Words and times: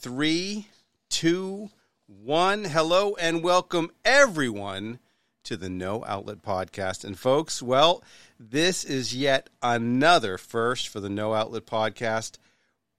three, 0.00 0.68
two, 1.08 1.70
one. 2.06 2.64
Hello 2.64 3.16
and 3.16 3.42
welcome 3.42 3.90
everyone 4.04 5.00
to 5.42 5.56
the 5.56 5.68
No 5.68 6.04
Outlet 6.06 6.40
Podcast. 6.40 7.04
And 7.04 7.18
folks, 7.18 7.60
well, 7.60 8.04
this 8.38 8.84
is 8.84 9.12
yet 9.12 9.50
another 9.60 10.38
first 10.38 10.86
for 10.88 11.00
the 11.00 11.08
No 11.08 11.34
Outlet 11.34 11.66
Podcast. 11.66 12.38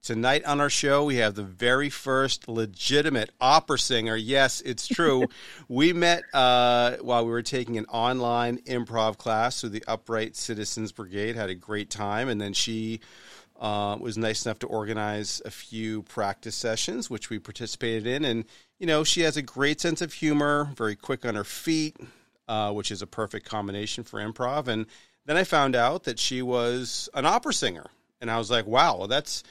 Tonight 0.02 0.44
on 0.44 0.60
our 0.60 0.68
show, 0.68 1.04
we 1.04 1.16
have 1.16 1.34
the 1.34 1.42
very 1.42 1.88
first 1.88 2.48
legitimate 2.48 3.30
opera 3.40 3.78
singer. 3.78 4.16
Yes, 4.16 4.60
it's 4.60 4.86
true. 4.86 5.26
we 5.68 5.94
met 5.94 6.24
uh, 6.34 6.96
while 7.00 7.24
we 7.24 7.30
were 7.30 7.42
taking 7.42 7.78
an 7.78 7.86
online 7.86 8.58
improv 8.58 9.16
class 9.16 9.60
through 9.60 9.70
the 9.70 9.84
Upright 9.88 10.36
Citizens 10.36 10.92
Brigade. 10.92 11.34
Had 11.34 11.48
a 11.48 11.54
great 11.54 11.88
time, 11.88 12.28
and 12.28 12.38
then 12.38 12.52
she 12.52 13.00
uh, 13.60 13.96
was 14.00 14.16
nice 14.16 14.44
enough 14.44 14.58
to 14.60 14.66
organize 14.66 15.40
a 15.44 15.50
few 15.50 16.02
practice 16.02 16.56
sessions, 16.56 17.10
which 17.10 17.30
we 17.30 17.38
participated 17.38 18.06
in. 18.06 18.24
And 18.24 18.44
you 18.78 18.86
know, 18.86 19.04
she 19.04 19.20
has 19.20 19.36
a 19.36 19.42
great 19.42 19.80
sense 19.80 20.00
of 20.00 20.14
humor, 20.14 20.70
very 20.74 20.96
quick 20.96 21.26
on 21.26 21.34
her 21.34 21.44
feet, 21.44 21.96
uh, 22.48 22.72
which 22.72 22.90
is 22.90 23.02
a 23.02 23.06
perfect 23.06 23.46
combination 23.46 24.02
for 24.02 24.18
improv. 24.18 24.66
And 24.66 24.86
then 25.26 25.36
I 25.36 25.44
found 25.44 25.76
out 25.76 26.04
that 26.04 26.18
she 26.18 26.40
was 26.40 27.08
an 27.14 27.26
opera 27.26 27.52
singer, 27.52 27.86
and 28.20 28.30
I 28.30 28.38
was 28.38 28.50
like, 28.50 28.66
wow, 28.66 28.96
well, 28.96 29.08
that's 29.08 29.44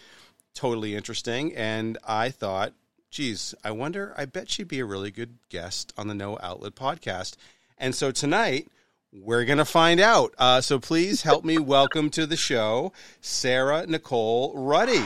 totally 0.55 0.95
interesting. 0.95 1.55
And 1.55 1.98
I 2.05 2.31
thought, 2.31 2.73
geez, 3.12 3.53
I 3.63 3.71
wonder, 3.71 4.13
I 4.17 4.26
bet 4.26 4.49
she'd 4.49 4.67
be 4.67 4.79
a 4.79 4.85
really 4.85 5.12
good 5.12 5.37
guest 5.49 5.93
on 5.95 6.07
the 6.07 6.15
No 6.15 6.39
Outlet 6.41 6.76
podcast. 6.76 7.35
And 7.77 7.93
so 7.93 8.12
tonight, 8.12 8.67
we're 9.12 9.45
going 9.45 9.58
to 9.58 9.66
find 9.66 9.99
out. 9.99 10.34
Uh, 10.38 10.62
so 10.62 10.80
please 10.80 11.23
help 11.23 11.44
me 11.44 11.58
welcome 11.58 12.09
to 12.12 12.26
the 12.26 12.38
show 12.38 12.94
Sarah 13.22 13.85
Nicole 13.88 14.54
Ruddy. 14.55 15.04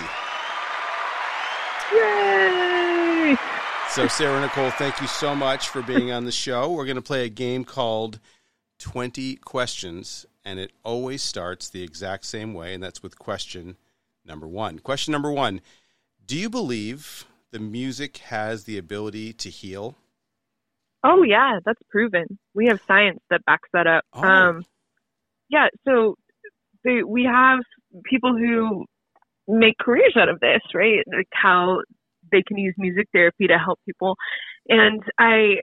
Yay! 1.93 3.37
So, 3.89 4.07
Sarah 4.07 4.41
Nicole, 4.41 4.71
thank 4.71 4.99
you 4.99 5.07
so 5.07 5.35
much 5.35 5.69
for 5.69 5.83
being 5.83 6.11
on 6.11 6.25
the 6.25 6.31
show. 6.31 6.71
We're 6.71 6.85
going 6.85 6.95
to 6.95 7.01
play 7.01 7.25
a 7.25 7.29
game 7.29 7.63
called 7.63 8.19
20 8.79 9.35
Questions, 9.35 10.25
and 10.43 10.59
it 10.59 10.71
always 10.83 11.21
starts 11.21 11.69
the 11.69 11.83
exact 11.83 12.25
same 12.25 12.55
way, 12.55 12.73
and 12.73 12.81
that's 12.81 13.03
with 13.03 13.19
question 13.19 13.77
number 14.25 14.47
one. 14.47 14.79
Question 14.79 15.11
number 15.11 15.31
one 15.31 15.61
Do 16.25 16.35
you 16.35 16.49
believe 16.49 17.25
the 17.51 17.59
music 17.59 18.17
has 18.17 18.63
the 18.63 18.79
ability 18.79 19.31
to 19.33 19.49
heal? 19.51 19.95
Oh 21.03 21.23
yeah, 21.23 21.59
that's 21.65 21.81
proven. 21.89 22.39
We 22.53 22.67
have 22.67 22.79
science 22.87 23.19
that 23.29 23.43
backs 23.45 23.69
that 23.73 23.87
up. 23.87 24.03
Oh. 24.13 24.23
Um, 24.23 24.65
yeah, 25.49 25.67
so 25.85 26.15
they, 26.83 27.03
we 27.03 27.25
have 27.25 27.59
people 28.05 28.35
who 28.35 28.85
make 29.47 29.77
careers 29.77 30.15
out 30.17 30.29
of 30.29 30.39
this, 30.39 30.61
right? 30.73 31.03
Like 31.15 31.27
how 31.33 31.81
they 32.31 32.41
can 32.41 32.57
use 32.57 32.73
music 32.77 33.07
therapy 33.13 33.47
to 33.47 33.57
help 33.57 33.79
people. 33.85 34.15
And 34.69 35.03
I, 35.19 35.57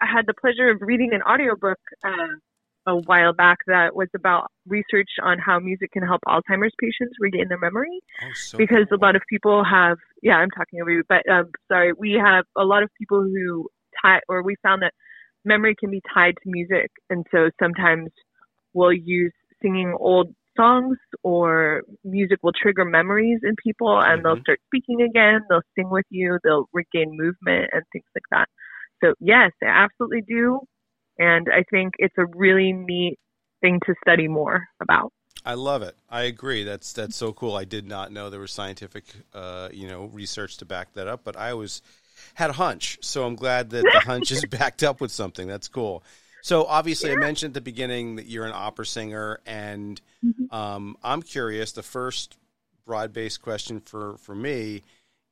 I 0.00 0.06
had 0.12 0.26
the 0.26 0.34
pleasure 0.34 0.70
of 0.70 0.78
reading 0.80 1.10
an 1.12 1.22
audiobook 1.22 1.78
uh, 2.04 2.88
a 2.88 2.96
while 2.96 3.32
back 3.32 3.58
that 3.66 3.94
was 3.94 4.08
about 4.14 4.50
research 4.66 5.10
on 5.22 5.38
how 5.38 5.58
music 5.58 5.90
can 5.92 6.02
help 6.02 6.20
Alzheimer's 6.26 6.74
patients 6.80 7.16
regain 7.20 7.48
their 7.48 7.58
memory. 7.58 8.00
Oh, 8.22 8.30
so 8.34 8.58
because 8.58 8.86
cool. 8.88 8.98
a 8.98 9.00
lot 9.04 9.16
of 9.16 9.22
people 9.28 9.64
have 9.64 9.98
yeah 10.22 10.36
i'm 10.36 10.50
talking 10.50 10.80
over 10.80 10.90
you 10.90 11.02
but 11.08 11.28
um 11.28 11.50
sorry 11.68 11.92
we 11.92 12.12
have 12.12 12.44
a 12.56 12.64
lot 12.64 12.82
of 12.82 12.88
people 12.98 13.22
who 13.22 13.68
tie 14.02 14.20
or 14.28 14.42
we 14.42 14.56
found 14.62 14.82
that 14.82 14.92
memory 15.44 15.74
can 15.78 15.90
be 15.90 16.02
tied 16.12 16.34
to 16.42 16.50
music 16.50 16.90
and 17.10 17.24
so 17.30 17.50
sometimes 17.60 18.08
we'll 18.74 18.92
use 18.92 19.32
singing 19.62 19.94
old 19.98 20.34
songs 20.56 20.96
or 21.22 21.82
music 22.04 22.38
will 22.42 22.52
trigger 22.60 22.84
memories 22.84 23.40
in 23.42 23.54
people 23.62 24.00
and 24.00 24.24
they'll 24.24 24.36
Mhm. 24.36 24.40
start 24.42 24.60
speaking 24.66 25.02
again 25.02 25.40
they'll 25.48 25.62
sing 25.74 25.90
with 25.90 26.06
you 26.10 26.38
they'll 26.42 26.68
regain 26.72 27.16
movement 27.16 27.70
and 27.72 27.82
things 27.92 28.06
like 28.14 28.24
that 28.30 28.48
so 29.02 29.14
yes 29.20 29.50
they 29.60 29.66
absolutely 29.66 30.22
do 30.22 30.60
and 31.18 31.48
i 31.52 31.62
think 31.70 31.94
it's 31.98 32.16
a 32.18 32.26
really 32.34 32.72
neat 32.72 33.18
thing 33.60 33.80
to 33.86 33.94
study 34.02 34.28
more 34.28 34.66
about 34.80 35.12
I 35.44 35.54
love 35.54 35.82
it. 35.82 35.96
I 36.10 36.22
agree. 36.22 36.64
That's 36.64 36.92
that's 36.92 37.14
so 37.14 37.32
cool. 37.32 37.54
I 37.54 37.64
did 37.64 37.86
not 37.86 38.10
know 38.10 38.30
there 38.30 38.40
was 38.40 38.50
scientific, 38.50 39.04
uh, 39.32 39.68
you 39.72 39.86
know, 39.86 40.06
research 40.06 40.56
to 40.56 40.64
back 40.64 40.94
that 40.94 41.06
up, 41.06 41.20
but 41.22 41.36
I 41.36 41.52
always 41.52 41.82
had 42.34 42.50
a 42.50 42.54
hunch. 42.54 42.98
So 43.02 43.24
I'm 43.24 43.36
glad 43.36 43.70
that 43.70 43.82
the 43.82 44.00
hunch 44.00 44.30
is 44.30 44.44
backed 44.50 44.82
up 44.82 45.00
with 45.00 45.10
something. 45.10 45.46
That's 45.46 45.68
cool. 45.68 46.02
So 46.42 46.64
obviously, 46.64 47.10
I 47.10 47.16
mentioned 47.16 47.50
at 47.50 47.54
the 47.54 47.60
beginning 47.60 48.16
that 48.16 48.26
you're 48.26 48.46
an 48.46 48.52
opera 48.54 48.86
singer, 48.86 49.40
and 49.46 50.00
um, 50.50 50.96
I'm 51.02 51.22
curious. 51.22 51.72
The 51.72 51.82
first 51.82 52.36
broad-based 52.86 53.42
question 53.42 53.80
for 53.80 54.16
for 54.18 54.34
me 54.34 54.82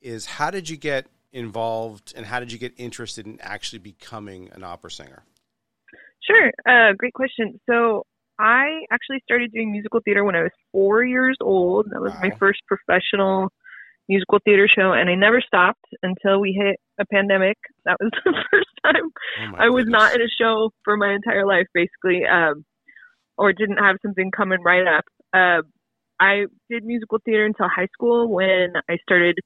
is, 0.02 0.26
how 0.26 0.50
did 0.50 0.68
you 0.68 0.76
get 0.76 1.06
involved, 1.32 2.14
and 2.16 2.26
how 2.26 2.40
did 2.40 2.50
you 2.50 2.58
get 2.58 2.72
interested 2.76 3.26
in 3.26 3.38
actually 3.40 3.78
becoming 3.78 4.50
an 4.52 4.64
opera 4.64 4.90
singer? 4.90 5.22
Sure. 6.26 6.50
Uh, 6.66 6.94
great 6.94 7.14
question. 7.14 7.60
So 7.70 8.04
I 8.38 8.80
actually 8.90 9.20
started 9.22 9.52
doing 9.52 9.70
musical 9.70 10.00
theater 10.04 10.24
when 10.24 10.34
I 10.34 10.42
was 10.42 10.52
four 10.72 11.04
years 11.04 11.36
old. 11.40 11.86
That 11.90 12.00
was 12.00 12.12
my 12.20 12.30
first 12.38 12.60
professional 12.66 13.52
musical 14.08 14.38
theater 14.44 14.68
show, 14.68 14.92
and 14.92 15.08
I 15.08 15.14
never 15.14 15.40
stopped 15.40 15.84
until 16.02 16.40
we 16.40 16.52
hit 16.52 16.78
a 17.00 17.04
pandemic. 17.06 17.56
That 17.84 17.96
was 18.00 18.10
the 18.24 18.34
first 18.50 18.68
time 18.84 19.10
Oh 19.40 19.56
I 19.58 19.68
was 19.68 19.84
goodness. 19.84 19.92
not 20.02 20.14
in 20.14 20.22
a 20.22 20.28
show 20.40 20.70
for 20.84 20.96
my 20.96 21.12
entire 21.12 21.46
life, 21.46 21.66
basically, 21.74 22.24
um, 22.26 22.64
or 23.38 23.52
didn't 23.52 23.78
have 23.78 23.96
something 24.02 24.30
coming 24.30 24.62
right 24.62 24.86
up. 24.86 25.04
Uh, 25.32 25.62
I 26.20 26.46
did 26.70 26.84
musical 26.84 27.18
theater 27.24 27.44
until 27.46 27.68
high 27.68 27.88
school 27.92 28.28
when 28.32 28.72
I 28.88 28.96
started 29.02 29.36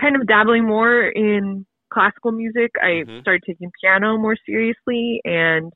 kind 0.00 0.16
of 0.16 0.26
dabbling 0.26 0.66
more 0.66 1.02
in 1.08 1.66
classical 1.92 2.32
music. 2.32 2.72
I 2.80 3.04
Mhm. 3.04 3.20
started 3.20 3.42
taking 3.46 3.70
piano 3.80 4.18
more 4.18 4.36
seriously 4.44 5.20
and 5.24 5.72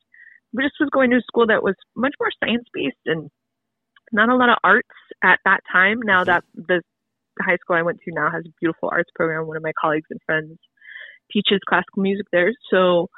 just 0.61 0.75
was 0.81 0.91
going 0.91 1.11
to 1.11 1.17
a 1.17 1.21
school 1.23 1.47
that 1.47 1.63
was 1.63 1.75
much 1.97 2.15
more 2.21 2.31
science 2.43 2.65
based 2.75 2.97
and 3.07 3.31
not 4.13 4.29
a 4.29 4.37
lot 4.37 4.49
of 4.51 4.59
arts 4.65 4.89
at 5.23 5.39
that 5.45 5.61
time. 5.71 6.01
Now 6.03 6.25
Mhm. 6.25 6.27
that 6.27 6.45
the 6.55 6.83
high 7.41 7.57
school 7.57 7.77
I 7.77 7.83
went 7.83 7.99
to 8.05 8.13
now 8.15 8.31
has 8.31 8.45
a 8.47 8.53
beautiful 8.61 8.89
arts 8.93 9.11
program. 9.15 9.47
One 9.47 9.57
of 9.57 9.63
my 9.63 9.73
colleagues 9.81 10.09
and 10.11 10.21
friends 10.27 10.59
teaches 11.33 11.61
classical 11.69 12.03
music 12.03 12.27
there. 12.33 12.53
So 12.71 13.09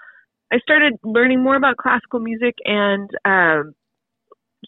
I 0.52 0.58
started 0.58 0.94
learning 1.04 1.42
more 1.42 1.56
about 1.56 1.76
classical 1.76 2.20
music 2.20 2.54
and 2.64 3.08
um, 3.24 3.74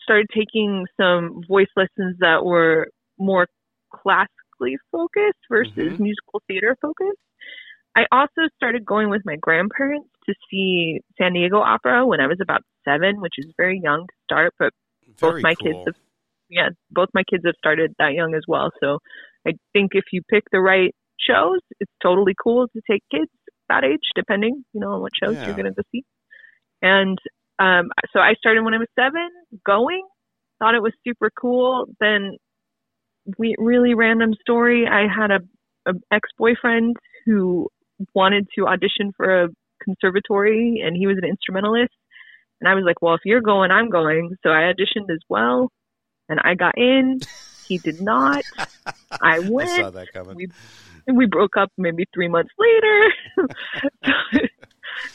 started 0.02 0.28
taking 0.34 0.86
some 1.00 1.42
voice 1.48 1.68
lessons 1.76 2.16
that 2.20 2.44
were 2.44 2.88
more 3.18 3.46
classically 3.94 4.76
focused 4.90 5.38
versus 5.50 5.72
Mhm. 5.76 5.98
musical 5.98 6.42
theater 6.46 6.76
focused. 6.80 7.18
I 7.94 8.06
also 8.10 8.48
started 8.56 8.84
going 8.86 9.10
with 9.10 9.22
my 9.24 9.36
grandparents 9.36 10.08
to 10.26 10.34
see 10.50 11.00
San 11.18 11.34
Diego 11.34 11.58
Opera 11.58 12.06
when 12.06 12.20
I 12.20 12.26
was 12.26 12.38
about 12.40 12.62
seven, 12.84 13.20
which 13.20 13.34
is 13.38 13.52
very 13.56 13.80
young 13.82 14.06
to 14.06 14.14
start, 14.24 14.54
but 14.58 14.72
both 15.20 15.42
my 15.42 15.54
cool. 15.54 15.68
kids 15.68 15.80
have 15.86 15.94
yeah, 16.48 16.68
both 16.90 17.08
my 17.14 17.22
kids 17.30 17.44
have 17.46 17.54
started 17.56 17.94
that 17.98 18.12
young 18.12 18.34
as 18.34 18.42
well. 18.46 18.70
So 18.80 18.98
I 19.46 19.52
think 19.72 19.92
if 19.94 20.04
you 20.12 20.22
pick 20.30 20.44
the 20.52 20.60
right 20.60 20.94
shows, 21.18 21.60
it's 21.80 21.92
totally 22.02 22.34
cool 22.42 22.68
to 22.68 22.80
take 22.90 23.02
kids 23.10 23.30
that 23.68 23.84
age, 23.84 24.00
depending, 24.14 24.64
you 24.72 24.80
know, 24.80 24.92
on 24.92 25.00
what 25.00 25.12
shows 25.20 25.36
Yeah. 25.40 25.46
you're 25.46 25.56
gonna 25.56 25.72
go 25.72 25.82
see. 25.92 26.04
And 26.82 27.18
um 27.58 27.90
so 28.12 28.20
I 28.20 28.34
started 28.34 28.64
when 28.64 28.74
I 28.74 28.78
was 28.78 28.88
seven, 28.98 29.28
going, 29.64 30.02
thought 30.58 30.74
it 30.74 30.82
was 30.82 30.92
super 31.06 31.30
cool. 31.40 31.86
Then 32.00 32.36
we 33.38 33.54
really 33.58 33.94
random 33.94 34.34
story. 34.40 34.86
I 34.86 35.06
had 35.12 35.30
a, 35.30 35.40
a 35.86 35.94
ex 36.12 36.28
boyfriend 36.38 36.96
who 37.26 37.68
wanted 38.14 38.48
to 38.56 38.66
audition 38.66 39.12
for 39.16 39.44
a 39.44 39.48
conservatory 39.82 40.82
and 40.84 40.96
he 40.96 41.06
was 41.06 41.18
an 41.22 41.28
instrumentalist. 41.28 41.92
And 42.60 42.68
I 42.68 42.74
was 42.74 42.84
like, 42.86 43.02
well, 43.02 43.14
if 43.14 43.20
you're 43.24 43.40
going, 43.40 43.70
I'm 43.70 43.90
going. 43.90 44.30
So 44.42 44.50
I 44.50 44.72
auditioned 44.72 45.10
as 45.10 45.20
well 45.28 45.70
and 46.28 46.40
I 46.42 46.54
got 46.54 46.76
in. 46.76 47.18
He 47.72 47.78
did 47.78 48.02
not. 48.02 48.44
I 48.58 48.66
I 49.22 49.38
went. 49.38 49.70
saw 49.70 49.90
that 49.90 50.12
coming. 50.12 50.36
We 50.36 50.48
and 51.06 51.16
we 51.16 51.24
broke 51.24 51.56
up 51.56 51.72
maybe 51.78 52.04
three 52.12 52.28
months 52.28 52.52
later. 52.58 53.48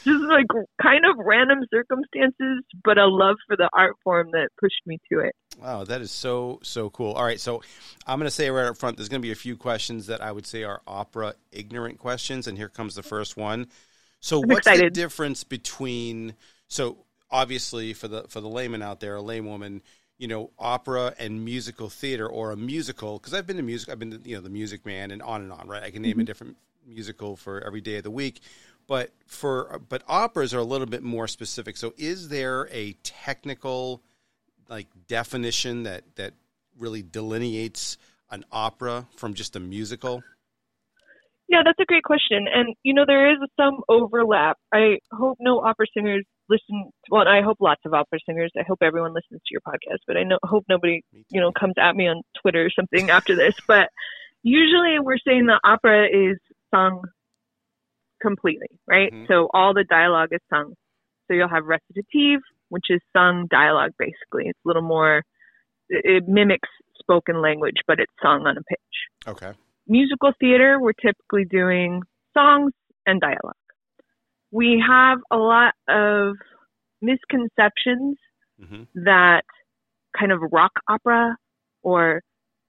Just 0.03 0.23
like 0.23 0.47
kind 0.81 1.05
of 1.05 1.17
random 1.23 1.59
circumstances, 1.71 2.63
but 2.83 2.97
a 2.97 3.05
love 3.05 3.35
for 3.45 3.55
the 3.55 3.69
art 3.73 3.95
form 4.03 4.31
that 4.31 4.49
pushed 4.59 4.81
me 4.87 4.97
to 5.11 5.19
it. 5.19 5.35
Wow, 5.61 5.83
that 5.83 6.01
is 6.01 6.09
so 6.09 6.59
so 6.63 6.89
cool. 6.89 7.13
All 7.13 7.23
right, 7.23 7.39
so 7.39 7.61
I'm 8.07 8.17
going 8.17 8.27
to 8.27 8.31
say 8.31 8.49
right 8.49 8.65
up 8.65 8.75
front, 8.75 8.97
there's 8.97 9.07
going 9.07 9.21
to 9.21 9.25
be 9.25 9.31
a 9.31 9.35
few 9.35 9.55
questions 9.55 10.07
that 10.07 10.19
I 10.19 10.31
would 10.31 10.47
say 10.47 10.63
are 10.63 10.81
opera 10.87 11.35
ignorant 11.51 11.99
questions, 11.99 12.47
and 12.47 12.57
here 12.57 12.69
comes 12.69 12.95
the 12.95 13.03
first 13.03 13.37
one. 13.37 13.67
So, 14.19 14.41
I'm 14.41 14.49
what's 14.49 14.65
the 14.65 14.89
difference 14.89 15.43
between? 15.43 16.33
So, 16.67 17.05
obviously, 17.29 17.93
for 17.93 18.07
the 18.07 18.23
for 18.23 18.41
the 18.41 18.49
layman 18.49 18.81
out 18.81 18.99
there, 18.99 19.15
a 19.15 19.21
laywoman, 19.21 19.81
you 20.17 20.27
know, 20.27 20.51
opera 20.57 21.13
and 21.19 21.43
musical 21.43 21.89
theater, 21.89 22.27
or 22.27 22.51
a 22.51 22.57
musical. 22.57 23.19
Because 23.19 23.33
I've 23.33 23.47
been 23.47 23.57
to 23.57 23.63
music, 23.63 23.89
I've 23.89 23.99
been 23.99 24.11
to, 24.11 24.19
you 24.23 24.35
know 24.35 24.41
the 24.41 24.49
Music 24.49 24.85
Man, 24.85 25.11
and 25.11 25.21
on 25.21 25.41
and 25.41 25.51
on. 25.51 25.67
Right, 25.67 25.83
I 25.83 25.91
can 25.91 26.01
name 26.01 26.11
a 26.11 26.15
mm-hmm. 26.15 26.25
different 26.25 26.57
musical 26.85 27.35
for 27.35 27.61
every 27.61 27.81
day 27.81 27.97
of 27.97 28.03
the 28.03 28.11
week. 28.11 28.41
But 28.87 29.11
for 29.25 29.81
but 29.89 30.03
operas 30.07 30.53
are 30.53 30.59
a 30.59 30.63
little 30.63 30.87
bit 30.87 31.03
more 31.03 31.27
specific. 31.27 31.77
So, 31.77 31.93
is 31.97 32.29
there 32.29 32.69
a 32.71 32.93
technical 33.03 34.01
like 34.69 34.87
definition 35.07 35.83
that 35.83 36.03
that 36.15 36.33
really 36.79 37.03
delineates 37.03 37.97
an 38.31 38.45
opera 38.51 39.07
from 39.15 39.33
just 39.33 39.55
a 39.55 39.59
musical? 39.59 40.23
Yeah, 41.49 41.59
that's 41.63 41.79
a 41.79 41.85
great 41.85 42.03
question. 42.03 42.45
And, 42.53 42.75
you 42.83 42.93
know, 42.93 43.05
there 43.07 43.31
is 43.31 43.37
some 43.55 43.81
overlap. 43.87 44.57
I 44.73 44.99
hope 45.11 45.37
no 45.39 45.61
opera 45.61 45.85
singers 45.93 46.25
listen. 46.49 46.91
Well, 47.09 47.27
I 47.27 47.41
hope 47.41 47.57
lots 47.59 47.81
of 47.85 47.93
opera 47.93 48.19
singers. 48.25 48.51
I 48.57 48.63
hope 48.67 48.79
everyone 48.81 49.13
listens 49.13 49.41
to 49.41 49.51
your 49.51 49.61
podcast, 49.61 49.99
but 50.07 50.17
I 50.17 50.23
know, 50.23 50.37
hope 50.43 50.65
nobody, 50.69 51.01
you 51.29 51.41
know, 51.41 51.51
comes 51.51 51.75
at 51.81 51.95
me 51.95 52.07
on 52.07 52.21
Twitter 52.41 52.65
or 52.65 52.69
something 52.69 53.09
after 53.09 53.35
this. 53.35 53.53
But 53.67 53.89
usually 54.43 54.99
we're 54.99 55.17
saying 55.25 55.45
the 55.45 55.59
opera 55.63 56.05
is 56.05 56.37
sung 56.73 57.03
completely, 58.21 58.67
right? 58.87 59.11
Mhm. 59.11 59.27
So 59.27 59.49
all 59.53 59.73
the 59.73 59.83
dialogue 59.83 60.29
is 60.31 60.41
sung. 60.49 60.73
So 61.27 61.33
you'll 61.33 61.49
have 61.49 61.65
recitative, 61.65 62.41
which 62.69 62.85
is 62.89 63.01
sung 63.13 63.47
dialogue 63.49 63.91
basically. 63.99 64.47
It's 64.47 64.59
a 64.65 64.67
little 64.67 64.81
more, 64.81 65.23
it, 65.89 66.23
it 66.23 66.27
mimics 66.27 66.69
spoken 66.99 67.41
language, 67.41 67.77
but 67.85 67.99
it's 67.99 68.11
sung 68.21 68.47
on 68.47 68.57
a 68.57 68.61
pitch 68.63 69.27
Okay. 69.27 69.51
musical 69.87 70.31
theater, 70.39 70.79
we're 70.79 70.93
typically 70.93 71.45
doing 71.45 72.01
songs 72.33 72.71
and 73.05 73.21
dialogue. 73.21 73.55
We 74.51 74.83
have 74.87 75.19
a 75.31 75.37
lot 75.37 75.73
of 75.87 76.35
misconceptions 77.01 78.17
hmm 78.59 78.83
that 78.95 79.43
kind 80.17 80.31
of 80.31 80.39
rock 80.51 80.71
opera 80.89 81.37
or 81.83 82.21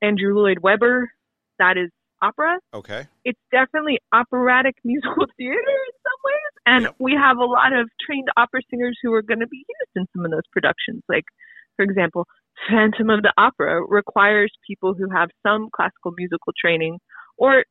Andrew 0.02 0.34
Lloyd 0.34 0.58
Webber, 0.60 1.10
that 1.58 1.76
is 1.78 1.90
opera. 2.22 2.58
Okay. 2.74 3.06
It's 3.24 3.40
definitely 3.50 3.98
operatic 4.12 4.74
musical 4.84 5.26
theater 5.36 5.56
in 5.56 5.92
some 6.02 6.20
ways. 6.24 6.52
And 6.66 6.82
Yep. 6.84 6.94
we 6.98 7.14
have 7.14 7.38
a 7.38 7.44
lot 7.44 7.72
of 7.72 7.88
trained 8.04 8.28
opera 8.36 8.60
singers 8.70 8.98
who 9.02 9.12
are 9.14 9.22
going 9.22 9.40
to 9.40 9.46
be 9.46 9.58
used 9.58 9.92
in 9.96 10.06
some 10.14 10.24
of 10.24 10.30
those 10.30 10.46
productions. 10.52 11.02
Like, 11.08 11.24
for 11.76 11.82
example, 11.82 12.26
Phantom 12.68 13.10
of 13.10 13.22
the 13.22 13.32
Opera 13.38 13.82
requires 13.86 14.52
people 14.66 14.94
who 14.94 15.08
have 15.10 15.30
some 15.46 15.68
classical 15.74 16.12
musical 16.16 16.52
training 16.60 16.98
or 17.36 17.64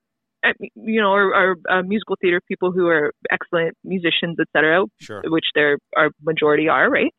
you 0.76 1.02
know, 1.02 1.10
or, 1.12 1.36
or 1.36 1.56
uh, 1.70 1.82
musical 1.84 2.16
theater 2.22 2.42
people 2.48 2.72
who 2.72 2.88
are 2.88 3.14
excellent 3.32 3.76
musicians, 3.84 4.38
etc., 4.40 4.86
Sure. 5.00 5.22
which 5.26 5.46
there 5.56 5.78
are 5.96 6.10
majority 6.22 6.68
are, 6.70 6.90
right? 6.90 7.14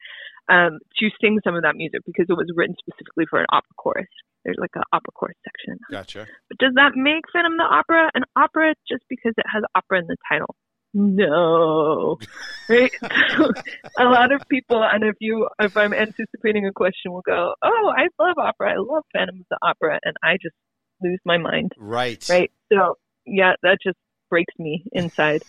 Um, 0.50 0.78
to 0.98 1.08
sing 1.20 1.38
some 1.44 1.56
of 1.56 1.62
that 1.62 1.76
music 1.76 2.00
because 2.06 2.26
it 2.28 2.32
was 2.32 2.50
written 2.56 2.74
specifically 2.78 3.26
for 3.28 3.38
an 3.40 3.46
opera 3.52 3.74
chorus. 3.76 4.06
There's 4.44 4.56
like 4.58 4.70
an 4.76 4.82
opera 4.92 5.12
chorus 5.14 5.36
section. 5.44 5.78
Gotcha. 5.90 6.26
But 6.48 6.58
does 6.58 6.72
that 6.76 6.92
make 6.94 7.24
Phantom 7.32 7.56
the 7.58 7.64
Opera 7.64 8.10
an 8.14 8.22
opera 8.34 8.74
just 8.88 9.02
because 9.10 9.34
it 9.36 9.44
has 9.52 9.62
opera 9.74 9.98
in 9.98 10.06
the 10.06 10.16
title? 10.30 10.54
No. 10.94 12.18
Right? 12.68 12.90
So, 13.36 13.50
a 13.98 14.04
lot 14.04 14.30
of 14.30 14.42
people, 14.50 14.82
and 14.84 15.02
if 15.02 15.14
you, 15.20 15.48
if 15.58 15.74
I'm 15.76 15.94
anticipating 15.94 16.66
a 16.66 16.72
question, 16.72 17.12
will 17.12 17.22
go, 17.22 17.54
"Oh, 17.62 17.92
I 17.96 18.08
love 18.22 18.36
opera. 18.36 18.72
I 18.72 18.76
love 18.76 19.04
Phantom 19.14 19.36
of 19.40 19.46
the 19.50 19.56
Opera," 19.62 19.98
and 20.04 20.14
I 20.22 20.34
just 20.34 20.54
lose 21.02 21.18
my 21.24 21.38
mind. 21.38 21.72
Right. 21.78 22.22
Right? 22.28 22.50
So, 22.70 22.96
yeah, 23.30 23.52
that 23.62 23.78
just 23.82 23.98
breaks 24.30 24.54
me 24.58 24.84
inside. 24.92 25.42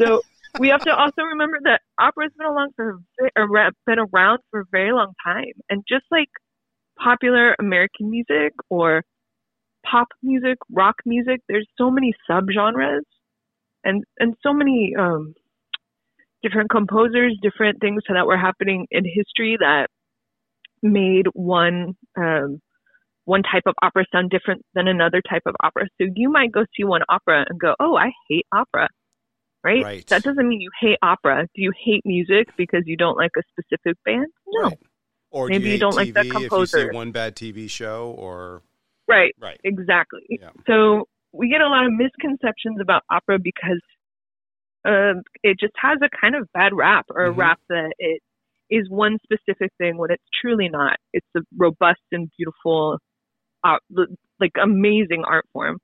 so 0.00 0.20
we 0.58 0.68
have 0.68 0.82
to 0.82 0.94
also 0.94 1.22
remember 1.22 1.58
that 1.64 1.80
opera's 1.98 2.32
been 2.36 2.46
along 2.46 2.70
for 2.76 2.98
been 3.86 3.98
around 3.98 4.38
for 4.50 4.60
a 4.60 4.64
very 4.70 4.92
long 4.92 5.12
time, 5.24 5.52
and 5.68 5.84
just 5.88 6.04
like 6.10 6.28
popular 6.98 7.54
American 7.58 8.10
music 8.10 8.52
or 8.68 9.02
pop 9.84 10.08
music, 10.22 10.58
rock 10.70 10.96
music, 11.06 11.40
there's 11.48 11.68
so 11.78 11.90
many 11.90 12.14
subgenres, 12.28 13.02
and 13.84 14.04
and 14.18 14.34
so 14.42 14.52
many 14.52 14.94
um, 14.98 15.34
different 16.42 16.70
composers, 16.70 17.36
different 17.42 17.80
things 17.80 18.02
that 18.08 18.26
were 18.26 18.38
happening 18.38 18.86
in 18.90 19.04
history 19.04 19.56
that 19.60 19.88
made 20.82 21.26
one 21.34 21.96
um, 22.18 22.60
one 23.24 23.42
type 23.42 23.62
of 23.66 23.74
opera 23.82 24.04
sound 24.12 24.30
different 24.30 24.62
than 24.74 24.88
another 24.88 25.22
type 25.28 25.42
of 25.46 25.54
opera. 25.62 25.86
So 26.00 26.08
you 26.14 26.30
might 26.30 26.52
go 26.52 26.64
see 26.76 26.84
one 26.84 27.02
opera 27.08 27.44
and 27.48 27.58
go, 27.60 27.74
"Oh, 27.78 27.96
I 27.96 28.12
hate 28.28 28.46
opera." 28.52 28.88
Right? 29.62 29.84
Right. 29.84 30.06
That 30.08 30.22
doesn't 30.22 30.48
mean 30.48 30.60
you 30.60 30.70
hate 30.80 30.98
opera. 31.02 31.46
Do 31.54 31.62
you 31.62 31.72
hate 31.84 32.02
music 32.04 32.48
because 32.56 32.82
you 32.86 32.96
don't 32.96 33.16
like 33.16 33.32
a 33.36 33.42
specific 33.50 33.98
band? 34.04 34.26
No. 34.46 34.62
Right. 34.68 34.78
Or 35.30 35.48
do 35.48 35.54
Maybe 35.54 35.70
you 35.70 35.78
don't 35.78 35.94
like 35.94 36.14
that 36.14 36.24
TV 36.24 36.28
If 36.28 36.34
you 36.34 36.48
composer. 36.48 36.78
see 36.78 36.96
one 36.96 37.12
bad 37.12 37.36
TV 37.36 37.68
show, 37.68 38.14
or 38.18 38.62
Right. 39.06 39.34
right. 39.38 39.60
Exactly. 39.64 40.24
Yeah. 40.28 40.50
So 40.66 41.06
we 41.32 41.48
get 41.48 41.60
a 41.60 41.68
lot 41.68 41.84
of 41.86 41.92
misconceptions 41.92 42.80
about 42.80 43.02
opera 43.10 43.38
because 43.38 43.80
um, 44.86 45.22
it 45.42 45.58
just 45.60 45.74
has 45.76 45.98
a 46.02 46.08
kind 46.20 46.34
of 46.34 46.48
bad 46.54 46.72
rap 46.72 47.04
or 47.10 47.26
a 47.26 47.32
Mhm. 47.32 47.36
rap 47.36 47.60
that 47.68 47.92
it 47.98 48.22
is 48.70 48.88
one 48.88 49.18
specific 49.22 49.70
thing 49.78 49.98
when 49.98 50.10
it's 50.10 50.24
truly 50.40 50.68
not. 50.70 50.96
It's 51.12 51.26
a 51.36 51.40
robust 51.56 52.00
and 52.12 52.30
beautiful, 52.38 52.98
uh, 53.64 53.76
like 54.38 54.52
amazing 54.62 55.24
art 55.26 55.46
form. 55.52 55.78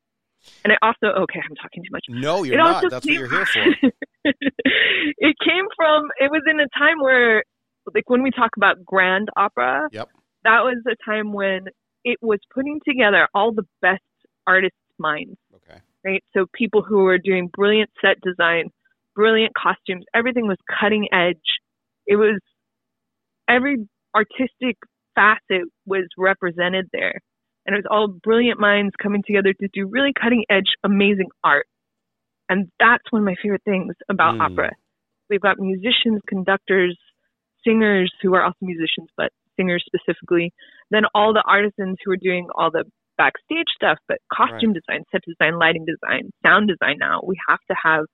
And 0.65 0.73
I 0.73 0.77
also, 0.87 1.07
okay, 1.23 1.41
I'm 1.49 1.57
talking 1.57 1.83
too 1.83 1.91
much. 1.91 2.05
No, 2.09 2.45
you're 2.45 2.55
It 2.55 2.59
not. 2.59 2.85
That's 2.89 3.05
what 3.07 3.13
you're 3.15 3.29
here 3.29 3.47
for. 3.47 3.65
it 4.25 5.37
came 5.45 5.65
from, 5.77 6.09
it 6.21 6.31
was 6.31 6.43
in 6.49 6.61
a 6.61 6.69
time 6.79 7.01
where, 7.01 7.43
like 7.95 8.09
when 8.09 8.23
we 8.23 8.31
talk 8.31 8.51
about 8.57 8.85
grand 8.85 9.29
opera, 9.37 9.89
Yep. 9.93 10.09
that 10.45 10.61
was 10.63 10.83
a 10.87 10.95
time 11.05 11.33
when 11.33 11.67
it 12.05 12.19
was 12.23 12.39
putting 12.55 12.81
together 12.87 13.27
all 13.35 13.53
the 13.53 13.65
best 13.83 14.03
artists' 14.47 14.77
minds, 14.99 15.37
Okay. 15.55 15.81
right? 16.05 16.23
So 16.37 16.47
people 16.55 16.83
who 16.83 16.99
were 16.99 17.19
doing 17.19 17.49
brilliant 17.53 17.91
set 18.01 18.21
design, 18.21 18.71
brilliant 19.17 19.53
costumes, 19.61 20.05
everything 20.15 20.47
was 20.47 20.59
cutting 20.81 21.09
edge. 21.13 21.37
It 22.07 22.17
was 22.17 22.39
every 23.49 23.89
artistic 24.15 24.77
facet 25.15 25.69
was 25.87 26.07
represented 26.17 26.87
there. 26.93 27.21
And 27.67 27.75
it 27.75 27.79
was 27.79 27.87
all 27.91 28.09
brilliant 28.09 28.61
minds 28.61 28.95
coming 29.03 29.23
together 29.27 29.53
to 29.53 29.69
do 29.73 29.87
really 29.89 30.13
cutting 30.21 30.45
edge, 30.49 30.71
amazing 30.85 31.29
art. 31.43 31.67
And 32.49 32.71
that's 32.79 33.03
one 33.11 33.23
of 33.23 33.27
my 33.27 33.35
favorite 33.43 33.63
things 33.65 33.95
about 34.09 34.37
Mm. 34.37 34.41
opera. 34.43 34.73
We've 35.29 35.41
got 35.41 35.59
musicians, 35.59 36.23
conductors, 36.29 36.97
singers 37.65 38.13
who 38.23 38.35
are 38.35 38.45
also 38.45 38.59
musicians, 38.63 39.09
but 39.17 39.33
singers 39.57 39.85
specifically. 39.85 40.53
Then 40.91 41.05
all 41.15 41.33
the 41.33 41.43
artisans 41.43 41.97
who 42.05 42.13
are 42.13 42.17
doing 42.17 42.49
all 42.55 42.71
the 42.71 42.85
backstage 43.19 43.67
stuff, 43.75 43.99
but 44.07 44.19
costume 44.33 44.73
design, 44.75 45.03
set 45.11 45.23
design, 45.27 45.59
lighting 45.59 45.85
design, 45.87 46.31
sound 46.45 46.69
design 46.69 46.99
now. 46.99 47.21
We 47.25 47.37
have 47.49 47.59
to 47.69 47.75
have 47.83 48.05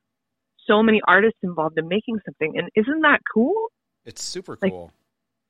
so 0.67 0.83
many 0.83 1.03
artists 1.07 1.41
involved 1.43 1.77
in 1.77 1.89
making 1.89 2.21
something. 2.25 2.57
And 2.57 2.71
isn't 2.75 3.01
that 3.03 3.21
cool? 3.35 3.71
It's 4.07 4.23
super 4.23 4.57
Like- 4.63 4.73
cool. 4.73 4.93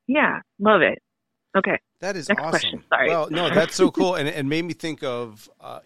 Yeah, 0.07 0.41
love 0.59 0.81
it. 0.81 0.99
Okay. 1.55 1.79
That 2.03 2.17
is 2.17 2.27
Next 2.27 2.41
awesome. 2.41 2.51
question, 2.51 2.83
sorry. 2.89 3.07
Well, 3.07 3.29
no, 3.31 3.49
that's 3.49 3.75
so 3.75 3.89
cool, 3.89 4.15
and 4.15 4.27
it 4.27 4.45
made 4.45 4.65
me 4.65 4.73
think 4.73 5.03
of. 5.03 5.49
Uh, 5.61 5.79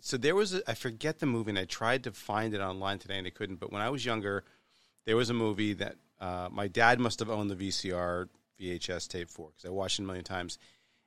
so 0.00 0.16
there 0.16 0.34
was, 0.34 0.52
a, 0.52 0.68
I 0.68 0.74
forget 0.74 1.20
the 1.20 1.26
movie, 1.26 1.50
and 1.50 1.58
I 1.60 1.64
tried 1.64 2.02
to 2.04 2.10
find 2.10 2.52
it 2.54 2.60
online 2.60 2.98
today, 2.98 3.18
and 3.18 3.26
I 3.26 3.30
couldn't. 3.30 3.60
But 3.60 3.70
when 3.70 3.80
I 3.80 3.88
was 3.88 4.04
younger, 4.04 4.42
there 5.06 5.14
was 5.14 5.30
a 5.30 5.32
movie 5.34 5.74
that 5.74 5.94
uh, 6.20 6.48
my 6.50 6.66
dad 6.66 6.98
must 6.98 7.20
have 7.20 7.30
owned 7.30 7.52
the 7.52 7.54
VCR 7.54 8.28
VHS 8.60 9.06
tape 9.06 9.28
for 9.30 9.50
because 9.50 9.64
I 9.64 9.70
watched 9.70 10.00
it 10.00 10.02
a 10.02 10.06
million 10.06 10.24
times, 10.24 10.58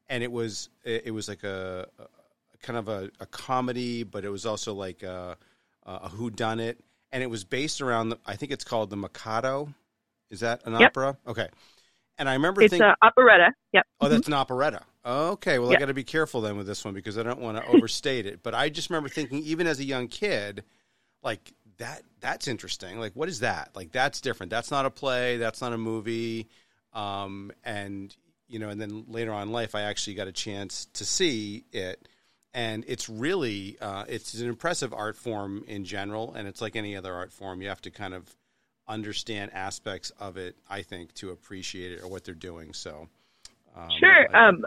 and 0.08 0.24
it 0.24 0.32
was 0.32 0.70
it, 0.86 1.08
it 1.08 1.12
was 1.12 1.28
like 1.28 1.44
a, 1.44 1.86
a 2.00 2.58
kind 2.66 2.80
of 2.80 2.88
a, 2.88 3.10
a 3.20 3.26
comedy, 3.26 4.04
but 4.04 4.24
it 4.24 4.30
was 4.30 4.46
also 4.46 4.74
like 4.74 5.04
a, 5.04 5.36
a 5.86 6.08
who 6.08 6.30
done 6.30 6.62
it, 6.62 6.80
and 7.12 7.22
it 7.22 7.30
was 7.30 7.44
based 7.44 7.82
around. 7.82 8.10
The, 8.10 8.20
I 8.26 8.38
think 8.38 8.54
it's 8.54 8.64
called 8.64 8.92
the 8.92 8.96
Mikado. 8.96 9.74
Is 10.30 10.40
that 10.40 10.62
an 10.66 10.72
Yep. 10.72 10.82
opera? 10.92 11.18
Okay. 11.28 11.50
And 12.24 12.30
I 12.30 12.36
remember 12.36 12.62
It's 12.62 12.72
thinking, 12.72 12.88
a 12.88 12.96
operetta. 13.06 13.52
Yep. 13.74 13.86
Oh, 14.00 14.08
that's 14.08 14.28
an 14.28 14.34
operetta. 14.34 14.80
Okay, 15.06 15.60
well, 15.60 15.74
I 15.74 15.76
got 15.76 15.88
to 15.88 15.94
be 15.94 16.06
careful 16.06 16.40
then 16.40 16.56
with 16.56 16.66
this 16.66 16.86
one 16.86 16.94
because 16.94 17.18
I 17.18 17.24
don't 17.24 17.42
want 17.42 17.58
to 17.58 17.68
overstate 17.68 18.26
it. 18.26 18.42
But 18.42 18.56
I 18.56 18.70
just 18.70 18.90
remember 18.90 19.10
thinking, 19.10 19.40
even 19.40 19.68
as 19.68 19.82
a 19.82 19.84
young 19.84 20.08
kid, 20.08 20.64
like 21.22 21.52
that. 21.80 22.04
That's 22.22 22.48
interesting. 22.48 22.98
Like, 22.98 23.12
what 23.14 23.28
is 23.28 23.42
that? 23.42 23.72
Like, 23.76 23.92
that's 23.92 24.22
different. 24.22 24.52
That's 24.52 24.72
not 24.72 24.86
a 24.86 24.90
play. 24.90 25.36
That's 25.36 25.60
not 25.60 25.74
a 25.74 25.78
movie. 25.78 26.48
Um, 26.94 27.52
and 27.66 28.16
you 28.48 28.58
know, 28.58 28.70
and 28.70 28.80
then 28.80 29.04
later 29.10 29.34
on 29.34 29.50
in 29.50 29.52
life, 29.52 29.76
I 29.76 29.82
actually 29.82 30.14
got 30.14 30.30
a 30.30 30.32
chance 30.32 30.86
to 30.94 31.04
see 31.04 31.66
it, 31.74 32.08
and 32.54 32.86
it's 32.88 33.10
really, 33.10 33.78
uh, 33.82 34.06
it's 34.08 34.34
an 34.36 34.48
impressive 34.48 34.94
art 34.94 35.18
form 35.18 35.66
in 35.68 35.84
general, 35.84 36.34
and 36.36 36.48
it's 36.48 36.62
like 36.62 36.78
any 36.78 36.96
other 36.96 37.14
art 37.14 37.34
form. 37.34 37.62
You 37.62 37.68
have 37.68 37.82
to 37.82 37.92
kind 37.92 38.14
of 38.14 38.34
understand 38.88 39.52
aspects 39.54 40.12
of 40.20 40.38
it, 40.38 40.56
I 40.70 40.82
think, 40.82 41.14
to 41.16 41.32
appreciate 41.32 41.92
it 41.94 42.02
or 42.04 42.08
what 42.10 42.24
they're 42.24 42.34
doing. 42.36 42.74
So. 42.74 43.08
Um, 43.76 43.90
Sure. 44.00 44.36
I- 44.36 44.48
Um, 44.50 44.66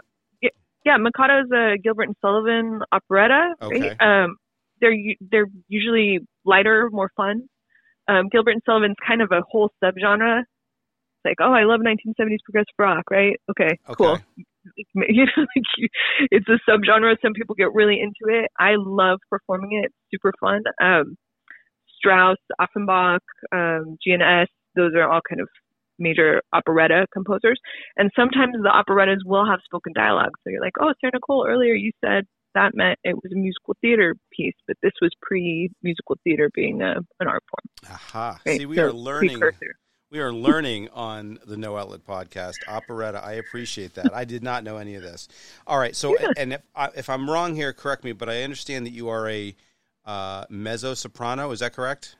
yeah, 0.85 0.95
Mikado's 0.97 1.51
a 1.51 1.77
Gilbert 1.77 2.03
and 2.07 2.15
Sullivan 2.21 2.81
operetta. 2.93 3.55
Okay. 3.61 3.89
Right? 3.89 4.01
Um, 4.01 4.37
they're 4.79 4.95
they're 5.19 5.47
usually 5.67 6.19
lighter, 6.45 6.89
more 6.91 7.11
fun. 7.17 7.49
Um, 8.07 8.29
Gilbert 8.29 8.51
and 8.51 8.61
Sullivan's 8.65 8.95
kind 9.05 9.21
of 9.21 9.31
a 9.33 9.41
whole 9.49 9.69
subgenre. 9.83 10.39
It's 10.41 11.25
like, 11.25 11.37
oh, 11.41 11.51
I 11.51 11.63
love 11.63 11.81
1970s 11.81 12.37
progressive 12.45 12.73
rock, 12.79 13.03
right? 13.11 13.37
Okay, 13.51 13.77
cool. 13.97 14.11
Okay. 14.13 14.23
It's, 14.77 14.89
you 15.09 15.25
know, 15.25 15.31
like 15.55 15.89
it's 16.31 16.47
a 16.47 16.59
subgenre. 16.69 17.15
Some 17.21 17.33
people 17.33 17.55
get 17.55 17.73
really 17.73 17.99
into 17.99 18.33
it. 18.33 18.49
I 18.57 18.75
love 18.77 19.19
performing 19.29 19.73
it. 19.83 19.85
It's 19.87 19.95
super 20.13 20.31
fun. 20.39 20.63
Um, 20.81 21.17
Strauss, 21.97 22.37
Offenbach, 22.59 23.21
um, 23.51 23.97
GNS, 24.07 24.47
those 24.75 24.93
are 24.95 25.09
all 25.11 25.21
kind 25.27 25.41
of 25.41 25.49
major 25.99 26.41
operetta 26.53 27.07
composers. 27.11 27.59
And 27.97 28.11
sometimes 28.15 28.53
the 28.61 28.69
operettas 28.69 29.23
will 29.25 29.45
have 29.49 29.59
spoken 29.65 29.93
dialogue. 29.93 30.31
So 30.43 30.51
you're 30.51 30.61
like, 30.61 30.75
oh, 30.79 30.93
Sarah 31.01 31.11
Nicole, 31.15 31.45
earlier 31.49 31.73
you 31.73 31.91
said 32.05 32.25
that 32.53 32.71
meant 32.75 32.99
it 33.03 33.15
was 33.15 33.31
a 33.31 33.35
musical 33.35 33.75
theater 33.81 34.15
piece, 34.31 34.53
but 34.67 34.77
this 34.81 34.93
was 35.01 35.11
pre 35.21 35.69
musical 35.83 36.17
theater 36.23 36.49
being 36.53 36.81
a, 36.81 36.95
an 37.19 37.27
art 37.27 37.43
form. 37.49 37.91
Aha. 37.93 38.39
Right? 38.45 38.59
See, 38.59 38.65
we 38.65 38.75
So, 38.75 38.85
are 38.87 38.93
learning. 38.93 39.39
precursor. 39.39 39.73
We 40.09 40.19
are 40.21 40.31
learning 40.31 40.87
on 40.93 41.37
the 41.45 41.57
No 41.57 41.75
Outlet 41.75 42.05
podcast, 42.07 42.55
operetta. 42.65 43.21
I 43.21 43.33
appreciate 43.33 43.95
that. 43.95 44.13
I 44.13 44.23
did 44.23 44.41
not 44.41 44.63
know 44.63 44.77
any 44.77 44.95
of 44.95 45.03
this. 45.03 45.27
All 45.67 45.77
right, 45.77 45.93
so 45.93 46.17
Yeah. 46.17 46.31
and 46.37 46.53
if 46.53 46.61
I, 46.73 46.89
if 46.95 47.09
I'm 47.09 47.29
wrong 47.29 47.55
here, 47.55 47.73
correct 47.73 48.05
me. 48.05 48.13
But 48.13 48.29
I 48.29 48.43
understand 48.43 48.85
that 48.85 48.93
you 48.93 49.09
are 49.09 49.27
a 49.29 49.53
uh, 50.07 50.45
mezzo 50.49 50.93
soprano. 50.95 51.51
Is 51.51 51.59
that 51.59 51.73
correct? 51.73 52.15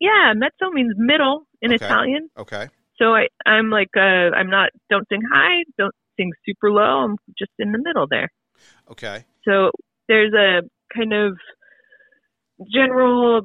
Yeah, 0.00 0.32
mezzo 0.36 0.70
means 0.72 0.92
middle 0.96 1.46
in 1.62 1.72
Okay. 1.72 1.84
Italian. 1.84 2.28
Okay. 2.36 2.68
So 2.98 3.14
I, 3.14 3.28
I'm 3.46 3.70
like, 3.70 3.88
uh, 3.96 4.00
I'm 4.36 4.50
not, 4.50 4.70
don't 4.90 5.06
sing 5.08 5.20
high, 5.32 5.62
don't 5.78 5.94
sing 6.18 6.30
super 6.44 6.70
low. 6.70 7.04
I'm 7.04 7.16
just 7.38 7.52
in 7.58 7.72
the 7.72 7.78
middle 7.82 8.06
there. 8.10 8.28
Okay. 8.90 9.24
So 9.44 9.70
there's 10.08 10.32
a 10.34 10.62
kind 10.94 11.12
of 11.12 11.36
general 12.72 13.42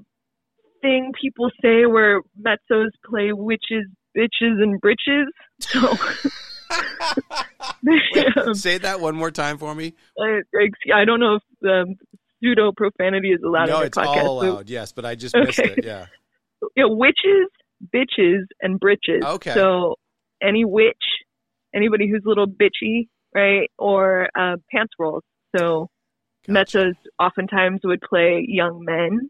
thing 0.81 1.11
people 1.21 1.49
say 1.61 1.85
where 1.85 2.21
mezzos 2.39 2.89
play 3.05 3.31
witches, 3.31 3.85
bitches, 4.17 4.61
and 4.61 4.81
britches. 4.81 5.27
So 5.59 5.79
um, 8.41 8.53
Say 8.55 8.79
that 8.79 8.99
one 8.99 9.15
more 9.15 9.31
time 9.31 9.57
for 9.57 9.75
me. 9.75 9.93
I, 10.19 10.41
I- 10.55 11.01
I 11.01 11.05
don't 11.05 11.19
know 11.19 11.35
if 11.35 11.43
um, 11.69 11.95
pseudo 12.43 12.71
profanity 12.75 13.29
is 13.29 13.41
allowed 13.45 13.69
no, 13.69 13.79
the 13.79 13.85
it's 13.85 13.97
podcast. 13.97 14.23
all 14.23 14.41
but- 14.41 14.49
allowed. 14.49 14.69
Yes, 14.69 14.91
but 14.91 15.05
I 15.05 15.15
just 15.15 15.35
missed 15.35 15.59
it. 15.59 15.83
Yeah. 15.83 16.07
you 16.75 16.87
know, 16.87 16.95
witches, 16.95 17.49
bitches, 17.93 18.43
and 18.61 18.79
britches. 18.79 19.23
Okay. 19.23 19.53
So 19.53 19.95
any 20.41 20.65
witch, 20.65 20.95
anybody 21.73 22.09
who's 22.09 22.23
a 22.25 22.29
little 22.29 22.47
bitchy, 22.47 23.07
right, 23.33 23.69
or 23.77 24.29
uh, 24.37 24.57
pants 24.71 24.93
roles. 24.99 25.23
So 25.57 25.87
Gotcha. 26.47 26.77
mezzos 26.77 26.93
oftentimes 27.19 27.81
would 27.83 28.01
play 28.01 28.45
young 28.47 28.83
men. 28.83 29.29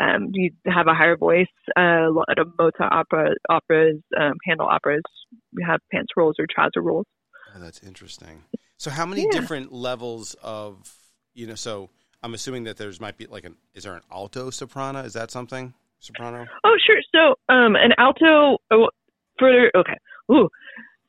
Um, 0.00 0.28
you 0.32 0.52
have 0.66 0.86
a 0.86 0.94
higher 0.94 1.16
voice. 1.16 1.46
Uh, 1.76 2.08
a 2.08 2.12
lot 2.12 2.38
of 2.38 2.48
Mozart 2.58 2.92
opera, 2.92 3.30
operas, 3.48 3.96
um, 4.18 4.34
Handel 4.46 4.68
operas, 4.68 5.02
you 5.52 5.66
have 5.66 5.80
pants 5.92 6.10
roles 6.16 6.36
or 6.38 6.46
trouser 6.50 6.80
roles. 6.80 7.06
Oh, 7.54 7.60
that's 7.60 7.80
interesting. 7.82 8.44
So, 8.76 8.90
how 8.90 9.04
many 9.04 9.22
Yeah. 9.24 9.32
different 9.32 9.72
levels 9.72 10.36
of 10.42 10.96
you 11.34 11.46
know? 11.46 11.54
So, 11.54 11.90
I'm 12.22 12.34
assuming 12.34 12.64
that 12.64 12.76
there's 12.76 13.00
might 13.00 13.16
be 13.16 13.26
like 13.26 13.44
an 13.44 13.56
is 13.74 13.84
there 13.84 13.94
an 13.94 14.02
alto 14.12 14.50
soprano? 14.50 15.00
Is 15.00 15.14
that 15.14 15.30
something 15.30 15.74
soprano? 15.98 16.46
Oh, 16.64 16.76
sure. 16.84 17.00
So, 17.14 17.54
um, 17.54 17.76
an 17.76 17.92
alto 17.98 18.58
oh, 18.70 18.88
for 19.38 19.70
okay. 19.76 19.96
Ooh. 20.32 20.48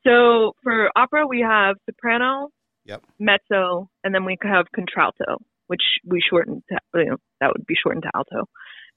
So 0.04 0.52
for 0.62 0.90
opera, 0.96 1.26
we 1.26 1.40
have 1.40 1.76
soprano, 1.86 2.48
Yep. 2.84 3.02
mezzo, 3.20 3.88
and 4.02 4.14
then 4.14 4.24
we 4.24 4.36
have 4.42 4.66
contralto, 4.74 5.38
which 5.68 5.82
we 6.04 6.20
shorten 6.28 6.62
to 6.68 6.78
you 6.94 7.10
know 7.10 7.16
that 7.40 7.52
would 7.52 7.66
be 7.66 7.74
shortened 7.80 8.04
to 8.04 8.10
alto. 8.14 8.48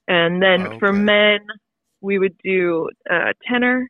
And 0.08 0.42
then 0.42 0.78
for 0.78 0.92
men, 0.92 1.40
we 2.00 2.18
would 2.18 2.36
do 2.42 2.88
uh, 3.10 3.32
tenor, 3.48 3.88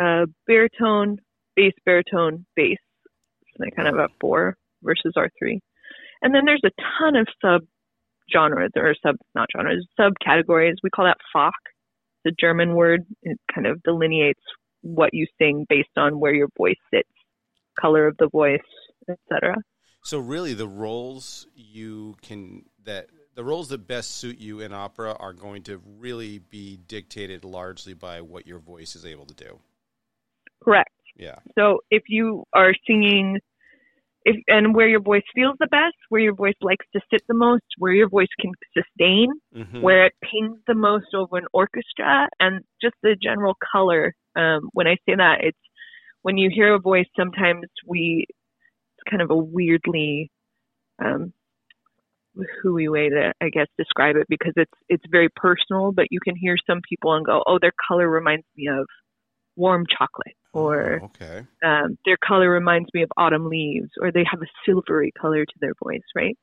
uh, 0.00 0.26
baritone, 0.46 1.18
bass, 1.56 1.72
baritone, 1.84 2.46
bass. 2.56 2.78
So 3.52 3.64
they 3.64 3.70
kind 3.70 3.88
of 3.88 3.96
have 3.96 4.10
four 4.20 4.56
versus 4.82 5.12
our 5.16 5.28
three. 5.38 5.60
And 6.22 6.34
then 6.34 6.44
there's 6.46 6.62
a 6.64 6.70
ton 6.98 7.16
of 7.16 7.26
sub 7.40 7.62
genres 8.32 8.70
or 8.76 8.94
sub 9.02 9.16
not 9.34 9.48
genres 9.54 9.86
subcategories. 9.98 10.76
We 10.82 10.90
call 10.90 11.04
that 11.06 11.18
Fach, 11.34 11.50
the 12.24 12.32
German 12.38 12.74
word. 12.74 13.04
It 13.22 13.38
kind 13.52 13.66
of 13.66 13.82
delineates 13.82 14.40
what 14.82 15.10
you 15.12 15.26
sing 15.38 15.66
based 15.68 15.96
on 15.96 16.18
where 16.18 16.34
your 16.34 16.48
voice 16.56 16.76
sits, 16.92 17.08
color 17.78 18.06
of 18.06 18.16
the 18.18 18.28
voice, 18.28 18.60
etc. 19.08 19.56
So, 20.04 20.18
really, 20.18 20.54
the 20.54 20.68
roles 20.68 21.46
you 21.54 22.16
can 22.22 22.64
that 22.84 23.08
the 23.34 23.44
roles 23.44 23.68
that 23.68 23.86
best 23.86 24.16
suit 24.16 24.38
you 24.38 24.60
in 24.60 24.72
opera 24.72 25.16
are 25.18 25.32
going 25.32 25.62
to 25.64 25.80
really 25.98 26.38
be 26.38 26.78
dictated 26.86 27.44
largely 27.44 27.94
by 27.94 28.20
what 28.20 28.46
your 28.46 28.58
voice 28.58 28.94
is 28.94 29.06
able 29.06 29.26
to 29.26 29.34
do. 29.34 29.58
Correct. 30.62 30.90
Yeah. 31.16 31.36
So 31.58 31.80
if 31.90 32.04
you 32.08 32.44
are 32.52 32.74
singing, 32.86 33.40
if 34.24 34.36
and 34.48 34.74
where 34.74 34.88
your 34.88 35.00
voice 35.00 35.22
feels 35.34 35.56
the 35.58 35.66
best, 35.66 35.96
where 36.08 36.20
your 36.20 36.34
voice 36.34 36.54
likes 36.60 36.86
to 36.94 37.00
sit 37.10 37.22
the 37.28 37.34
most, 37.34 37.64
where 37.78 37.92
your 37.92 38.08
voice 38.08 38.28
can 38.40 38.52
sustain, 38.76 39.28
hmm 39.52 39.82
where 39.82 40.06
it 40.06 40.12
pings 40.22 40.58
the 40.66 40.74
most 40.74 41.06
over 41.14 41.36
an 41.38 41.46
orchestra, 41.52 42.28
and 42.38 42.62
just 42.80 42.94
the 43.02 43.16
general 43.20 43.56
color. 43.72 44.14
Um, 44.36 44.68
when 44.72 44.86
I 44.86 44.96
say 45.06 45.16
that, 45.16 45.38
it's 45.42 45.58
when 46.22 46.36
you 46.38 46.50
hear 46.52 46.74
a 46.74 46.78
voice. 46.78 47.06
Sometimes 47.16 47.66
we, 47.86 48.26
it's 48.28 49.10
kind 49.10 49.22
of 49.22 49.30
a 49.30 49.36
weirdly, 49.36 50.30
um, 51.04 51.32
hooey 52.62 52.88
way 52.88 53.08
to, 53.08 53.32
I 53.42 53.48
guess, 53.50 53.66
describe 53.76 54.16
it 54.16 54.26
because 54.28 54.52
it's 54.56 54.72
it's 54.88 55.04
very 55.10 55.28
personal. 55.34 55.92
But 55.92 56.06
you 56.10 56.20
can 56.20 56.36
hear 56.36 56.56
some 56.66 56.80
people 56.88 57.14
and 57.14 57.26
go, 57.26 57.42
"Oh, 57.46 57.58
their 57.60 57.72
color 57.88 58.08
reminds 58.08 58.46
me 58.56 58.68
of 58.68 58.86
warm 59.56 59.84
chocolate," 59.86 60.36
or 60.52 61.00
Oh, 61.02 61.04
okay. 61.06 61.46
um, 61.64 61.98
their 62.04 62.16
color 62.16 62.50
reminds 62.50 62.88
me 62.94 63.02
of 63.02 63.10
autumn 63.16 63.48
leaves, 63.48 63.90
or 64.00 64.12
they 64.12 64.24
have 64.30 64.42
a 64.42 64.46
silvery 64.66 65.12
color 65.20 65.44
to 65.44 65.54
their 65.60 65.74
voice, 65.82 66.02
right? 66.14 66.36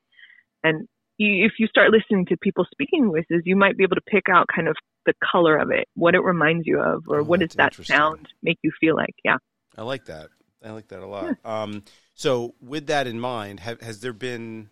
And 0.63 0.87
you, 1.17 1.45
if 1.45 1.53
you 1.59 1.67
start 1.67 1.91
listening 1.91 2.25
to 2.27 2.37
people 2.37 2.65
speaking 2.71 3.07
voices, 3.07 3.43
you 3.45 3.55
might 3.55 3.77
be 3.77 3.83
able 3.83 3.95
to 3.95 4.01
pick 4.07 4.23
out 4.29 4.47
kind 4.53 4.67
of 4.67 4.75
the 5.05 5.13
color 5.31 5.57
of 5.57 5.71
it, 5.71 5.87
what 5.95 6.15
it 6.15 6.19
reminds 6.19 6.67
you 6.67 6.79
of, 6.79 7.03
or 7.07 7.19
Oh, 7.19 7.23
what 7.23 7.39
does 7.39 7.53
that 7.55 7.73
sound 7.85 8.27
make 8.43 8.57
you 8.63 8.71
feel 8.79 8.95
like? 8.95 9.15
Yeah. 9.23 9.37
I 9.77 9.83
like 9.83 10.05
that. 10.05 10.29
I 10.63 10.71
like 10.71 10.89
that 10.89 11.01
a 11.01 11.07
lot. 11.07 11.37
Um, 11.45 11.83
so, 12.15 12.53
with 12.61 12.87
that 12.87 13.07
in 13.07 13.19
mind, 13.19 13.61
have, 13.61 13.79
has 13.81 14.01
there 14.01 14.13
been 14.13 14.69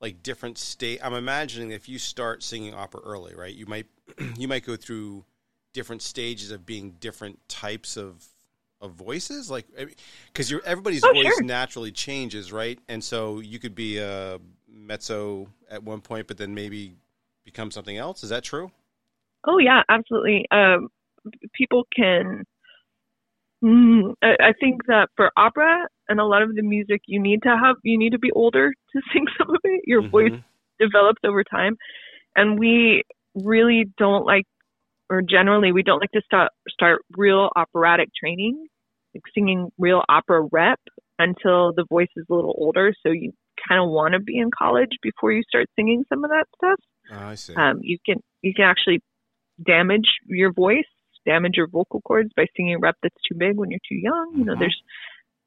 like 0.00 0.22
different 0.22 0.58
state? 0.58 0.98
I'm 1.02 1.14
imagining 1.14 1.70
if 1.70 1.88
you 1.88 1.98
start 1.98 2.42
singing 2.42 2.74
opera 2.74 3.00
early, 3.04 3.34
right? 3.34 3.54
You 3.54 3.66
might 3.66 3.86
you 4.36 4.48
might 4.48 4.64
go 4.66 4.74
through 4.76 5.24
different 5.76 6.02
stages 6.02 6.50
of 6.50 6.66
being 6.66 6.92
different 7.00 7.38
types 7.48 7.98
of 7.98 8.26
of 8.80 8.92
voices, 8.92 9.50
like 9.50 9.66
because 10.32 10.50
your 10.50 10.62
everybody's 10.64 11.04
Oh, 11.04 11.12
voice 11.12 11.40
sure. 11.40 11.42
naturally 11.42 11.92
changes, 11.92 12.52
right? 12.52 12.78
And 12.88 13.04
so 13.04 13.40
you 13.40 13.58
could 13.58 13.74
be 13.74 13.98
a 13.98 14.40
mezzo 14.68 15.48
at 15.70 15.82
one 15.84 16.00
point, 16.00 16.26
but 16.28 16.38
then 16.38 16.54
maybe 16.54 16.94
become 17.44 17.70
something 17.70 17.96
else. 17.98 18.24
Is 18.24 18.30
that 18.30 18.42
true? 18.44 18.72
Oh 19.46 19.58
yeah, 19.58 19.82
absolutely. 19.88 20.46
Um, 20.50 20.88
people 21.54 21.86
can. 21.94 22.44
Mm, 23.64 24.14
I, 24.22 24.36
I 24.48 24.52
think 24.60 24.86
that 24.86 25.08
for 25.16 25.30
opera 25.36 25.88
and 26.08 26.20
a 26.20 26.24
lot 26.24 26.42
of 26.42 26.54
the 26.54 26.62
music, 26.62 27.02
you 27.06 27.20
need 27.20 27.42
to 27.42 27.56
have 27.56 27.76
you 27.82 27.98
need 27.98 28.12
to 28.12 28.18
be 28.18 28.30
older 28.32 28.72
to 28.92 29.02
sing 29.12 29.26
some 29.38 29.50
of 29.50 29.60
it. 29.64 29.82
Your 29.86 30.02
voice 30.10 30.32
Mhm. 30.32 30.42
develops 30.78 31.20
over 31.24 31.42
time, 31.44 31.76
and 32.36 32.58
we 32.58 33.02
really 33.34 33.86
don't 33.98 34.26
like, 34.26 34.46
or 35.10 35.22
generally 35.22 35.72
we 35.72 35.82
don't 35.82 36.00
like 36.00 36.10
to 36.12 36.22
start 36.24 36.50
start 36.68 37.02
real 37.16 37.50
operatic 37.56 38.08
training, 38.18 38.66
like 39.14 39.22
singing 39.34 39.70
real 39.78 40.02
opera 40.08 40.46
rep 40.52 40.80
until 41.18 41.72
the 41.74 41.84
voice 41.88 42.08
is 42.16 42.26
a 42.30 42.34
little 42.34 42.54
older. 42.58 42.92
So 43.02 43.10
you 43.12 43.32
kind 43.68 43.80
of 43.82 43.88
want 43.88 44.14
to 44.14 44.20
be 44.20 44.38
in 44.38 44.50
college 44.56 44.90
before 45.02 45.32
you 45.32 45.42
start 45.48 45.66
singing 45.76 46.04
some 46.08 46.24
of 46.24 46.30
that 46.30 46.44
stuff 46.56 46.78
Oh, 47.10 47.28
I 47.28 47.34
see. 47.34 47.54
um, 47.54 47.78
you 47.82 47.98
can 48.04 48.16
you 48.42 48.52
can 48.54 48.64
actually 48.64 49.00
damage 49.64 50.08
your 50.26 50.52
voice, 50.52 50.84
damage 51.24 51.52
your 51.56 51.68
vocal 51.68 52.00
cords 52.02 52.30
by 52.36 52.46
singing 52.56 52.78
rep 52.80 52.96
that's 53.02 53.14
too 53.30 53.36
big 53.38 53.56
when 53.56 53.70
you're 53.70 53.80
too 53.88 53.96
young. 53.96 54.34
You 54.36 54.44
know, 54.44 54.54
Mhm. 54.54 54.58
there's 54.60 54.82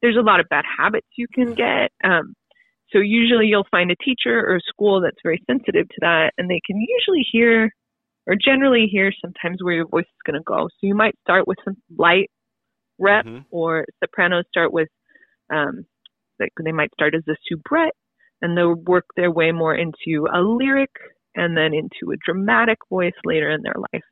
there's 0.01 0.17
a 0.17 0.21
lot 0.21 0.39
of 0.39 0.47
bad 0.49 0.65
habits 0.77 1.07
you 1.17 1.27
can 1.33 1.53
get. 1.53 1.91
Um, 2.03 2.33
so 2.91 2.99
usually 2.99 3.47
you'll 3.47 3.67
find 3.69 3.91
a 3.91 3.95
teacher 3.97 4.39
or 4.39 4.55
a 4.55 4.61
school 4.61 5.01
that's 5.01 5.21
very 5.21 5.41
sensitive 5.45 5.87
to 5.89 5.95
that, 6.01 6.33
and 6.37 6.49
they 6.49 6.61
can 6.65 6.77
usually 6.79 7.25
hear 7.31 7.69
or 8.27 8.35
generally 8.35 8.87
hear 8.87 9.11
sometimes 9.21 9.63
where 9.63 9.75
your 9.75 9.87
voice 9.87 10.05
is 10.05 10.23
going 10.25 10.39
to 10.39 10.43
go. 10.45 10.67
So 10.67 10.79
you 10.87 10.95
might 10.95 11.15
start 11.21 11.47
with 11.47 11.57
some 11.65 11.75
light 11.97 12.29
rep, 12.99 13.25
Mhm. 13.25 13.45
or 13.51 13.85
sopranos 14.03 14.45
start 14.49 14.71
with 14.73 14.89
um, 15.51 15.85
like 16.39 16.51
they 16.63 16.71
might 16.71 16.93
start 16.93 17.15
as 17.15 17.23
a 17.29 17.35
soubrette, 17.47 17.95
and 18.41 18.57
they'll 18.57 18.75
work 18.75 19.05
their 19.15 19.31
way 19.31 19.51
more 19.51 19.75
into 19.75 20.27
a 20.33 20.41
lyric 20.41 20.91
and 21.35 21.57
then 21.57 21.73
into 21.73 22.11
a 22.13 22.17
dramatic 22.25 22.77
voice 22.89 23.13
later 23.25 23.49
in 23.49 23.61
their 23.61 23.75
life. 23.93 24.03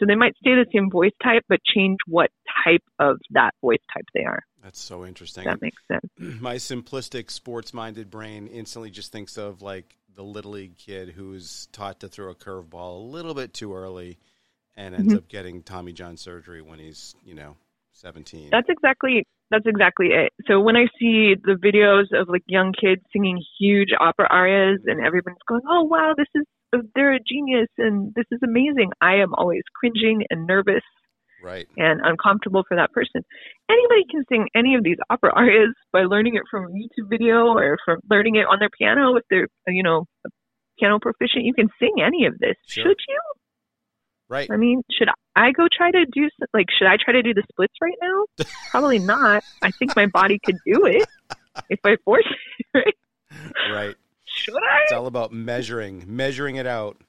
So 0.00 0.06
they 0.08 0.14
might 0.14 0.34
stay 0.38 0.52
the 0.54 0.64
same 0.74 0.90
voice 0.90 1.12
type, 1.22 1.44
but 1.46 1.60
change 1.62 1.98
what 2.06 2.30
type 2.64 2.82
of 2.98 3.18
that 3.32 3.50
voice 3.60 3.78
type 3.94 4.06
they 4.14 4.24
are. 4.24 4.42
That's 4.64 4.80
so 4.80 5.04
interesting. 5.04 5.44
That 5.44 5.60
makes 5.60 5.82
sense. 5.86 6.10
my 6.40 6.56
simplistic 6.56 7.30
sports 7.30 7.74
minded 7.74 8.10
brain 8.10 8.46
instantly 8.46 8.90
just 8.90 9.12
thinks 9.12 9.36
of 9.36 9.60
like 9.60 9.94
the 10.14 10.22
little 10.22 10.52
league 10.52 10.76
kid 10.78 11.10
who's 11.10 11.68
taught 11.72 12.00
to 12.00 12.08
throw 12.08 12.30
a 12.30 12.34
curveball 12.34 12.96
a 12.96 13.02
little 13.02 13.34
bit 13.34 13.52
too 13.52 13.74
early 13.74 14.18
and 14.74 14.94
ends 14.94 15.12
Mhm. 15.12 15.18
up 15.18 15.28
getting 15.28 15.62
Tommy 15.62 15.92
John 15.92 16.16
surgery 16.16 16.62
when 16.62 16.78
he's, 16.78 17.14
you 17.24 17.34
know, 17.34 17.56
17. 17.92 18.48
That's 18.50 18.68
exactly 18.70 19.26
that's 19.50 19.66
exactly 19.66 20.08
it. 20.12 20.32
So 20.46 20.60
when 20.60 20.76
I 20.76 20.86
see 20.98 21.34
the 21.34 21.58
videos 21.60 22.18
of 22.18 22.28
like 22.28 22.44
young 22.46 22.72
kids 22.72 23.02
singing 23.12 23.42
huge 23.58 23.88
opera 23.98 24.28
arias 24.30 24.78
and 24.86 25.04
everyone's 25.04 25.42
going, 25.48 25.62
"Oh 25.68 25.82
wow, 25.82 26.14
this 26.16 26.28
is 26.36 26.44
they're 26.94 27.14
a 27.14 27.20
genius 27.20 27.68
and 27.78 28.12
this 28.14 28.26
is 28.30 28.40
amazing," 28.42 28.90
I 29.00 29.16
am 29.16 29.34
always 29.34 29.62
cringing 29.74 30.24
and 30.30 30.46
nervous 30.46 30.82
Right. 31.42 31.66
and 31.76 32.00
uncomfortable 32.04 32.64
for 32.68 32.76
that 32.76 32.92
person. 32.92 33.22
Anybody 33.70 34.04
can 34.10 34.24
sing 34.28 34.48
any 34.54 34.74
of 34.74 34.84
these 34.84 34.98
opera 35.08 35.32
arias 35.34 35.74
by 35.92 36.02
learning 36.02 36.34
it 36.36 36.42
from 36.50 36.64
a 36.64 36.68
YouTube 36.68 37.08
video 37.08 37.48
or 37.56 37.78
from 37.84 38.00
learning 38.10 38.36
it 38.36 38.46
on 38.46 38.58
their 38.58 38.68
piano 38.76 39.16
if 39.16 39.24
they're, 39.30 39.48
you 39.68 39.82
know, 39.82 40.04
piano 40.78 40.98
proficient. 41.00 41.44
You 41.44 41.54
can 41.54 41.68
sing 41.78 41.94
any 42.04 42.26
of 42.26 42.38
this. 42.38 42.56
Sure. 42.66 42.84
Should 42.84 42.96
you? 43.08 43.20
Right. 44.28 44.48
I 44.50 44.56
mean, 44.56 44.82
should 44.96 45.08
I 45.34 45.50
go 45.52 45.66
try 45.76 45.90
to 45.90 46.04
do 46.12 46.28
like? 46.54 46.66
Should 46.78 46.86
I 46.86 46.96
try 47.02 47.14
to 47.14 47.22
do 47.22 47.34
the 47.34 47.42
splits 47.50 47.74
right 47.82 47.96
now? 48.00 48.24
Probably 48.70 48.98
not. 49.00 49.42
I 49.62 49.70
think 49.72 49.96
my 49.96 50.06
body 50.06 50.38
could 50.44 50.56
do 50.64 50.86
it 50.86 51.08
if 51.68 51.80
I 51.84 51.96
force 52.04 52.24
it. 52.28 52.36
Right? 52.74 52.94
Right. 53.72 53.96
Should 54.40 54.54
It's 54.82 54.92
all 54.92 55.06
about 55.06 55.32
measuring, 55.32 56.04
measuring 56.06 56.56
it 56.56 56.66
out. 56.66 57.00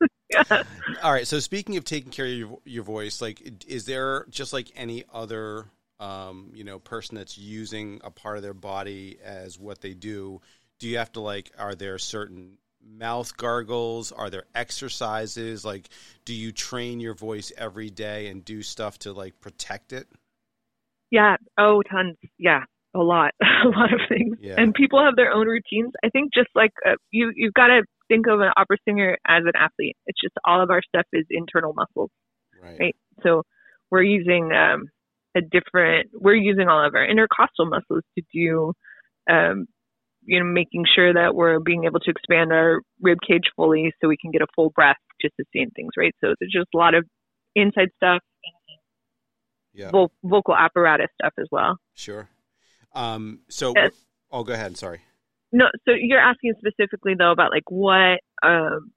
Yeah. 0.30 0.62
All 1.02 1.12
right. 1.12 1.26
So 1.26 1.38
speaking 1.38 1.76
of 1.76 1.84
taking 1.84 2.10
care 2.10 2.24
of 2.24 2.32
your 2.32 2.58
your 2.64 2.82
voice, 2.82 3.20
like, 3.20 3.66
is 3.66 3.84
there 3.84 4.24
just 4.30 4.54
like 4.54 4.72
any 4.74 5.04
other, 5.12 5.66
um, 6.00 6.50
you 6.54 6.64
know, 6.64 6.78
person 6.78 7.14
that's 7.14 7.36
using 7.36 8.00
a 8.02 8.10
part 8.10 8.38
of 8.38 8.42
their 8.42 8.54
body 8.54 9.18
as 9.22 9.58
what 9.58 9.82
they 9.82 9.92
do? 9.92 10.40
Do 10.78 10.88
you 10.88 10.96
have 10.96 11.12
to 11.12 11.20
like? 11.20 11.52
Are 11.58 11.74
there 11.74 11.98
certain 11.98 12.56
mouth 12.82 13.36
gargles? 13.36 14.12
Are 14.12 14.30
there 14.30 14.44
exercises? 14.54 15.64
Like, 15.64 15.88
do 16.24 16.34
you 16.34 16.52
train 16.52 17.00
your 17.00 17.14
voice 17.14 17.52
every 17.56 17.90
day 17.90 18.28
and 18.28 18.44
do 18.44 18.62
stuff 18.62 18.98
to 19.00 19.12
like 19.12 19.40
protect 19.40 19.92
it? 19.92 20.08
Yeah. 21.10 21.36
Oh, 21.58 21.82
tons. 21.82 22.16
Yeah. 22.38 22.64
A 22.94 22.98
lot. 22.98 23.32
a 23.42 23.68
lot 23.68 23.92
of 23.92 24.00
things. 24.08 24.36
Yeah. 24.40 24.54
And 24.58 24.72
people 24.74 25.02
have 25.04 25.16
their 25.16 25.32
own 25.32 25.46
routines. 25.48 25.92
I 26.04 26.08
think 26.10 26.32
just 26.32 26.48
like 26.54 26.70
uh, 26.86 26.94
you, 27.10 27.32
you've 27.34 27.54
got 27.54 27.68
to 27.68 27.82
think 28.08 28.26
of 28.26 28.40
an 28.40 28.50
opera 28.56 28.76
singer 28.86 29.16
as 29.26 29.42
an 29.44 29.52
athlete. 29.58 29.96
It's 30.06 30.20
just 30.20 30.34
all 30.44 30.62
of 30.62 30.70
our 30.70 30.82
stuff 30.86 31.06
is 31.12 31.24
internal 31.30 31.72
muscles. 31.74 32.10
Right. 32.62 32.76
Right. 32.78 32.96
So 33.22 33.42
we're 33.90 34.02
using 34.02 34.50
um, 34.52 34.86
a 35.36 35.40
different. 35.40 36.10
We're 36.14 36.34
using 36.36 36.68
all 36.68 36.86
of 36.86 36.94
our 36.94 37.04
intercostal 37.04 37.66
muscles 37.66 38.02
to 38.18 38.24
do. 38.32 38.72
Um, 39.30 39.66
you 40.26 40.38
know, 40.38 40.46
making 40.46 40.84
sure 40.94 41.12
that 41.12 41.34
we're 41.34 41.60
being 41.60 41.84
able 41.84 42.00
to 42.00 42.10
expand 42.10 42.50
our 42.50 42.80
rib 43.02 43.18
cage 43.26 43.42
fully 43.56 43.92
so 44.00 44.08
we 44.08 44.16
can 44.16 44.30
get 44.30 44.40
a 44.40 44.46
full 44.54 44.70
breath 44.70 44.96
just 45.20 45.34
to 45.38 45.44
sustain 45.44 45.70
things, 45.72 45.90
right? 45.98 46.14
So 46.22 46.34
there's 46.40 46.50
just 46.52 46.68
a 46.74 46.78
lot 46.78 46.94
of 46.94 47.04
inside 47.54 47.88
stuff, 47.96 48.22
Yeah. 49.74 49.90
vo- 49.90 50.12
vocal 50.22 50.56
apparatus 50.56 51.08
stuff 51.20 51.34
as 51.38 51.46
well. 51.50 51.76
Sure. 51.94 52.28
Um. 52.94 53.40
So. 53.48 53.72
Yes. 53.74 53.92
Oh, 54.30 54.42
go 54.42 54.52
ahead. 54.52 54.76
Sorry. 54.76 55.00
No, 55.52 55.66
so 55.86 55.94
you're 55.96 56.20
asking 56.20 56.54
specifically 56.58 57.14
though 57.16 57.30
about 57.30 57.52
like 57.52 57.70
what 57.70 58.18
um, 58.42 58.90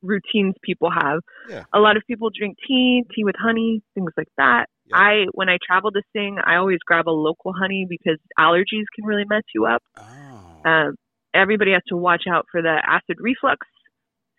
routines 0.00 0.54
people 0.62 0.88
have. 0.88 1.20
Yeah. 1.48 1.64
A 1.72 1.80
lot 1.80 1.96
of 1.96 2.04
people 2.06 2.30
drink 2.30 2.56
tea, 2.66 3.02
tea 3.12 3.24
with 3.24 3.34
honey, 3.36 3.82
things 3.94 4.12
like 4.16 4.28
that. 4.36 4.66
Yeah. 4.86 4.96
I 4.96 5.24
when 5.32 5.48
I 5.48 5.58
travel 5.66 5.90
to 5.90 6.02
sing, 6.14 6.38
I 6.44 6.56
always 6.56 6.78
grab 6.86 7.08
a 7.08 7.10
local 7.10 7.52
honey 7.52 7.86
because 7.88 8.18
allergies 8.38 8.86
can 8.94 9.04
really 9.04 9.24
mess 9.28 9.42
you 9.54 9.66
up. 9.66 9.82
Oh. 9.98 10.70
Um, 10.70 10.94
everybody 11.34 11.72
has 11.72 11.82
to 11.88 11.96
watch 11.96 12.24
out 12.30 12.46
for 12.52 12.62
the 12.62 12.76
acid 12.86 13.16
reflux, 13.18 13.66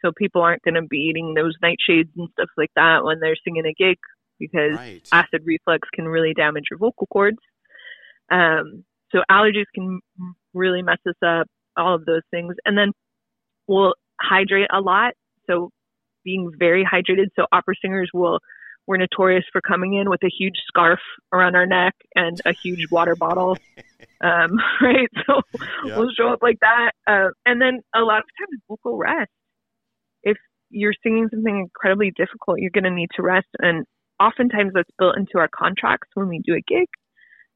so 0.01 0.11
people 0.17 0.41
aren't 0.41 0.61
going 0.61 0.75
to 0.75 0.83
be 0.83 1.09
eating 1.09 1.33
those 1.33 1.55
nightshades 1.61 2.09
and 2.15 2.29
stuff 2.31 2.49
like 2.57 2.71
that 2.75 3.03
when 3.03 3.19
they're 3.19 3.35
singing 3.43 3.65
a 3.65 3.73
gig 3.73 3.97
because 4.39 4.75
right. 4.75 5.07
acid 5.11 5.41
reflux 5.43 5.87
can 5.93 6.05
really 6.05 6.33
damage 6.33 6.65
your 6.71 6.79
vocal 6.79 7.07
cords. 7.07 7.37
Um, 8.31 8.85
so 9.11 9.19
allergies 9.29 9.65
can 9.73 9.99
really 10.53 10.81
mess 10.81 10.97
us 11.07 11.15
up, 11.25 11.47
all 11.77 11.95
of 11.95 12.05
those 12.05 12.21
things. 12.31 12.55
And 12.65 12.77
then 12.77 12.91
we'll 13.67 13.93
hydrate 14.21 14.67
a 14.73 14.79
lot. 14.81 15.13
So 15.47 15.69
being 16.23 16.51
very 16.57 16.83
hydrated. 16.83 17.27
So 17.35 17.45
opera 17.51 17.75
singers 17.81 18.09
will, 18.13 18.39
we're 18.87 18.97
notorious 18.97 19.45
for 19.51 19.61
coming 19.61 19.93
in 19.93 20.09
with 20.09 20.23
a 20.23 20.29
huge 20.37 20.55
scarf 20.67 20.99
around 21.33 21.55
our 21.55 21.65
neck 21.65 21.93
and 22.15 22.39
a 22.45 22.51
huge 22.63 22.79
water 22.89 23.15
bottle. 23.19 23.57
Um, 24.23 24.57
right. 24.81 25.09
So 25.27 25.41
Yeah. 25.85 25.97
we'll 25.97 26.09
show 26.17 26.29
up 26.29 26.39
like 26.41 26.57
that. 26.61 26.91
Uh, 27.07 27.29
and 27.45 27.61
then 27.61 27.81
a 27.95 28.01
lot 28.01 28.19
of 28.19 28.25
times 28.39 28.61
vocal 28.67 28.97
rest. 28.97 29.29
If 30.23 30.37
you're 30.71 30.93
singing 31.03 31.27
something 31.31 31.59
incredibly 31.59 32.11
difficult, 32.15 32.59
you're 32.59 32.71
going 32.71 32.85
to 32.85 32.91
need 32.91 33.09
to 33.15 33.21
rest. 33.21 33.47
And 33.59 33.85
oftentimes 34.19 34.71
that's 34.73 34.89
built 34.97 35.17
into 35.17 35.37
our 35.37 35.49
contracts 35.55 36.07
when 36.15 36.27
we 36.27 36.41
do 36.43 36.53
a 36.53 36.61
gig 36.67 36.87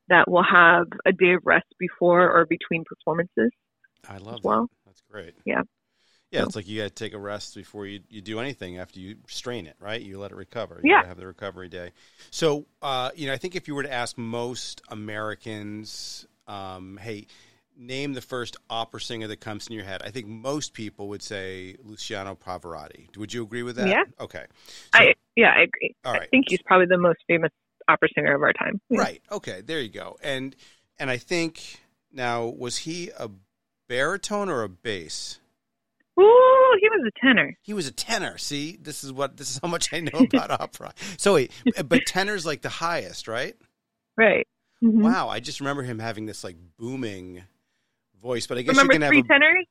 that 0.10 0.30
we'll 0.30 0.44
have 0.44 0.88
a 1.06 1.12
day 1.12 1.34
of 1.34 1.42
rest 1.46 1.68
before 1.80 2.30
or 2.30 2.46
between 2.46 2.84
performances. 2.84 3.52
I 4.08 4.18
love 4.18 4.44
well. 4.44 4.62
that. 4.62 4.70
That's 4.86 5.02
great. 5.10 5.36
Yeah. 5.46 5.64
Yeah, 6.32 6.42
So- 6.42 6.46
it's 6.46 6.56
like 6.56 6.68
you 6.68 6.82
got 6.82 6.90
to 6.90 6.90
take 6.92 7.14
a 7.14 7.20
rest 7.20 7.56
before 7.56 7.88
you, 7.88 8.02
you 8.10 8.22
do 8.22 8.40
anything 8.40 8.78
after 8.78 9.00
you 9.00 9.18
strain 9.28 9.66
it, 9.66 9.76
right? 9.80 10.00
You 10.02 10.20
let 10.20 10.32
it 10.32 10.38
recover. 10.38 10.80
Yeah. 10.84 10.90
You 10.90 10.98
gotta 10.98 11.08
have 11.08 11.18
the 11.18 11.28
recovery 11.28 11.70
day. 11.70 11.92
So, 12.30 12.66
uh, 12.82 13.10
you 13.16 13.28
know, 13.28 13.34
I 13.34 13.38
think 13.38 13.56
if 13.56 13.68
you 13.68 13.74
were 13.74 13.84
to 13.84 13.92
ask 13.92 14.18
most 14.18 14.82
Americans, 14.90 16.28
um, 16.48 17.00
hey, 17.02 17.26
name 17.76 18.14
the 18.14 18.22
first 18.22 18.58
opera 18.70 19.02
singer 19.02 19.28
that 19.28 19.40
comes 19.40 19.68
in 19.68 19.74
your 19.74 19.86
head, 19.86 20.02
I 20.04 20.12
think 20.12 20.28
most 20.28 20.74
people 20.74 21.08
would 21.10 21.24
say 21.24 21.78
Luciano 21.84 22.36
Pavarotti. 22.36 23.16
Would 23.18 23.34
you 23.34 23.42
agree 23.42 23.64
with 23.64 23.78
that? 23.78 23.88
Yeah. 23.88 24.04
Okay. 24.20 24.46
I 24.94 25.14
yeah, 25.36 25.54
I 25.56 25.62
agree. 25.62 25.96
All 26.04 26.14
I 26.14 26.28
think 26.28 26.46
he's 26.50 26.62
probably 26.62 26.88
the 26.88 26.98
most 26.98 27.20
famous 27.28 27.52
opera 27.90 28.10
singer 28.16 28.36
of 28.36 28.42
our 28.42 28.54
time. 28.54 28.80
Yeah. 28.90 29.02
Right. 29.02 29.22
Okay. 29.32 29.62
There 29.62 29.82
you 29.82 29.90
go. 29.90 30.18
And 30.24 30.56
and 30.98 31.10
I 31.10 31.18
think 31.18 31.82
now 32.12 32.46
was 32.46 32.80
he 32.80 33.12
a 33.18 33.30
baritone 33.88 34.50
or 34.50 34.64
a 34.64 34.70
bass? 34.70 35.40
Ooh, 36.20 36.76
he 36.82 36.90
was 36.90 37.08
a 37.08 37.26
tenor. 37.26 37.58
He 37.62 37.74
was 37.74 37.88
a 37.88 37.92
tenor. 37.94 38.38
See, 38.38 38.78
this 38.82 39.04
is 39.04 39.14
what 39.14 39.38
this 39.38 39.50
is 39.50 39.60
how 39.62 39.70
much 39.70 39.94
I 39.94 40.02
know 40.02 40.20
about 40.34 40.52
opera. 40.52 40.94
So 41.18 41.36
wait, 41.36 41.52
but 41.86 42.06
tenor's 42.06 42.46
like 42.46 42.62
the 42.62 42.70
highest, 42.70 43.28
right? 43.28 43.56
Right. 44.18 44.48
Mhm. 44.84 45.02
Wow, 45.02 45.30
I 45.30 45.40
just 45.40 45.60
remember 45.60 45.84
him 45.84 46.00
having 46.00 46.26
this 46.26 46.44
like 46.44 46.58
booming 46.78 47.44
voice. 48.22 48.48
But 48.48 48.58
I 48.58 48.62
guess 48.64 48.76
Remember 48.76 48.94
you 48.94 49.00
can 49.00 49.08
three 49.10 49.18
have. 49.18 49.26
A, 49.26 49.30
tenors? 49.30 49.66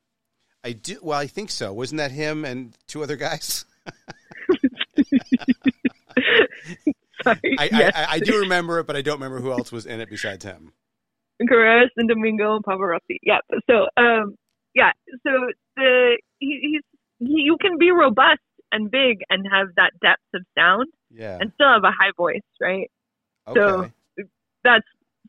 I 0.65 0.73
do. 0.73 0.99
Well, 1.03 1.19
I 1.19 1.27
think 1.27 1.51
so. 1.51 1.73
Wasn't 1.73 1.99
that 1.99 2.11
him 2.11 2.45
and 2.45 2.75
two 2.87 3.03
other 3.03 3.17
guys? 3.17 3.65
Sorry. 7.25 7.57
I, 7.59 7.69
yes. 7.73 7.93
I, 7.95 8.03
I, 8.03 8.07
I 8.13 8.19
do 8.21 8.41
remember 8.41 8.79
it, 8.81 8.87
but 8.87 8.97
I 8.97 9.03
don't 9.03 9.17
remember 9.21 9.41
who 9.41 9.51
else 9.53 9.71
was 9.73 9.87
in 9.87 10.01
it 10.01 10.09
besides 10.11 10.45
him. 10.45 10.73
Carreras 11.43 11.89
and 11.97 12.09
Domingo 12.09 12.57
and 12.57 12.65
Pavarotti. 12.65 13.19
Yeah. 13.23 13.39
So, 13.71 13.87
um, 13.97 14.35
yeah. 14.75 14.91
So 15.27 15.31
the 15.77 16.19
he, 16.39 16.59
he's 16.63 16.83
he, 17.21 17.43
you 17.43 17.57
can 17.61 17.79
be 17.79 17.91
robust 17.91 18.41
and 18.73 18.91
big 18.91 19.21
and 19.31 19.47
have 19.51 19.69
that 19.77 19.93
depth 20.03 20.23
of 20.35 20.43
sound 20.57 20.87
Yeah. 21.11 21.39
and 21.41 21.51
still 21.55 21.69
have 21.73 21.85
a 21.85 21.91
high 21.93 22.13
voice, 22.17 22.43
right? 22.61 22.91
Okay. 23.47 23.61
so- 23.61 23.91
That's 24.65 24.87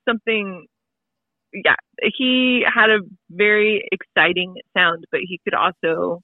something. 0.08 0.66
Yeah, 1.52 1.76
he 2.16 2.64
had 2.72 2.92
a 2.92 3.00
very 3.32 3.88
exciting 3.92 4.56
sound, 4.78 5.06
but 5.12 5.22
he 5.22 5.40
could 5.44 5.56
also 5.56 6.22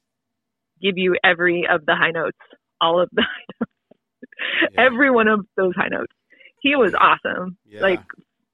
give 0.81 0.97
you 0.99 1.15
every 1.23 1.65
of 1.67 1.83
the 1.85 1.95
high 1.95 2.11
notes, 2.11 2.37
all 2.79 3.01
of 3.01 3.09
the 3.11 3.23
high 3.23 3.45
notes, 3.59 3.71
Yeah. 4.71 4.85
every 4.85 5.11
one 5.11 5.27
of 5.27 5.45
those 5.57 5.75
high 5.75 5.89
notes. 5.89 6.13
He 6.61 6.75
was 6.75 6.93
awesome. 6.93 7.57
yeah. 7.67 7.81
like 7.81 8.01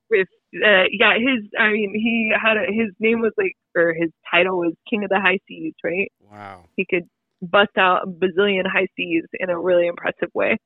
with 0.09 0.27
uh 0.55 0.83
yeah 0.91 1.13
his 1.13 1.49
i 1.57 1.69
mean 1.71 1.93
he 1.93 2.33
had 2.35 2.57
a 2.57 2.65
his 2.71 2.93
name 2.99 3.21
was 3.21 3.31
like 3.37 3.55
or 3.75 3.93
his 3.93 4.09
title 4.29 4.57
was 4.57 4.73
king 4.89 5.03
of 5.03 5.09
the 5.09 5.19
high 5.19 5.39
Cs 5.47 5.73
right 5.83 6.11
wow. 6.29 6.65
he 6.75 6.85
could 6.85 7.07
bust 7.41 7.71
out 7.77 8.03
a 8.03 8.07
bazillion 8.07 8.67
high 8.67 8.87
Cs 8.97 9.23
in 9.39 9.49
a 9.49 9.57
really 9.57 9.87
impressive 9.87 10.29
way 10.33 10.57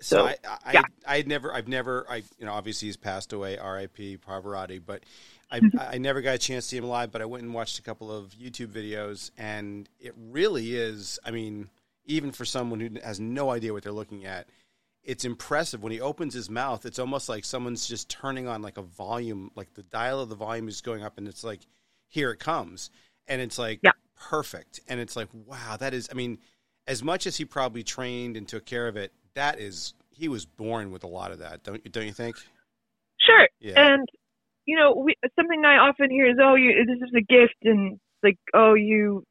So, 0.00 0.18
So, 0.18 0.26
I, 0.26 0.36
I, 0.64 0.72
yeah. 0.72 0.82
I, 1.06 1.22
never, 1.22 1.52
I've 1.52 1.66
never, 1.66 2.06
I, 2.08 2.22
you 2.38 2.46
know, 2.46 2.52
obviously 2.52 2.86
he's 2.86 2.96
passed 2.96 3.32
away, 3.32 3.58
R.I.P. 3.58 4.18
Pavarotti, 4.18 4.80
but 4.84 5.02
I, 5.50 5.60
I 5.76 5.98
never 5.98 6.20
got 6.20 6.36
a 6.36 6.38
chance 6.38 6.66
to 6.66 6.68
see 6.70 6.76
him 6.76 6.84
live. 6.84 7.10
But 7.10 7.20
I 7.20 7.24
went 7.24 7.42
and 7.42 7.52
watched 7.52 7.80
a 7.80 7.82
couple 7.82 8.12
of 8.12 8.30
YouTube 8.30 8.68
videos, 8.68 9.32
and 9.36 9.88
it 9.98 10.14
really 10.16 10.76
is. 10.76 11.18
I 11.24 11.32
mean, 11.32 11.68
even 12.08 12.32
for 12.32 12.44
someone 12.44 12.80
who 12.80 12.90
has 13.04 13.20
no 13.20 13.50
idea 13.50 13.72
what 13.72 13.84
they're 13.84 13.92
looking 13.92 14.24
at, 14.24 14.48
it's 15.04 15.24
impressive 15.24 15.82
when 15.82 15.92
he 15.92 16.00
opens 16.00 16.34
his 16.34 16.50
mouth. 16.50 16.84
It's 16.84 16.98
almost 16.98 17.28
like 17.28 17.44
someone's 17.44 17.86
just 17.86 18.08
turning 18.10 18.48
on 18.48 18.60
like 18.62 18.76
a 18.78 18.82
volume, 18.82 19.50
like 19.54 19.72
the 19.74 19.84
dial 19.84 20.20
of 20.20 20.28
the 20.28 20.34
volume 20.34 20.66
is 20.68 20.80
going 20.80 21.04
up, 21.04 21.18
and 21.18 21.28
it's 21.28 21.44
like, 21.44 21.60
here 22.08 22.30
it 22.32 22.40
comes, 22.40 22.90
and 23.28 23.40
it's 23.40 23.58
like 23.58 23.80
Yeah. 23.84 23.92
perfect, 24.16 24.80
and 24.88 24.98
it's 24.98 25.14
like, 25.14 25.28
wow, 25.32 25.76
that 25.78 25.94
is. 25.94 26.08
I 26.10 26.14
mean, 26.14 26.38
as 26.86 27.02
much 27.04 27.26
as 27.26 27.36
he 27.36 27.44
probably 27.44 27.84
trained 27.84 28.36
and 28.36 28.48
took 28.48 28.64
care 28.66 28.88
of 28.88 28.96
it, 28.96 29.12
that 29.34 29.60
is 29.60 29.94
he 30.10 30.26
was 30.28 30.44
born 30.46 30.90
with 30.90 31.04
a 31.04 31.06
lot 31.06 31.30
of 31.30 31.38
that, 31.38 31.62
don't 31.62 31.84
you? 31.84 31.90
Don't 31.90 32.06
you 32.06 32.12
think? 32.12 32.36
sure 33.20 33.48
Yeah. 33.60 33.74
and 33.94 34.08
you 34.64 34.76
know 34.78 34.94
we, 34.94 35.14
something 35.38 35.64
i 35.64 35.76
often 35.76 36.08
hear 36.10 36.26
is 36.30 36.36
oh 36.40 36.54
you 36.54 36.72
this 36.86 36.96
is 37.06 37.12
a 37.16 37.20
gift 37.20 37.56
and 37.64 37.98
like 38.22 38.38
oh 38.54 38.74
you 38.74 39.24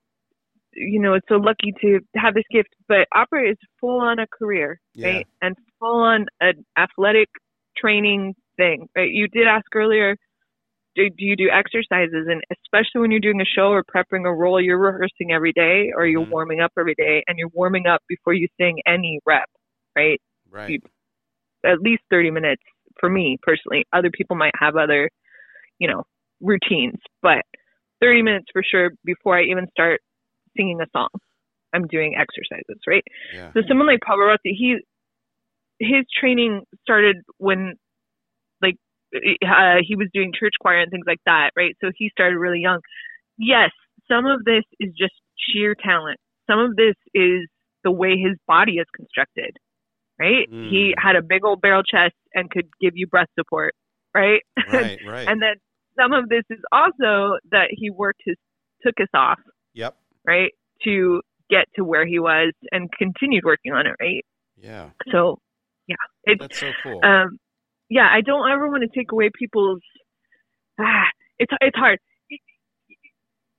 you 0.78 1.00
know 1.02 1.14
it's 1.14 1.28
so 1.28 1.36
lucky 1.36 1.74
to 1.82 2.00
have 2.16 2.34
this 2.34 2.44
gift 2.52 2.70
but 2.88 3.08
opera 3.16 3.50
is 3.50 3.58
full 3.80 4.00
on 4.00 4.20
a 4.20 4.28
career 4.28 4.80
Yeah. 4.94 5.08
right 5.08 5.28
and 5.42 5.56
full 5.80 6.02
on 6.02 6.28
an 6.40 6.66
athletic 6.78 7.30
training 7.78 8.36
thing 8.58 8.88
right 8.96 9.10
you 9.12 9.28
did 9.28 9.48
ask 9.48 9.66
earlier 9.76 10.16
do, 10.96 11.10
do 11.10 11.26
you 11.26 11.36
do 11.36 11.50
exercises 11.52 12.28
and 12.28 12.42
especially 12.52 13.02
when 13.02 13.12
you're 13.12 13.20
doing 13.20 13.42
a 13.42 13.46
show 13.46 13.70
or 13.70 13.84
prepping 13.84 14.26
a 14.26 14.34
role 14.34 14.62
you're 14.62 14.80
rehearsing 14.80 15.32
every 15.32 15.54
day 15.54 15.92
or 15.96 16.06
you're 16.08 16.26
Mhm. 16.26 16.30
warming 16.30 16.60
up 16.62 16.72
every 16.80 16.96
day 16.96 17.24
and 17.28 17.38
you're 17.38 17.52
warming 17.54 17.86
up 17.88 18.02
before 18.08 18.34
you 18.34 18.48
sing 18.60 18.80
any 18.88 19.20
rep 19.26 19.50
right 19.96 20.22
Right. 20.50 20.70
You- 20.70 20.80
at 21.66 21.82
least 21.82 22.04
30 22.10 22.32
minutes 22.32 22.62
for 23.00 23.10
me 23.10 23.38
personally. 23.42 23.86
Other 23.92 24.10
people 24.12 24.36
might 24.36 24.54
have 24.60 24.76
other, 24.78 25.10
you 25.80 25.88
know, 25.88 26.04
routines, 26.40 27.00
but 27.22 27.44
30 28.00 28.22
minutes 28.22 28.46
for 28.54 28.64
sure 28.64 28.92
before 29.04 29.38
I 29.38 29.44
even 29.44 29.68
start 29.72 30.00
singing 30.58 30.80
a 30.82 30.86
song. 30.92 31.10
I'm 31.74 31.88
doing 31.88 32.16
exercises, 32.18 32.82
right? 32.88 33.04
Yeah. 33.34 33.52
So 33.54 33.62
someone 33.68 33.88
like 33.88 34.00
Pavarotti, 34.00 34.56
he 34.56 34.78
his 35.80 36.06
training 36.20 36.64
started 36.82 37.18
when 37.38 37.76
like 38.62 38.76
uh, 39.14 39.78
he 39.86 39.96
was 39.96 40.08
doing 40.14 40.32
church 40.38 40.54
choir 40.60 40.80
and 40.80 40.92
things 40.92 41.06
like 41.08 41.22
that, 41.26 41.52
right? 41.56 41.76
So 41.82 41.92
he 41.96 42.10
started 42.10 42.38
really 42.38 42.60
young. 42.60 42.80
Yes, 43.38 43.72
some 44.10 44.26
of 44.26 44.44
this 44.46 44.64
is 44.80 44.92
just 44.98 45.14
sheer 45.38 45.76
talent. 45.76 46.20
Some 46.50 46.60
of 46.60 46.76
this 46.76 46.96
is 47.14 47.48
the 47.84 47.92
way 47.92 48.18
his 48.18 48.38
body 48.48 48.74
is 48.74 48.88
constructed, 48.96 49.58
right? 50.20 50.50
Mm. 50.52 50.70
He 50.70 50.96
had 50.98 51.16
a 51.16 51.22
big 51.22 51.46
old 51.46 51.62
barrel 51.62 51.84
chest 51.84 52.16
and 52.34 52.50
could 52.50 52.68
give 52.82 52.94
you 52.96 53.08
breath 53.08 53.30
support, 53.38 53.76
right? 54.14 54.42
Right, 54.72 55.00
right. 55.08 55.28
and 55.28 55.42
then 55.42 55.56
some 55.98 56.14
of 56.14 56.30
this 56.30 56.44
is 56.50 56.60
also 56.72 57.38
that 57.52 57.68
he 57.72 57.90
worked 57.90 58.22
his 58.26 58.36
tuchus 58.86 59.08
off, 59.14 59.40
yep. 59.74 59.96
Right, 60.28 60.52
to 60.84 61.22
get 61.50 61.66
to 61.76 61.84
where 61.84 62.06
he 62.06 62.20
was 62.20 62.54
and 62.72 62.90
continued 62.92 63.46
working 63.46 63.72
on 63.72 63.88
it, 63.88 63.94
right? 64.00 64.26
Yeah. 64.62 64.90
So, 65.12 65.40
yeah, 65.88 65.96
it's 66.24 66.42
That's 66.42 66.60
so 66.60 66.72
cool. 66.84 67.00
um, 67.04 67.38
yeah, 67.90 68.08
I 68.12 68.22
don't 68.22 68.50
ever 68.52 68.68
want 68.70 68.84
to 68.84 69.00
take 69.00 69.12
away 69.12 69.30
people's. 69.34 69.82
Ah, 70.80 71.06
it's 71.40 71.52
it's 71.62 71.78
hard. 71.78 72.00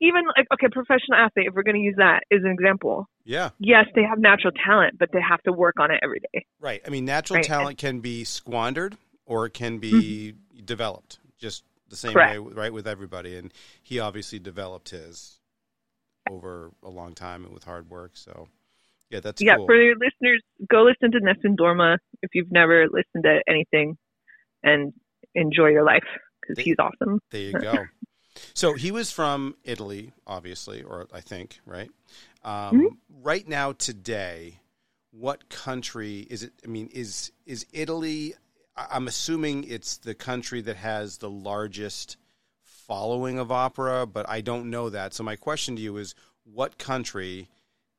Even 0.01 0.23
like 0.37 0.47
okay, 0.53 0.69
professional 0.71 1.19
athlete. 1.19 1.47
If 1.49 1.55
we're 1.55 1.65
going 1.65 1.75
to 1.77 1.81
use 1.83 1.97
that 1.99 2.21
as 2.31 2.41
an 2.45 2.51
example, 2.51 3.09
yeah. 3.25 3.51
yes, 3.59 3.87
they 3.97 4.03
have 4.03 4.19
natural 4.19 4.53
talent, 4.65 4.97
but 4.97 5.09
they 5.13 5.21
have 5.21 5.43
to 5.43 5.53
work 5.53 5.81
on 5.81 5.91
it 5.91 5.99
every 6.05 6.21
day. 6.33 6.47
Right. 6.61 6.81
I 6.87 6.91
mean, 6.91 7.05
natural 7.05 7.39
Right. 7.39 7.45
talent 7.45 7.79
can 7.79 7.99
be 7.99 8.23
squandered 8.23 8.97
or 9.27 9.47
it 9.47 9.55
can 9.55 9.79
be 9.79 10.35
developed. 10.65 11.19
Just 11.37 11.65
the 11.89 11.97
same 11.97 12.13
Correct. 12.13 12.41
way, 12.41 12.53
right, 12.53 12.73
with 12.73 12.87
everybody. 12.87 13.37
And 13.37 13.53
he 13.83 13.99
obviously 13.99 14.39
developed 14.39 14.91
his 14.91 15.38
over 16.31 16.71
a 16.83 16.91
long 16.91 17.15
time 17.15 17.45
and 17.45 17.53
with 17.53 17.65
hard 17.65 17.91
work. 17.91 18.13
So, 18.15 18.49
yeah, 19.11 19.21
that's 19.21 19.41
yeah, 19.41 19.57
cool. 19.57 19.67
for 19.67 19.77
your 19.77 19.95
listeners, 19.95 20.43
go 20.71 20.83
listen 20.83 21.13
to 21.13 21.21
Nessun 21.21 21.57
Dorma 21.57 21.99
if 22.23 22.31
you've 22.35 22.53
never 22.53 22.87
listened 22.87 23.25
to 23.25 23.41
anything, 23.49 23.97
and 24.63 24.93
enjoy 25.35 25.69
your 25.69 25.85
life 25.85 26.05
because 26.41 26.63
he's 26.63 26.77
awesome. 26.79 27.21
There 27.31 27.41
you 27.41 27.59
go. 27.59 27.85
So 28.55 28.75
he 28.75 28.93
was 28.93 29.11
from 29.11 29.57
Italy, 29.65 30.13
obviously, 30.25 30.85
or 30.85 31.09
I 31.13 31.21
think, 31.21 31.59
right? 31.67 31.91
Um, 32.45 32.79
Mm-hmm. 32.79 32.87
Right 33.25 33.49
now, 33.49 33.73
today, 33.73 34.61
what 35.11 35.49
country 35.49 36.21
is 36.31 36.45
it? 36.45 36.53
I 36.65 36.69
mean, 36.69 36.89
is 36.93 37.33
is 37.47 37.67
Italy? 37.73 38.35
I'm 38.77 39.09
assuming 39.09 39.65
it's 39.65 39.97
the 39.97 40.15
country 40.15 40.61
that 40.61 40.77
has 40.77 41.19
the 41.19 41.29
largest 41.29 42.17
following 42.89 43.39
of 43.39 43.53
opera, 43.53 44.07
but 44.07 44.29
I 44.29 44.41
don't 44.41 44.71
know 44.71 44.89
that. 44.91 45.15
So 45.15 45.23
my 45.23 45.37
question 45.37 45.77
to 45.77 45.83
you 45.83 45.97
is, 45.99 46.15
what 46.45 46.79
country 46.79 47.49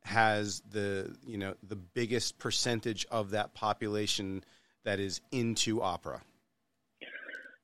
has 0.03 0.61
the 0.71 1.15
you 1.25 1.37
know 1.37 1.53
the 1.61 1.75
biggest 1.75 2.39
percentage 2.39 3.05
of 3.11 3.31
that 3.31 3.53
population 3.53 4.43
that 4.83 4.99
is 4.99 5.21
into 5.31 5.81
opera? 5.81 6.21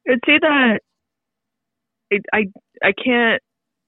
I'd 0.08 0.20
say 0.26 0.38
that 0.40 0.80
it, 2.12 2.22
I 2.32 2.46
I 2.84 2.94
can't 2.94 3.42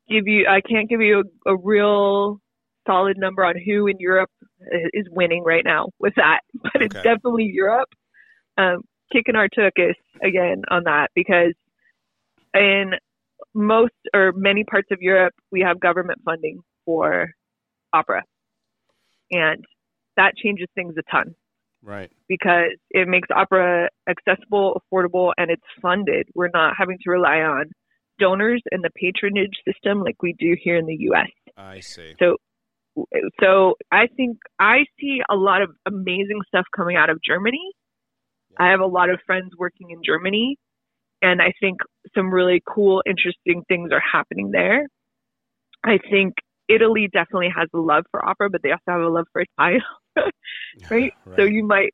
give 0.09 0.27
you 0.27 0.47
I 0.47 0.61
can't 0.61 0.89
give 0.89 1.01
you 1.01 1.23
a, 1.45 1.53
a 1.53 1.57
real 1.57 2.41
solid 2.87 3.17
number 3.17 3.45
on 3.45 3.55
who 3.63 3.87
in 3.87 3.97
Europe 3.99 4.31
is 4.93 5.05
winning 5.11 5.43
right 5.43 5.63
now 5.63 5.89
with 5.99 6.13
that, 6.15 6.39
but 6.53 6.81
it's 6.81 6.95
definitely 6.95 7.51
Europe. 7.53 7.89
Um, 8.57 8.81
kicking 9.13 9.35
our 9.35 9.47
tuchus 9.47 9.93
again 10.21 10.63
on 10.69 10.83
that 10.85 11.09
because 11.15 11.53
in 12.53 12.93
most 13.57 13.93
or 14.13 14.31
many 14.35 14.63
parts 14.63 14.87
of 14.91 14.99
Europe 15.01 15.33
we 15.51 15.61
have 15.61 15.79
government 15.79 16.21
funding 16.23 16.61
for 16.85 17.31
opera, 17.91 18.23
and 19.31 19.65
that 20.15 20.35
changes 20.37 20.67
things 20.75 20.93
a 20.97 21.11
ton 21.11 21.35
Right. 21.83 22.11
because 22.27 22.77
it 22.91 23.07
makes 23.07 23.29
opera 23.33 23.89
accessible, 24.09 24.81
affordable, 24.81 25.31
and 25.37 25.49
it's 25.49 25.63
funded. 25.81 26.27
We're 26.35 26.49
not 26.53 26.73
having 26.77 26.97
to 27.03 27.09
rely 27.09 27.37
on 27.37 27.71
donors 28.19 28.61
and 28.71 28.83
the 28.83 28.89
patronage 28.95 29.53
system 29.65 30.01
like 30.01 30.21
we 30.21 30.33
do 30.39 30.55
here 30.61 30.77
in 30.77 30.85
the 30.85 30.97
U.S. 31.11 31.29
I 31.55 31.79
see. 31.79 32.13
So 32.19 32.37
so 33.39 33.75
I 33.91 34.07
think 34.15 34.37
I 34.59 34.85
see 34.99 35.21
a 35.29 35.35
lot 35.35 35.61
of 35.61 35.69
amazing 35.85 36.41
stuff 36.47 36.65
coming 36.75 36.95
out 36.95 37.09
of 37.09 37.19
Germany. 37.25 37.71
I 38.59 38.71
have 38.71 38.79
a 38.79 38.87
lot 38.87 39.09
of 39.09 39.19
friends 39.25 39.51
working 39.57 39.91
in 39.91 40.01
Germany, 40.03 40.57
and 41.21 41.41
I 41.41 41.53
think 41.59 41.79
some 42.15 42.33
really 42.33 42.61
cool, 42.67 43.01
interesting 43.05 43.63
things 43.67 43.91
are 43.91 44.01
happening 44.01 44.51
there. 44.51 44.87
I 45.83 45.99
think 46.09 46.35
Italy 46.69 47.09
definitely 47.11 47.49
has 47.55 47.69
a 47.73 47.77
love 47.77 48.03
for 48.11 48.23
opera, 48.23 48.49
but 48.49 48.61
they 48.61 48.71
also 48.71 48.83
have 48.87 49.01
a 49.01 49.07
love 49.07 49.25
for 49.31 49.41
Italian 49.41 49.81
right? 50.91 51.13
So 51.35 51.43
you 51.43 51.65
might 51.65 51.93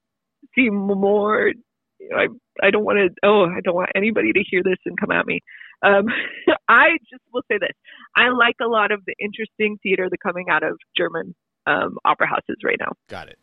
see 0.55 0.69
more. 0.69 1.51
You 1.99 2.09
know, 2.09 2.17
I 2.17 2.67
I 2.67 2.71
don't 2.71 2.83
want 2.83 2.97
to. 2.97 3.09
Oh, 3.27 3.45
I 3.45 3.61
don't 3.63 3.75
want 3.75 3.91
anybody 3.95 4.31
to 4.33 4.43
hear 4.49 4.61
this 4.63 4.77
and 4.85 4.99
come 4.99 5.11
at 5.11 5.25
me. 5.25 5.39
Um, 5.85 6.05
I 6.67 6.97
just 7.09 7.23
will 7.33 7.43
say 7.49 7.57
this: 7.59 7.75
I 8.15 8.29
like 8.29 8.55
a 8.61 8.67
lot 8.67 8.91
of 8.91 9.01
the 9.05 9.15
interesting 9.19 9.77
theater 9.83 10.07
that's 10.09 10.21
coming 10.21 10.47
out 10.49 10.63
of 10.63 10.77
German 10.97 11.35
um, 11.65 11.97
opera 12.05 12.27
houses 12.27 12.57
right 12.63 12.77
now. 12.79 12.93
Got 13.09 13.29
it. 13.29 13.37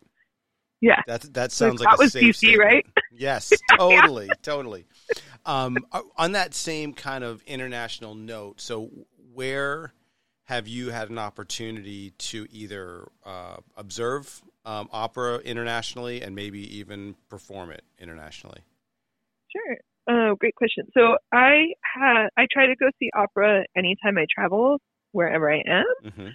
Yeah. 0.81 1.01
That 1.07 1.35
that 1.35 1.53
sounds 1.53 1.81
that 1.81 1.87
like 1.91 1.99
a 1.99 2.03
was 2.03 2.13
safe 2.13 2.35
DC, 2.35 2.37
statement. 2.37 2.61
right? 2.61 2.87
Yes, 3.13 3.53
totally, 3.79 4.31
totally. 4.43 4.87
Um, 5.45 5.77
on 6.17 6.33
that 6.33 6.55
same 6.55 6.93
kind 6.95 7.25
of 7.25 7.43
international 7.43 8.15
note, 8.15 8.61
so 8.61 8.91
where 9.33 9.93
have 10.45 10.67
you 10.67 10.91
had 10.91 11.11
an 11.11 11.19
opportunity 11.19 12.11
to 12.19 12.47
either 12.51 13.09
uh, 13.25 13.57
observe 13.77 14.43
um, 14.65 14.89
opera 14.93 15.39
internationally 15.39 16.23
and 16.23 16.35
maybe 16.35 16.77
even 16.79 17.15
perform 17.29 17.71
it 17.71 17.85
internationally? 17.99 18.61
Sure. 19.53 19.77
Oh, 20.09 20.35
great 20.37 20.55
question. 20.55 20.87
So 20.93 21.17
I 21.33 21.73
ha 21.85 22.29
I 22.37 22.47
try 22.51 22.67
to 22.67 22.75
go 22.77 22.89
see 22.99 23.11
opera 23.15 23.65
anytime 23.77 24.19
I 24.19 24.27
travel, 24.35 24.79
wherever 25.13 25.53
I 25.53 25.63
am. 25.67 25.85
Mm-hmm. 26.05 26.29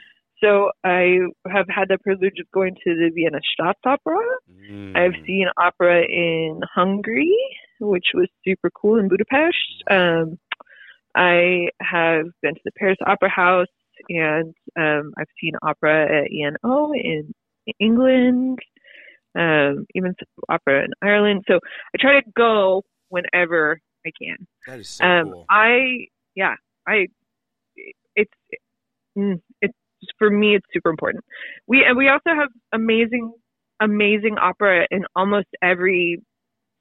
So 0.45 0.69
I 0.83 1.17
have 1.51 1.65
had 1.69 1.89
the 1.89 1.97
privilege 1.97 2.35
of 2.39 2.51
going 2.51 2.75
to 2.75 2.93
the 2.93 3.09
Vienna 3.15 3.39
Staatsopera. 3.59 4.21
Mm. 4.69 4.95
I've 4.95 5.25
seen 5.25 5.47
opera 5.57 6.03
in 6.03 6.61
Hungary, 6.73 7.35
which 7.79 8.05
was 8.13 8.27
super 8.45 8.69
cool 8.69 8.99
in 8.99 9.07
Budapest. 9.07 9.83
Um, 9.89 10.37
I 11.15 11.69
have 11.81 12.25
been 12.43 12.53
to 12.53 12.61
the 12.63 12.71
Paris 12.77 12.97
Opera 13.05 13.29
House, 13.29 13.67
and 14.09 14.53
um, 14.77 15.13
I've 15.17 15.33
seen 15.41 15.53
opera 15.63 16.25
at 16.25 16.31
ENO 16.31 16.91
in 16.93 17.33
England, 17.79 18.59
um, 19.35 19.87
even 19.95 20.13
opera 20.47 20.83
in 20.83 20.91
Ireland. 21.01 21.45
So 21.47 21.55
I 21.55 21.97
try 21.99 22.19
to 22.21 22.31
go 22.37 22.83
whenever 23.09 23.79
I 24.05 24.11
can. 24.21 24.45
That 24.67 24.79
is 24.79 24.89
so 24.89 25.05
Um, 25.05 25.31
cool. 25.31 25.45
I 25.49 26.07
yeah, 26.35 26.55
I 26.87 27.07
it's 28.15 28.31
mm, 29.17 29.41
it's 29.61 29.73
for 30.17 30.29
me 30.29 30.55
it's 30.55 30.65
super 30.73 30.89
important. 30.89 31.23
We 31.67 31.83
and 31.85 31.97
we 31.97 32.07
also 32.09 32.29
have 32.35 32.49
amazing 32.73 33.31
amazing 33.81 34.37
opera 34.39 34.87
in 34.91 35.05
almost 35.15 35.47
every 35.61 36.21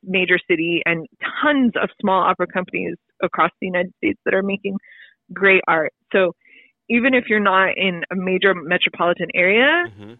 major 0.02 0.38
city 0.50 0.82
and 0.86 1.06
tons 1.42 1.72
of 1.82 1.88
small 2.00 2.22
opera 2.22 2.46
companies 2.46 2.94
across 3.22 3.50
the 3.60 3.66
United 3.66 3.92
States 3.96 4.20
that 4.24 4.34
are 4.34 4.42
making 4.42 4.76
great 5.32 5.62
art. 5.66 5.92
So 6.12 6.32
even 6.88 7.14
if 7.14 7.24
you're 7.28 7.40
not 7.40 7.76
in 7.76 8.02
a 8.12 8.14
major 8.14 8.54
metropolitan 8.54 9.28
area, 9.34 9.86
Mhm. 9.88 10.18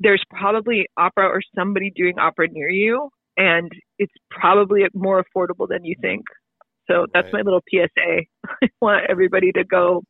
there's 0.00 0.24
probably 0.30 0.86
opera 0.96 1.28
or 1.28 1.42
somebody 1.54 1.90
doing 1.90 2.18
opera 2.18 2.48
near 2.48 2.70
you, 2.70 3.10
and 3.36 3.70
it's 3.98 4.14
probably 4.30 4.86
more 4.94 5.22
affordable 5.22 5.68
than 5.68 5.84
you 5.84 5.94
think. 6.00 6.24
So 6.90 7.06
that's 7.14 7.26
Right. 7.26 7.32
my 7.32 7.40
little 7.42 7.62
PSA. 7.70 8.22
I 8.62 8.68
want 8.80 9.06
everybody 9.08 9.52
to 9.52 9.64
go 9.64 10.02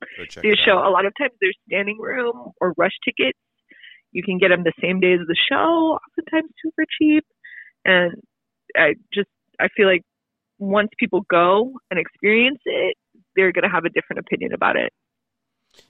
see 0.43 0.51
a 0.51 0.57
show. 0.57 0.79
out. 0.79 0.87
A 0.87 0.91
lot 0.91 1.07
of 1.07 1.13
times 1.19 1.33
there's 1.41 1.57
standing 1.69 1.99
room 2.01 2.53
or 2.61 2.75
rush 2.77 2.93
tickets. 3.05 3.39
You 4.13 4.23
can 4.23 4.39
get 4.39 4.49
them 4.49 4.65
the 4.65 4.73
same 4.81 5.01
day 5.01 5.15
as 5.15 5.21
the 5.27 5.37
show, 5.51 5.99
oftentimes 5.99 6.51
super 6.63 6.85
cheap. 6.99 7.25
And 7.85 8.15
I 8.77 8.95
just 9.13 9.29
I 9.61 9.69
feel 9.77 9.87
like 9.89 10.03
once 10.59 10.91
people 10.99 11.23
go 11.31 11.73
and 11.91 11.99
experience 12.01 12.61
it, 12.65 12.97
they're 13.37 13.53
going 13.53 13.65
to 13.65 13.71
have 13.71 13.85
a 13.85 13.91
different 13.91 14.21
opinion 14.21 14.53
about 14.55 14.77
it. 14.77 14.93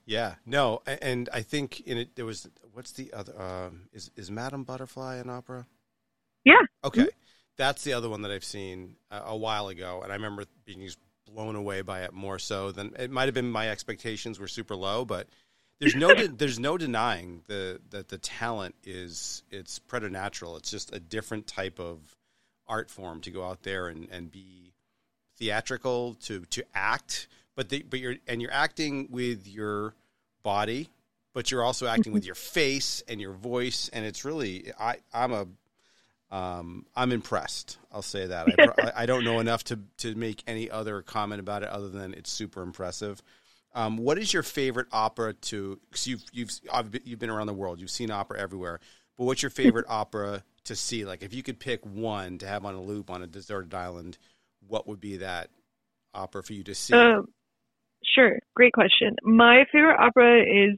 Yeah, 0.07 0.37
no, 0.47 0.83
and 0.87 1.29
I 1.33 1.42
think 1.42 1.81
in 1.81 1.99
it 1.99 2.16
there 2.16 2.25
was 2.25 2.49
what's 2.73 2.92
the 2.92 3.12
other 3.12 3.40
um, 3.40 3.88
is 3.92 4.11
is 4.16 4.31
Madame 4.31 4.64
Butterfly 4.64 5.16
an 5.16 5.29
opera? 5.31 5.66
Yeah. 6.44 6.61
Okay, 6.85 7.09
that's 7.57 7.85
the 7.85 7.93
other 7.93 8.09
one 8.09 8.23
that 8.23 8.31
I've 8.31 8.45
seen 8.45 8.97
a, 9.11 9.23
a 9.27 9.37
while 9.37 9.69
ago, 9.69 10.01
and 10.03 10.12
I 10.12 10.17
remember 10.17 10.45
being 10.64 10.81
just 10.81 10.99
blown 11.27 11.57
away 11.57 11.83
by 11.83 12.03
it 12.03 12.12
more 12.12 12.38
so 12.38 12.73
than 12.73 12.95
it 12.99 13.11
might 13.11 13.27
have 13.27 13.35
been. 13.35 13.51
My 13.51 13.69
expectations 13.69 14.38
were 14.38 14.49
super 14.49 14.77
low, 14.77 15.05
but 15.05 15.29
there's 15.81 15.95
no 15.95 16.14
de- 16.14 16.29
there's 16.29 16.59
no 16.59 16.79
denying 16.79 17.43
the 17.47 17.81
that 17.90 18.09
the 18.09 18.19
talent 18.19 18.75
is 18.85 19.43
it's 19.51 19.79
preternatural. 19.79 20.57
It's 20.57 20.71
just 20.71 20.95
a 20.95 21.01
different 21.01 21.47
type 21.47 21.79
of 21.79 22.17
art 22.67 22.90
form 22.90 23.21
to 23.23 23.31
go 23.31 23.45
out 23.45 23.62
there 23.62 23.88
and, 23.88 24.09
and 24.11 24.31
be 24.31 24.73
theatrical 25.37 26.14
to 26.23 26.45
to 26.51 26.64
act, 26.75 27.29
but 27.57 27.69
the, 27.69 27.83
but 27.83 27.99
you're 27.99 28.17
and 28.27 28.40
you're 28.40 28.53
acting 28.53 29.09
with 29.11 29.47
your 29.49 29.95
body, 30.43 30.88
but 31.33 31.51
you're 31.51 31.64
also 31.64 31.87
acting 31.87 32.12
with 32.12 32.25
your 32.25 32.35
face 32.35 33.03
and 33.09 33.21
your 33.21 33.33
voice, 33.33 33.90
and 33.93 34.05
it's 34.05 34.25
really 34.25 34.73
I 34.79 34.99
I'm 35.12 35.33
a 35.33 35.47
um, 36.35 36.85
I'm 36.97 37.12
impressed. 37.12 37.79
I'll 37.92 38.03
say 38.03 38.27
that. 38.27 38.49
I, 38.59 38.92
I 39.03 39.07
don't 39.07 39.23
know 39.23 39.38
enough 39.38 39.62
to 39.64 39.79
to 39.99 40.16
make 40.16 40.42
any 40.49 40.68
other 40.68 41.01
comment 41.01 41.38
about 41.38 41.62
it 41.62 41.68
other 41.68 41.88
than 41.88 42.12
it's 42.12 42.31
super 42.31 42.62
impressive. 42.62 43.23
Um, 43.73 43.97
what 43.97 44.18
is 44.18 44.33
your 44.33 44.42
favorite 44.42 44.88
opera 44.90 45.35
to? 45.35 45.79
Cause 45.92 46.09
you've 46.09 46.25
you've 46.33 46.51
you've 47.05 47.20
been 47.20 47.31
around 47.31 47.47
the 47.47 47.55
world. 47.55 47.81
You've 47.81 47.90
seen 47.90 48.11
opera 48.11 48.40
everywhere. 48.40 48.81
But 49.16 49.25
what's 49.27 49.42
your 49.42 49.51
favorite 49.62 49.87
opera 49.88 50.42
to 50.64 50.75
see? 50.75 51.05
Like, 51.05 51.23
if 51.23 51.33
you 51.33 51.44
could 51.44 51.61
pick 51.61 51.87
one 51.87 52.38
to 52.38 52.49
have 52.49 52.64
on 52.64 52.75
a 52.75 52.83
loop 52.83 53.11
on 53.11 53.23
a 53.23 53.29
deserted 53.29 53.73
island, 53.73 54.18
what 54.66 54.88
would 54.88 55.01
be 55.01 55.18
that 55.18 55.51
opera 56.14 56.42
for 56.42 56.53
you 56.53 56.64
to 56.64 56.75
see? 56.75 56.94
Um, 56.94 57.27
sure, 58.05 58.40
great 58.57 58.73
question. 58.73 59.14
My 59.23 59.66
favorite 59.70 60.01
opera 60.01 60.40
is 60.42 60.77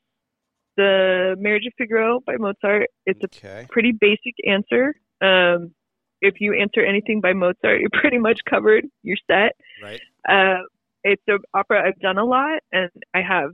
the 0.76 1.34
Marriage 1.38 1.64
of 1.66 1.72
Figaro 1.78 2.20
by 2.26 2.34
Mozart. 2.36 2.88
It's 3.06 3.20
a 3.24 3.66
pretty 3.70 3.92
basic 3.98 4.34
answer. 4.46 4.92
Um, 5.20 5.74
if 6.20 6.34
you 6.40 6.54
answer 6.54 6.84
anything 6.84 7.20
by 7.20 7.32
Mozart, 7.32 7.56
you're 7.80 7.90
pretty 7.92 8.18
much 8.18 8.40
covered. 8.48 8.84
You're 9.02 9.18
set. 9.30 9.52
Right. 9.82 10.00
Uh, 10.28 10.62
it's 11.04 11.22
an 11.28 11.38
opera 11.54 11.86
I've 11.86 12.00
done 12.00 12.18
a 12.18 12.24
lot, 12.24 12.60
and 12.72 12.90
I 13.14 13.20
have 13.22 13.50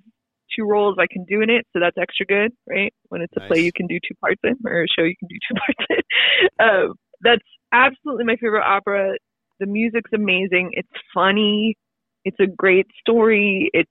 two 0.56 0.64
roles 0.64 0.96
I 0.98 1.06
can 1.10 1.24
do 1.24 1.40
in 1.42 1.50
it, 1.50 1.66
so 1.72 1.80
that's 1.80 1.96
extra 1.98 2.26
good, 2.26 2.52
right? 2.68 2.92
When 3.08 3.22
it's 3.22 3.32
a 3.36 3.40
play 3.40 3.60
you 3.60 3.72
can 3.74 3.86
do 3.86 3.98
two 4.06 4.14
parts 4.20 4.40
in, 4.44 4.54
or 4.66 4.84
a 4.84 4.86
show 4.88 5.02
you 5.02 5.14
can 5.18 5.28
do 5.28 5.36
two 5.48 5.54
parts 5.54 5.86
in. 5.90 6.64
um, 6.64 6.94
that's 7.22 7.44
absolutely 7.72 8.24
my 8.24 8.36
favorite 8.36 8.64
opera. 8.64 9.12
The 9.60 9.66
music's 9.66 10.10
amazing. 10.14 10.70
It's 10.72 10.88
funny. 11.14 11.76
It's 12.24 12.38
a 12.40 12.46
great 12.46 12.86
story. 13.00 13.70
It's 13.72 13.90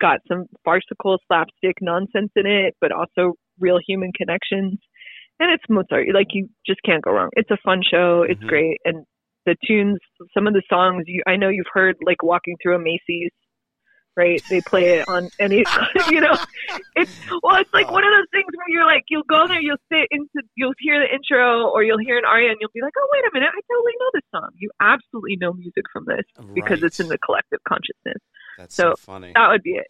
got 0.00 0.20
some 0.26 0.46
farcical 0.64 1.18
slapstick 1.28 1.76
nonsense 1.80 2.32
in 2.34 2.46
it, 2.46 2.74
but 2.80 2.92
also 2.92 3.34
real 3.58 3.78
human 3.86 4.12
connections. 4.12 4.78
And 5.40 5.50
it's 5.50 5.64
Mozart. 5.68 6.06
Like 6.14 6.28
you 6.32 6.48
just 6.66 6.80
can't 6.84 7.02
go 7.02 7.12
wrong. 7.12 7.30
It's 7.32 7.50
a 7.50 7.56
fun 7.64 7.82
show. 7.82 8.22
It's 8.28 8.42
Mhm. 8.42 8.48
great. 8.48 8.80
And 8.84 9.04
the 9.44 9.56
tunes, 9.66 9.98
some 10.32 10.46
of 10.46 10.54
the 10.54 10.62
songs 10.68 11.04
you 11.06 11.22
I 11.26 11.36
know 11.36 11.48
you've 11.48 11.72
heard 11.72 11.96
like 12.02 12.22
walking 12.22 12.56
through 12.62 12.76
a 12.76 12.78
Macy's, 12.78 13.32
right? 14.16 14.40
They 14.50 14.60
play 14.60 14.98
it 15.00 15.08
on 15.08 15.28
any 15.40 15.64
you 16.10 16.20
know. 16.20 16.36
It's 16.94 17.10
well, 17.42 17.56
it's 17.56 17.72
like 17.74 17.90
one 17.90 18.04
of 18.04 18.12
those 18.12 18.30
things 18.30 18.46
where 18.54 18.68
you're 18.68 18.86
like 18.86 19.02
you'll 19.08 19.26
go 19.28 19.48
there, 19.48 19.60
you'll 19.60 19.82
sit 19.90 20.06
into 20.10 20.46
you'll 20.54 20.74
hear 20.78 21.00
the 21.00 21.12
intro 21.12 21.68
or 21.68 21.82
you'll 21.82 21.98
hear 21.98 22.18
an 22.18 22.24
aria 22.24 22.50
and 22.50 22.58
you'll 22.60 22.70
be 22.74 22.82
like, 22.82 22.92
Oh 22.96 23.08
wait 23.12 23.24
a 23.24 23.30
minute, 23.34 23.50
I 23.50 23.60
totally 23.72 23.92
know 23.98 24.10
this 24.14 24.28
song. 24.30 24.50
You 24.56 24.70
absolutely 24.80 25.36
know 25.36 25.52
music 25.54 25.84
from 25.92 26.04
this 26.06 26.24
because 26.54 26.78
it's 26.82 27.00
in 27.00 27.08
the 27.08 27.18
collective 27.18 27.58
consciousness. 27.66 28.22
That's 28.58 28.74
so, 28.74 28.90
so 28.90 28.94
funny. 28.96 29.32
That 29.34 29.48
would 29.50 29.62
be 29.62 29.72
it. 29.72 29.88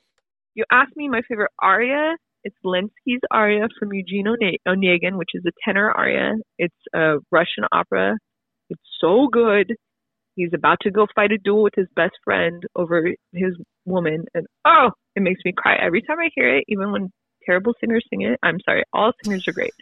You 0.55 0.65
asked 0.71 0.97
me 0.97 1.09
my 1.09 1.23
favorite 1.29 1.51
aria. 1.61 2.17
It's 2.45 2.57
Lenski's 2.65 3.21
aria 3.31 3.69
from 3.79 3.93
Eugene 3.93 4.27
One- 4.29 4.57
Onegin, 4.67 5.17
which 5.17 5.31
is 5.35 5.45
a 5.47 5.53
tenor 5.65 5.91
aria. 5.91 6.35
It's 6.59 6.75
a 6.95 7.19
Russian 7.31 7.65
opera. 7.73 8.17
It's 8.71 8.83
so 9.01 9.29
good. 9.29 9.75
He's 10.35 10.53
about 10.55 10.79
to 10.83 10.91
go 10.91 11.07
fight 11.15 11.31
a 11.33 11.39
duel 11.39 11.63
with 11.63 11.75
his 11.77 11.89
best 11.95 12.15
friend 12.25 12.63
over 12.75 13.07
his 13.33 13.57
woman, 13.85 14.25
and 14.35 14.47
oh, 14.65 14.91
it 15.15 15.23
makes 15.23 15.41
me 15.45 15.53
cry 15.53 15.77
every 15.77 16.01
time 16.03 16.19
I 16.19 16.31
hear 16.35 16.57
it. 16.57 16.65
Even 16.69 16.91
when 16.91 17.13
terrible 17.45 17.75
singers 17.81 18.05
sing 18.09 18.23
it, 18.23 18.39
I'm 18.43 18.59
sorry, 18.61 18.83
all 18.93 19.13
singers 19.23 19.47
are 19.47 19.53
great. 19.53 19.75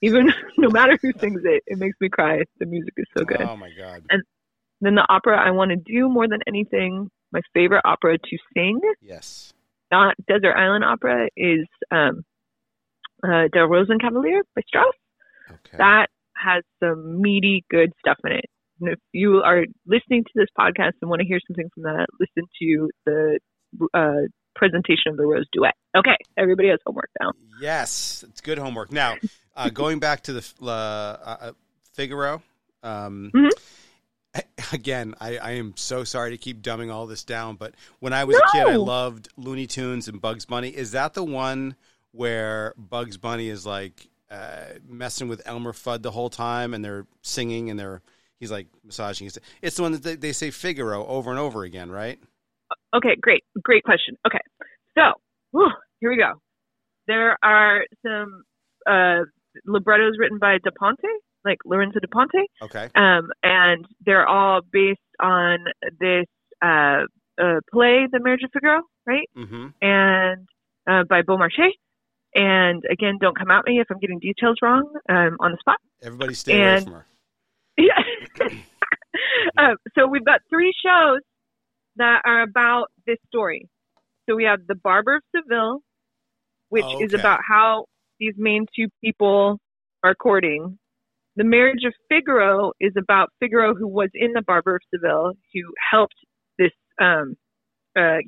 Even 0.00 0.32
no 0.58 0.68
matter 0.70 0.98
who 1.00 1.12
sings 1.20 1.42
it, 1.44 1.62
it 1.66 1.78
makes 1.78 1.96
me 2.00 2.08
cry. 2.08 2.42
The 2.58 2.66
music 2.66 2.94
is 2.96 3.06
so 3.16 3.24
good. 3.24 3.40
Oh 3.42 3.56
my 3.56 3.70
god. 3.70 4.02
And 4.10 4.22
then 4.80 4.96
the 4.96 5.06
opera 5.08 5.40
I 5.40 5.52
want 5.52 5.70
to 5.70 5.76
do 5.76 6.08
more 6.08 6.26
than 6.26 6.40
anything, 6.48 7.08
my 7.30 7.40
favorite 7.54 7.82
opera 7.84 8.18
to 8.18 8.38
sing 8.54 8.80
Yes. 9.00 9.52
Not 9.92 10.14
Desert 10.26 10.54
Island 10.56 10.84
Opera 10.84 11.28
is 11.36 11.66
um, 11.90 12.24
uh, 13.22 13.46
Der 13.52 13.68
Rosenkavalier 13.68 14.40
by 14.56 14.62
Strauss. 14.66 14.94
Okay. 15.50 15.76
That 15.78 16.06
has 16.34 16.64
some 16.82 17.20
meaty, 17.20 17.64
good 17.70 17.92
stuff 18.00 18.16
in 18.24 18.32
it. 18.32 18.46
And 18.80 18.90
if 18.90 18.98
you 19.12 19.42
are 19.44 19.64
listening 19.86 20.24
to 20.24 20.30
this 20.34 20.48
podcast 20.58 20.92
and 21.00 21.10
want 21.10 21.20
to 21.20 21.26
hear 21.26 21.38
something 21.46 21.68
from 21.74 21.84
that, 21.84 22.06
listen 22.18 22.48
to 22.60 22.90
the 23.06 23.38
uh, 23.94 24.26
presentation 24.56 25.12
of 25.12 25.16
the 25.16 25.24
Rose 25.24 25.46
Duet. 25.52 25.74
Okay, 25.96 26.16
everybody 26.36 26.68
has 26.68 26.80
homework 26.84 27.10
now. 27.20 27.30
Yes, 27.60 28.24
it's 28.28 28.40
good 28.40 28.58
homework. 28.58 28.90
Now, 28.90 29.16
uh, 29.54 29.68
going 29.68 30.00
back 30.00 30.22
to 30.24 30.32
the 30.32 30.44
uh, 30.62 30.66
uh, 30.66 31.52
Figaro. 31.92 32.42
Um, 32.82 33.30
Mhm. 33.34 33.50
Again, 34.72 35.14
I, 35.20 35.36
I 35.38 35.50
am 35.52 35.74
so 35.76 36.04
sorry 36.04 36.30
to 36.30 36.38
keep 36.38 36.62
dumbing 36.62 36.92
all 36.92 37.06
this 37.06 37.24
down, 37.24 37.56
but 37.56 37.74
when 38.00 38.12
I 38.12 38.24
was 38.24 38.36
a 38.36 38.52
kid, 38.52 38.66
I 38.66 38.76
loved 38.76 39.28
Looney 39.36 39.66
Tunes 39.66 40.08
and 40.08 40.20
Bugs 40.20 40.46
Bunny. 40.46 40.68
Is 40.70 40.92
that 40.92 41.14
the 41.14 41.24
one 41.24 41.76
where 42.12 42.74
Bugs 42.76 43.16
Bunny 43.18 43.48
is 43.48 43.66
like 43.66 44.08
uh, 44.30 44.64
messing 44.88 45.28
with 45.28 45.42
Elmer 45.46 45.72
Fudd 45.72 46.02
the 46.02 46.10
whole 46.10 46.30
time, 46.30 46.72
and 46.74 46.84
they're 46.84 47.06
singing 47.22 47.68
and 47.70 47.78
they're 47.78 48.00
he's 48.40 48.50
like 48.50 48.66
massaging? 48.84 49.26
his- 49.26 49.38
It's 49.60 49.76
the 49.76 49.82
one 49.82 49.92
that 49.92 50.02
they, 50.02 50.16
they 50.16 50.32
say 50.32 50.50
Figaro 50.50 51.06
over 51.06 51.30
and 51.30 51.38
over 51.38 51.64
again, 51.64 51.90
right? 51.90 52.18
Okay, 52.94 53.16
great, 53.20 53.44
great 53.62 53.84
question. 53.84 54.16
Okay, 54.26 54.40
so 54.96 55.02
whew, 55.50 55.68
here 56.00 56.10
we 56.10 56.16
go. 56.16 56.32
There 57.06 57.36
are 57.42 57.84
some 58.06 58.44
uh, 58.86 59.24
librettos 59.66 60.14
written 60.18 60.38
by 60.38 60.56
Da 60.64 60.70
Ponte, 60.78 60.98
like 61.44 61.58
Lorenzo 61.64 61.98
Da 62.00 62.08
Ponte. 62.10 62.46
Okay. 62.62 62.88
um, 62.94 63.30
and 63.42 63.86
they're 64.04 64.26
all 64.26 64.60
based 64.72 65.00
on 65.20 65.58
this 66.00 66.26
uh, 66.62 67.02
uh, 67.40 67.60
play, 67.72 68.06
The 68.10 68.20
Marriage 68.20 68.42
of 68.44 68.50
Figaro, 68.52 68.82
right? 69.06 69.28
Mm-hmm. 69.36 69.68
And 69.80 70.48
uh, 70.88 71.04
by 71.08 71.22
Beaumarchais. 71.22 71.72
And 72.34 72.82
again, 72.90 73.18
don't 73.20 73.36
come 73.36 73.50
at 73.50 73.64
me 73.66 73.80
if 73.80 73.88
I'm 73.90 73.98
getting 73.98 74.18
details 74.18 74.56
wrong 74.62 74.90
um, 75.08 75.36
on 75.40 75.52
the 75.52 75.58
spot. 75.60 75.76
Everybody 76.02 76.34
stay 76.34 76.58
away 76.58 76.80
from 76.84 76.92
her. 76.94 77.06
Yeah. 77.76 78.46
um, 79.58 79.76
so 79.94 80.06
we've 80.06 80.24
got 80.24 80.40
three 80.48 80.72
shows 80.84 81.20
that 81.96 82.22
are 82.24 82.42
about 82.42 82.86
this 83.06 83.18
story. 83.26 83.68
So 84.28 84.36
we 84.36 84.44
have 84.44 84.60
The 84.66 84.74
Barber 84.74 85.16
of 85.16 85.22
Seville, 85.34 85.80
which 86.70 86.84
is 86.84 87.12
Okay. 87.12 87.20
about 87.20 87.40
how 87.46 87.84
these 88.18 88.34
main 88.38 88.66
two 88.74 88.88
people 89.02 89.58
are 90.02 90.14
courting. 90.14 90.78
The 91.36 91.44
Marriage 91.44 91.84
of 91.86 91.94
Figaro 92.08 92.72
is 92.80 92.92
about 92.98 93.30
Figaro, 93.40 93.74
who 93.74 93.88
was 93.88 94.10
in 94.14 94.32
The 94.32 94.42
Barber 94.42 94.76
of 94.76 94.82
Seville, 94.94 95.32
who 95.54 95.60
helped 95.90 96.14
this 96.58 96.72
um, 97.00 97.36
uh, 97.96 98.18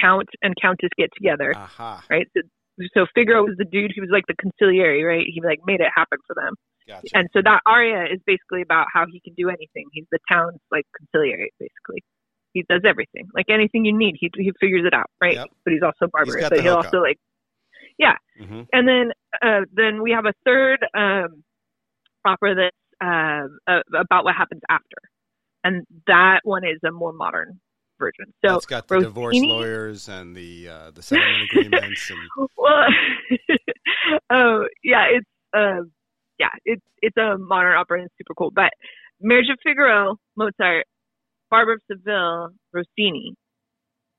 count 0.00 0.28
and 0.42 0.54
countess 0.60 0.90
get 0.96 1.10
together, 1.16 1.54
Aha. 1.56 2.04
right? 2.08 2.26
So, 2.36 2.42
so 2.94 3.06
Figaro 3.14 3.42
was 3.42 3.56
the 3.58 3.64
dude 3.64 3.92
who 3.94 4.02
was 4.02 4.10
like 4.12 4.24
the 4.28 4.34
consigliere, 4.34 5.06
right? 5.06 5.24
He 5.26 5.40
like 5.42 5.60
made 5.66 5.80
it 5.80 5.90
happen 5.94 6.18
for 6.26 6.34
them. 6.34 6.54
Gotcha. 6.86 7.06
And 7.14 7.28
so 7.32 7.40
that 7.44 7.60
aria 7.66 8.04
is 8.12 8.20
basically 8.26 8.62
about 8.62 8.86
how 8.92 9.06
he 9.10 9.20
can 9.20 9.34
do 9.34 9.48
anything. 9.48 9.86
He's 9.92 10.06
the 10.10 10.18
town's 10.30 10.60
like 10.70 10.84
consigliere, 10.98 11.46
basically. 11.58 12.02
He 12.52 12.64
does 12.68 12.82
everything, 12.86 13.28
like 13.34 13.46
anything 13.48 13.84
you 13.84 13.96
need. 13.96 14.16
He 14.18 14.30
he 14.36 14.52
figures 14.60 14.84
it 14.86 14.92
out, 14.92 15.06
right? 15.20 15.34
Yep. 15.34 15.48
But 15.64 15.72
he's 15.72 15.82
also 15.82 16.10
barbarous. 16.12 16.48
but 16.48 16.60
he'll 16.60 16.76
also 16.76 16.98
like, 16.98 17.18
hmm 18.38 18.62
and 18.72 18.86
then 18.88 19.12
uh, 19.40 19.60
then 19.72 20.02
we 20.02 20.10
have 20.10 20.26
a 20.26 20.34
third 20.44 20.84
um, 20.94 21.44
opera 22.24 22.54
that's 22.54 22.76
uh, 23.04 23.46
uh, 23.72 23.80
about 24.00 24.24
what 24.24 24.34
happens 24.34 24.60
after, 24.68 24.96
and 25.64 25.84
that 26.06 26.40
one 26.44 26.64
is 26.64 26.78
a 26.86 26.92
more 26.92 27.12
modern 27.12 27.60
version. 27.98 28.32
So 28.44 28.56
it's 28.56 28.66
got 28.66 28.88
the 28.88 29.00
divorce 29.00 29.36
lawyers 29.40 30.08
and 30.08 30.34
the 30.36 30.68
uh, 30.68 30.90
the 30.92 31.02
settlement 31.02 31.50
agreements 31.50 32.10
and 32.10 32.18
well, 32.56 32.86
oh 34.30 34.64
yeah, 34.84 35.04
it's 35.10 35.26
uh, 35.56 35.82
yeah, 36.38 36.48
it's 36.64 36.82
it's 37.00 37.16
a 37.16 37.36
modern 37.38 37.76
opera 37.76 37.98
and 37.98 38.06
it's 38.06 38.14
super 38.18 38.34
cool. 38.34 38.50
But 38.54 38.70
Marriage 39.20 39.46
of 39.50 39.58
Figaro, 39.64 40.16
Mozart, 40.36 40.86
Barber 41.50 41.74
of 41.74 41.80
Seville, 41.90 42.50
Rossini, 42.72 43.34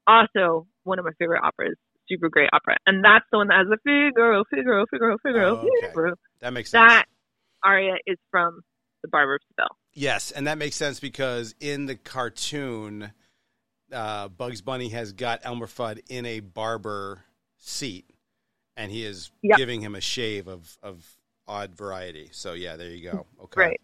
also 0.07 0.67
one 0.83 0.99
of 0.99 1.05
my 1.05 1.11
favorite 1.19 1.41
operas. 1.43 1.75
Super 2.09 2.27
great 2.27 2.49
opera, 2.51 2.75
and 2.85 3.03
that's 3.03 3.23
the 3.31 3.37
one 3.37 3.47
that 3.47 3.59
has 3.59 3.67
the 3.69 3.77
Figaro, 3.85 4.43
Figaro, 4.53 4.85
Figaro, 4.91 5.17
Figaro, 5.25 5.55
Oh, 5.55 5.67
okay. 5.77 5.87
Figaro. 5.87 6.15
that 6.41 6.51
makes 6.51 6.69
sense. 6.69 6.91
That 6.91 7.05
aria 7.63 7.95
is 8.05 8.17
from 8.31 8.61
the 9.01 9.07
Barber 9.07 9.35
of 9.35 9.41
Seville. 9.51 9.77
Yes, 9.93 10.31
and 10.31 10.47
that 10.47 10.57
makes 10.57 10.75
sense 10.75 10.99
because 10.99 11.53
in 11.59 11.85
the 11.85 11.95
cartoon, 11.95 13.11
uh, 13.91 14.27
Bugs 14.29 14.61
Bunny 14.61 14.89
has 14.89 15.13
got 15.13 15.41
Elmer 15.43 15.67
Fudd 15.67 15.99
in 16.09 16.25
a 16.25 16.39
barber 16.39 17.23
seat, 17.57 18.09
and 18.75 18.91
he 18.91 19.05
is 19.05 19.31
Yep. 19.43 19.57
giving 19.57 19.81
him 19.81 19.95
a 19.95 20.01
shave 20.01 20.47
of 20.47 20.77
of 20.81 21.05
odd 21.47 21.75
variety. 21.75 22.29
So 22.31 22.53
yeah, 22.53 22.75
there 22.75 22.89
you 22.89 23.03
go. 23.11 23.25
Okay. 23.43 23.61
Right. 23.61 23.81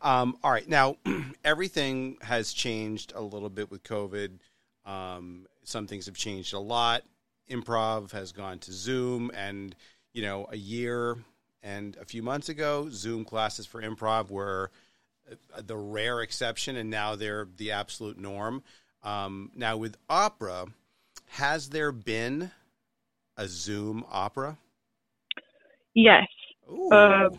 Um, 0.00 0.36
all 0.42 0.50
right. 0.52 0.68
Now 0.68 0.96
everything 1.44 2.16
has 2.22 2.52
changed 2.52 3.12
a 3.14 3.20
little 3.20 3.50
bit 3.50 3.70
with 3.70 3.82
COVID. 3.82 4.38
Um, 4.84 5.46
some 5.64 5.86
things 5.86 6.06
have 6.06 6.16
changed 6.16 6.54
a 6.54 6.58
lot. 6.58 7.02
Improv 7.50 8.12
has 8.12 8.32
gone 8.32 8.60
to 8.60 8.72
Zoom, 8.72 9.30
and 9.34 9.74
you 10.12 10.22
know, 10.22 10.46
a 10.50 10.56
year 10.56 11.16
and 11.62 11.96
a 12.00 12.04
few 12.04 12.22
months 12.22 12.48
ago, 12.48 12.88
Zoom 12.90 13.24
classes 13.24 13.66
for 13.66 13.82
improv 13.82 14.30
were 14.30 14.70
the 15.58 15.76
rare 15.76 16.22
exception, 16.22 16.76
and 16.76 16.90
now 16.90 17.14
they're 17.14 17.48
the 17.56 17.72
absolute 17.72 18.18
norm. 18.18 18.62
Um, 19.02 19.50
now 19.54 19.76
with 19.76 19.96
opera, 20.08 20.66
has 21.28 21.68
there 21.70 21.92
been 21.92 22.50
a 23.36 23.46
Zoom 23.46 24.04
opera? 24.10 24.58
Yes. 25.94 26.26
Ooh, 26.70 26.88
Uh, 26.90 27.30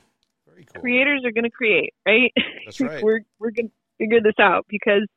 very 0.47 0.65
cool. 0.65 0.81
Creators 0.81 1.23
are 1.25 1.31
going 1.31 1.43
to 1.43 1.49
create, 1.49 1.93
right? 2.05 2.31
That's 2.65 2.81
right. 2.81 3.03
we're 3.03 3.21
we're 3.39 3.51
going 3.51 3.69
to 3.69 3.73
figure 3.97 4.21
this 4.21 4.39
out 4.39 4.65
because 4.69 5.07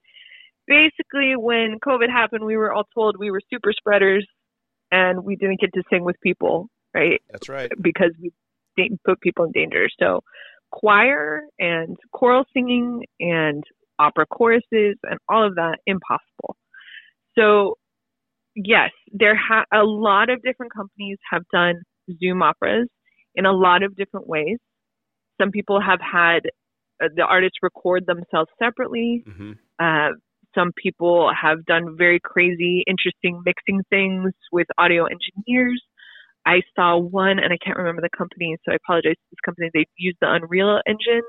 basically 0.67 1.35
when 1.37 1.79
COVID 1.85 2.11
happened, 2.11 2.45
we 2.45 2.57
were 2.57 2.73
all 2.73 2.85
told 2.95 3.17
we 3.19 3.31
were 3.31 3.41
super 3.51 3.73
spreaders 3.73 4.27
and 4.91 5.25
we 5.25 5.37
didn't 5.37 5.61
get 5.61 5.73
to 5.75 5.83
sing 5.91 6.05
with 6.05 6.21
people, 6.21 6.69
right? 6.95 7.21
That's 7.31 7.49
right. 7.49 7.71
because 7.81 8.13
we 8.21 8.33
put 9.05 9.21
people 9.21 9.45
in 9.45 9.53
danger. 9.53 9.89
So 10.01 10.21
choir 10.71 11.43
and 11.59 11.97
choral 12.13 12.45
singing 12.53 13.05
and 13.21 13.63
opera 13.99 14.27
choruses 14.27 14.97
and 15.03 15.19
all 15.29 15.47
of 15.47 15.55
that 15.57 15.79
impossible. 15.87 16.57
So 17.39 17.77
yes, 18.55 18.91
there 19.13 19.37
ha- 19.37 19.65
a 19.73 19.85
lot 19.85 20.31
of 20.31 20.43
different 20.43 20.73
companies 20.73 21.19
have 21.31 21.43
done 21.53 21.83
Zoom 22.23 22.43
operas 22.43 22.89
in 23.35 23.47
a 23.47 23.53
lot 23.53 23.83
of 23.83 23.97
different 23.97 24.29
ways. 24.29 24.59
Some 25.41 25.51
people 25.51 25.81
have 25.81 26.01
had 26.01 26.41
uh, 27.03 27.09
the 27.17 27.23
artists 27.23 27.59
record 27.63 28.07
themselves 28.07 28.51
separately. 28.59 29.25
hmm 29.27 29.53
Uh, 29.79 30.11
some 30.55 30.71
people 30.81 31.33
have 31.35 31.65
done 31.67 31.97
very 31.99 32.21
crazy, 32.21 32.85
interesting 32.87 33.43
mixing 33.45 33.83
things 33.91 34.33
with 34.53 34.69
audio 34.79 35.05
engineers. 35.05 35.83
I 36.47 36.63
saw 36.77 36.99
one, 36.99 37.39
and 37.39 37.53
I 37.53 37.59
can't 37.65 37.77
remember 37.79 38.03
the 38.03 38.11
company, 38.17 38.57
so 38.65 38.73
I 38.73 38.77
apologize 38.77 39.15
to 39.15 39.23
this 39.31 39.41
company. 39.45 39.71
They 39.73 39.87
used 39.97 40.19
the 40.21 40.31
Unreal 40.31 40.81
Engine, 40.87 41.23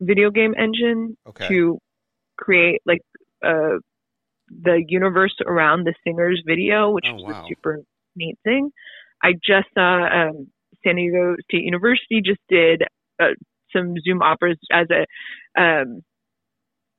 video 0.00 0.30
game 0.30 0.54
engine, 0.58 1.16
Okay. 1.26 1.48
to 1.48 1.78
create 2.36 2.80
like 2.84 3.00
uh, 3.44 3.78
the 4.48 4.84
universe 4.86 5.34
around 5.46 5.84
the 5.84 5.94
singer's 6.04 6.42
video, 6.46 6.90
which 6.90 7.06
Oh, 7.08 7.14
was 7.14 7.24
wow. 7.24 7.44
a 7.44 7.48
super 7.48 7.80
neat 8.16 8.36
thing. 8.44 8.70
I 9.22 9.32
just 9.32 9.68
saw 9.74 10.04
um, 10.28 10.48
San 10.84 10.96
Diego 10.96 11.36
State 11.48 11.64
University 11.64 12.20
just 12.22 12.40
did 12.48 12.82
uh, 13.20 13.28
some 13.74 13.94
Zoom 14.04 14.20
operas 14.22 14.58
as 14.70 14.86
a 14.90 15.06
um, 15.60 16.02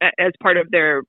as 0.02 0.32
part 0.42 0.58
of 0.58 0.72
their 0.72 1.04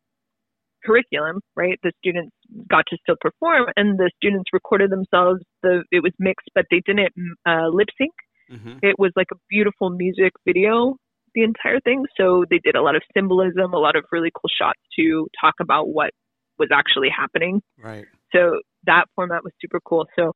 curriculum, 0.87 1.41
right? 1.57 1.79
The 1.83 1.93
students 1.99 2.35
got 2.71 2.85
to 2.91 2.97
still 3.03 3.17
perform, 3.21 3.67
and 3.77 3.99
the 3.99 4.11
students 4.17 4.51
recorded 4.53 4.91
themselves. 4.91 5.41
The 5.63 5.85
it 5.91 6.03
was 6.03 6.13
mixed, 6.19 6.49
but 6.55 6.67
they 6.71 6.81
didn't 6.87 7.13
uh, 7.49 7.69
lip 7.79 7.89
sync. 7.99 8.15
hmm 8.51 8.79
It 8.83 8.97
was 8.99 9.13
like 9.17 9.31
a 9.33 9.39
beautiful 9.51 9.91
music 9.91 10.33
video, 10.45 10.97
the 11.35 11.43
entire 11.43 11.81
thing. 11.81 12.05
So 12.19 12.45
they 12.51 12.61
did 12.63 12.77
a 12.77 12.83
lot 12.83 12.97
of 12.97 13.03
symbolism, 13.17 13.75
a 13.75 13.79
lot 13.79 13.97
of 13.97 14.05
really 14.13 14.31
cool 14.39 14.51
shots 14.61 14.81
to 14.99 15.27
talk 15.41 15.55
about 15.61 15.89
what 15.89 16.11
was 16.59 16.71
actually 16.73 17.11
happening. 17.23 17.61
Right. 17.83 18.07
So 18.35 18.61
that 18.87 19.05
format 19.15 19.43
was 19.45 19.53
super 19.61 19.81
cool. 19.89 20.07
So 20.19 20.33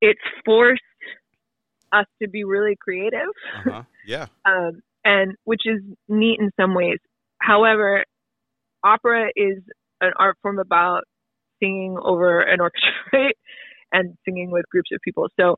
it 0.00 0.16
forced 0.44 0.82
us 1.92 2.06
to 2.22 2.28
be 2.28 2.44
really 2.44 2.76
creative 2.80 3.28
Uh 3.56 3.70
huh. 3.70 3.82
Yeah. 4.06 4.26
um, 4.44 4.82
and 5.04 5.34
which 5.44 5.62
is 5.64 5.80
neat 6.08 6.38
in 6.40 6.50
some 6.58 6.74
ways. 6.74 6.98
However, 7.40 8.04
opera 8.84 9.28
is 9.36 9.58
an 10.02 10.12
art 10.18 10.36
form 10.42 10.58
about 10.58 11.04
singing 11.62 11.96
over 12.02 12.40
an 12.40 12.60
orchestra 12.60 12.90
right? 13.12 13.36
and 13.92 14.16
singing 14.26 14.50
with 14.50 14.64
groups 14.70 14.90
of 14.92 15.00
people. 15.04 15.28
So, 15.40 15.56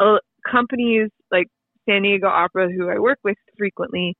uh, 0.00 0.18
companies 0.48 1.10
like 1.32 1.46
San 1.88 2.02
Diego 2.02 2.28
Opera, 2.28 2.70
who 2.70 2.88
I 2.90 2.98
work 2.98 3.18
with 3.24 3.36
frequently, 3.56 4.14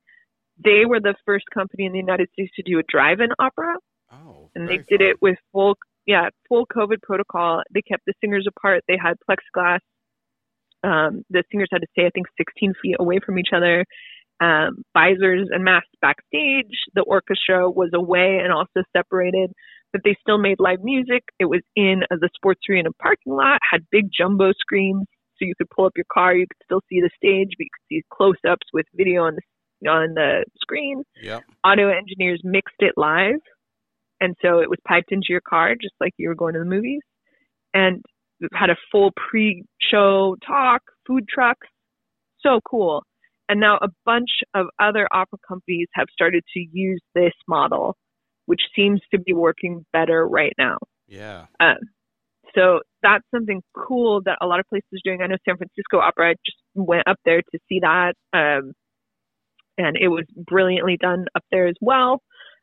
they 0.64 0.84
were 0.86 1.00
the 1.00 1.14
first 1.24 1.44
company 1.54 1.84
in 1.86 1.92
the 1.92 1.98
United 1.98 2.28
States 2.32 2.50
to 2.56 2.62
do 2.62 2.78
a 2.78 2.82
drive-in 2.88 3.28
opera, 3.38 3.76
Oh. 4.10 4.50
and 4.56 4.68
they 4.68 4.78
did 4.78 5.00
fun. 5.00 5.08
it 5.10 5.16
with 5.22 5.38
full, 5.52 5.76
yeah, 6.06 6.30
full 6.48 6.66
COVID 6.66 7.02
protocol. 7.02 7.62
They 7.72 7.82
kept 7.82 8.04
the 8.06 8.14
singers 8.20 8.46
apart. 8.48 8.82
They 8.88 8.96
had 9.00 9.14
plexiglass. 9.28 9.80
Um, 10.82 11.22
the 11.30 11.44
singers 11.50 11.68
had 11.72 11.82
to 11.82 11.86
stay, 11.92 12.06
I 12.06 12.10
think, 12.14 12.26
16 12.38 12.72
feet 12.80 12.96
away 12.98 13.18
from 13.24 13.38
each 13.38 13.50
other. 13.54 13.84
Um, 14.40 14.84
visors 14.96 15.48
and 15.50 15.64
masks 15.64 15.90
backstage. 16.00 16.70
The 16.94 17.02
orchestra 17.02 17.68
was 17.68 17.90
away 17.92 18.38
and 18.42 18.52
also 18.52 18.86
separated, 18.96 19.52
but 19.92 20.02
they 20.04 20.16
still 20.20 20.38
made 20.38 20.60
live 20.60 20.78
music. 20.82 21.24
It 21.40 21.46
was 21.46 21.62
in 21.74 22.02
uh, 22.10 22.16
the 22.20 22.30
sports 22.36 22.60
arena 22.70 22.90
parking 23.02 23.32
lot. 23.32 23.60
Had 23.68 23.82
big 23.90 24.10
jumbo 24.16 24.52
screens, 24.52 25.06
so 25.36 25.44
you 25.44 25.54
could 25.58 25.70
pull 25.70 25.86
up 25.86 25.92
your 25.96 26.06
car. 26.12 26.36
You 26.36 26.46
could 26.46 26.64
still 26.64 26.82
see 26.88 27.00
the 27.00 27.10
stage, 27.16 27.50
but 27.58 27.64
you 27.64 27.70
could 27.74 27.88
see 27.88 28.02
close-ups 28.12 28.68
with 28.72 28.86
video 28.94 29.24
on 29.24 29.34
the 29.34 29.42
on 29.86 30.14
the 30.14 30.44
screen 30.60 31.04
Yep. 31.22 31.44
audio 31.62 31.88
engineers 31.88 32.40
mixed 32.42 32.74
it 32.80 32.94
live 32.96 33.40
and 34.20 34.34
so 34.42 34.58
it 34.58 34.68
was 34.68 34.78
piped 34.86 35.12
into 35.12 35.26
your 35.28 35.40
car 35.40 35.74
just 35.80 35.94
like 36.00 36.12
you 36.16 36.28
were 36.28 36.34
going 36.34 36.54
to 36.54 36.58
the 36.58 36.64
movies 36.64 37.02
and 37.74 38.02
had 38.52 38.70
a 38.70 38.76
full 38.90 39.12
pre-show 39.30 40.36
talk 40.44 40.82
food 41.06 41.28
trucks 41.28 41.68
so 42.40 42.60
cool 42.68 43.04
and 43.48 43.60
now 43.60 43.76
a 43.80 43.88
bunch 44.04 44.30
of 44.54 44.66
other 44.78 45.08
opera 45.12 45.38
companies 45.46 45.88
have 45.94 46.06
started 46.12 46.42
to 46.54 46.60
use 46.72 47.00
this 47.14 47.32
model 47.46 47.96
which 48.46 48.62
seems 48.74 49.00
to 49.12 49.18
be 49.20 49.32
working 49.34 49.84
better 49.92 50.26
right 50.26 50.54
now 50.58 50.78
Yeah. 51.06 51.46
so 52.54 52.80
that's 53.02 53.24
something 53.34 53.62
cool 53.76 54.22
that 54.24 54.38
a 54.40 54.46
lot 54.46 54.58
of 54.60 54.66
places 54.68 54.88
are 54.94 55.04
doing. 55.04 55.22
I 55.22 55.26
know 55.26 55.36
San 55.46 55.56
Francisco 55.56 55.98
Opera 55.98 56.30
I 56.30 56.34
just 56.44 56.58
went 56.74 57.06
up 57.06 57.18
there 57.24 57.40
to 57.42 57.58
see 57.68 57.80
that, 57.80 58.14
um, 58.32 58.72
and 59.76 59.96
it 60.00 60.08
was 60.08 60.24
brilliantly 60.36 60.96
done 61.00 61.26
up 61.36 61.44
there 61.52 61.68
as 61.68 61.76
well. 61.80 62.20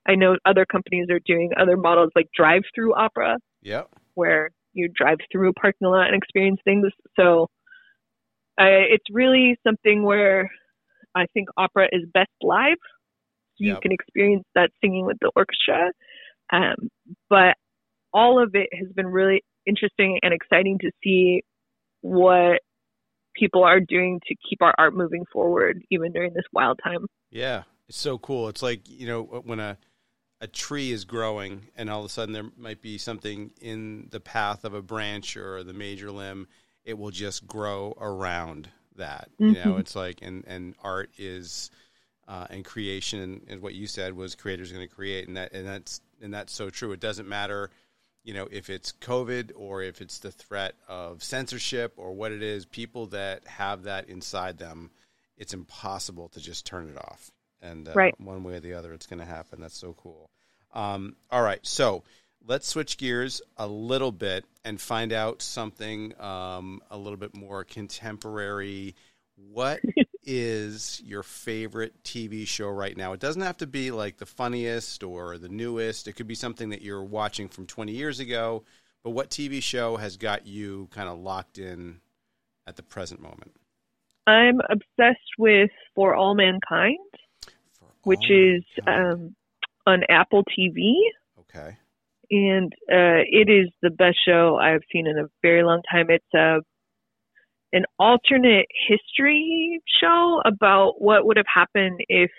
I 0.07 0.15
know 0.15 0.35
other 0.45 0.65
companies 0.65 1.07
are 1.09 1.21
doing 1.25 1.51
other 1.57 1.77
models 1.77 2.11
like 2.15 2.27
drive-through 2.35 2.93
opera, 2.95 3.37
Yep. 3.61 3.89
where 4.15 4.49
you 4.73 4.89
drive 4.93 5.17
through 5.31 5.49
a 5.49 5.53
parking 5.53 5.87
lot 5.87 6.07
and 6.07 6.15
experience 6.15 6.59
things. 6.65 6.87
So 7.15 7.47
uh, 8.59 8.83
it's 8.91 9.05
really 9.11 9.57
something 9.65 10.03
where 10.03 10.49
I 11.15 11.25
think 11.33 11.49
opera 11.57 11.87
is 11.91 12.03
best 12.13 12.29
live. 12.41 12.77
You 13.57 13.73
Yep. 13.73 13.81
can 13.81 13.91
experience 13.91 14.43
that 14.53 14.69
singing 14.81 15.05
with 15.05 15.17
the 15.21 15.31
orchestra. 15.35 15.91
Um, 16.51 16.89
but 17.29 17.55
all 18.13 18.41
of 18.41 18.51
it 18.53 18.69
has 18.77 18.91
been 18.93 19.07
really 19.07 19.43
interesting 19.65 20.19
and 20.21 20.33
exciting 20.33 20.77
to 20.79 20.91
see 21.03 21.43
what 22.01 22.61
people 23.35 23.63
are 23.63 23.79
doing 23.79 24.19
to 24.27 24.35
keep 24.47 24.61
our 24.61 24.73
art 24.77 24.95
moving 24.95 25.25
forward, 25.31 25.81
even 25.89 26.11
during 26.11 26.33
this 26.33 26.45
wild 26.53 26.79
time. 26.83 27.05
Yeah, 27.31 27.63
it's 27.87 27.97
so 27.97 28.17
cool. 28.17 28.47
It's 28.49 28.61
like 28.61 28.89
you 28.89 29.07
know 29.07 29.23
when 29.23 29.59
a 29.59 29.77
a 30.41 30.47
tree 30.47 30.91
is 30.91 31.05
growing, 31.05 31.67
and 31.75 31.89
all 31.89 31.99
of 32.01 32.05
a 32.05 32.09
sudden 32.09 32.33
there 32.33 32.49
might 32.57 32.81
be 32.81 32.97
something 32.97 33.51
in 33.61 34.07
the 34.11 34.19
path 34.19 34.63
of 34.63 34.73
a 34.73 34.81
branch 34.81 35.37
or 35.37 35.63
the 35.63 35.73
major 35.73 36.11
limb. 36.11 36.47
It 36.83 36.97
will 36.97 37.11
just 37.11 37.47
grow 37.47 37.95
around 37.99 38.69
that. 38.97 39.29
You 39.47 39.59
know, 39.59 39.77
Mhm. 39.77 39.79
it's 39.79 39.95
like 39.95 40.21
and 40.21 40.43
and 40.47 40.75
art 40.83 41.11
is. 41.17 41.71
Uh, 42.27 42.47
and 42.49 42.65
creation 42.65 43.19
and, 43.19 43.41
and 43.47 43.61
what 43.61 43.75
you 43.75 43.85
said 43.85 44.11
was 44.15 44.33
creators 44.33 44.71
going 44.71 44.87
to 44.87 44.91
create 44.95 45.27
and 45.27 45.37
that 45.37 45.53
and 45.53 45.67
that's 45.67 46.01
and 46.23 46.33
that's 46.33 46.51
so 46.51 46.71
true 46.71 46.91
it 46.91 46.99
doesn't 46.99 47.29
matter 47.29 47.69
you 48.23 48.33
know 48.33 48.47
if 48.51 48.67
it's 48.71 48.91
covid 48.93 49.51
or 49.55 49.83
if 49.83 50.01
it's 50.01 50.17
the 50.17 50.31
threat 50.31 50.73
of 50.87 51.21
censorship 51.23 51.93
or 51.97 52.13
what 52.13 52.31
it 52.31 52.41
is 52.41 52.65
people 52.65 53.05
that 53.05 53.45
have 53.45 53.83
that 53.83 54.09
inside 54.09 54.57
them 54.57 54.89
it's 55.37 55.53
impossible 55.53 56.27
to 56.29 56.39
just 56.39 56.65
turn 56.65 56.89
it 56.89 56.97
off 56.97 57.29
and 57.61 57.87
uh, 57.87 57.93
Right. 57.93 58.15
one 58.17 58.43
way 58.43 58.55
or 58.55 58.59
the 58.59 58.73
other 58.73 58.91
it's 58.91 59.05
going 59.05 59.19
to 59.19 59.25
happen 59.25 59.61
that's 59.61 59.77
so 59.77 59.93
cool 59.93 60.31
um, 60.73 61.15
all 61.29 61.43
right 61.43 61.63
so 61.63 62.03
let's 62.47 62.67
switch 62.67 62.97
gears 62.97 63.41
a 63.57 63.67
little 63.67 64.11
bit 64.11 64.45
and 64.63 64.79
find 64.79 65.11
out 65.11 65.41
something 65.41 66.19
um, 66.21 66.81
a 66.91 66.97
little 66.97 67.17
bit 67.17 67.35
more 67.35 67.63
contemporary. 67.63 68.95
What 69.35 69.81
is 70.23 71.01
your 71.05 71.23
favorite 71.23 71.93
tv 72.03 72.47
show 72.47 72.69
right 72.69 72.95
now? 72.95 73.13
It 73.13 73.19
doesn't 73.19 73.41
have 73.41 73.57
to 73.57 73.67
be 73.67 73.91
like 73.91 74.17
the 74.17 74.25
funniest 74.25 75.03
or 75.03 75.37
the 75.37 75.49
newest. 75.49 76.07
It 76.07 76.13
could 76.13 76.27
be 76.27 76.35
something 76.35 76.69
that 76.69 76.81
you're 76.81 77.03
watching 77.03 77.47
from 77.47 77.65
20 77.65 77.91
years 77.91 78.19
ago 78.19 78.63
but 79.05 79.11
what 79.11 79.29
tv 79.29 79.61
show 79.61 79.97
has 79.97 80.17
got 80.17 80.47
you 80.47 80.89
kind 80.89 81.07
of 81.07 81.19
locked 81.19 81.59
in 81.59 81.99
at 82.65 82.75
the 82.75 82.81
present 82.81 83.21
moment? 83.21 83.53
I'm 84.25 84.59
obsessed 84.67 85.19
with 85.37 85.69
For 85.93 86.15
All 86.15 86.33
Mankind, 86.33 86.97
For 87.79 87.85
which 88.01 88.23
all 88.31 88.55
is 88.55 88.63
mankind. 88.83 89.13
um, 89.13 89.35
on 89.85 90.01
Apple 90.09 90.43
TV. 90.45 90.93
okay 91.41 91.77
and 92.29 92.71
uh, 92.91 93.23
it 93.29 93.49
is 93.49 93.69
the 93.81 93.89
best 93.89 94.17
show 94.25 94.57
I've 94.61 94.81
seen 94.91 95.07
in 95.07 95.17
a 95.17 95.27
very 95.41 95.63
long 95.63 95.81
time. 95.91 96.07
It's 96.09 96.25
a 96.33 96.59
an 97.73 97.83
alternate 97.99 98.67
history 98.87 99.81
show 100.01 100.41
about 100.45 101.01
what 101.01 101.25
would 101.25 101.37
have 101.37 101.45
happened 101.53 101.99
if 102.07 102.31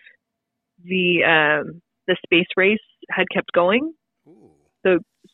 the 0.83 1.23
um, 1.25 1.83
the 2.07 2.17
space 2.25 2.47
race 2.57 2.79
had 3.11 3.27
kept 3.33 3.53
going. 3.53 3.93
Ooh. 4.27 4.51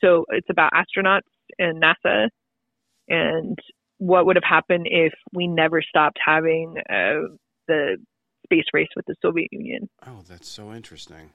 So 0.03 0.25
it's 0.31 0.49
about 0.51 0.73
astronauts 0.73 1.21
and 1.59 1.83
NASA, 1.83 2.29
and 3.09 3.59
what 3.99 4.27
would 4.27 4.37
have 4.37 4.45
happened 4.45 4.89
if 4.91 5.13
we 5.33 5.47
never 5.47 5.83
stopped 5.83 6.19
having 6.25 6.75
uh, 6.91 7.29
the 7.69 7.99
space 8.45 8.65
race 8.73 8.89
with 8.97 9.07
the 9.07 9.15
Soviet 9.23 9.49
Union. 9.53 9.89
Oh, 10.07 10.23
that's 10.29 10.49
so 10.49 10.73
interesting. 10.73 11.31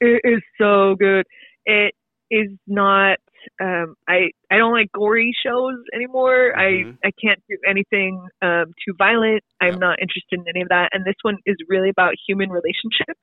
It 0.00 0.20
is 0.24 0.42
so 0.58 0.96
good. 0.98 1.24
It 1.66 1.94
is 2.30 2.48
not. 2.66 3.18
Um, 3.60 3.94
I 4.08 4.30
I 4.50 4.56
don't 4.56 4.72
like 4.72 4.90
gory 4.92 5.34
shows 5.44 5.76
anymore. 5.94 6.54
Mhm. 6.56 6.96
I 7.02 7.08
I 7.08 7.10
can't 7.22 7.40
do 7.48 7.58
anything 7.68 8.26
um, 8.40 8.72
too 8.86 8.94
violent. 8.96 9.42
I'm 9.60 9.72
Yep. 9.74 9.78
not 9.80 9.98
interested 10.00 10.40
in 10.40 10.44
any 10.48 10.62
of 10.62 10.68
that. 10.70 10.90
And 10.92 11.04
this 11.04 11.16
one 11.22 11.36
is 11.44 11.56
really 11.68 11.90
about 11.90 12.14
human 12.26 12.48
relationships. 12.50 13.20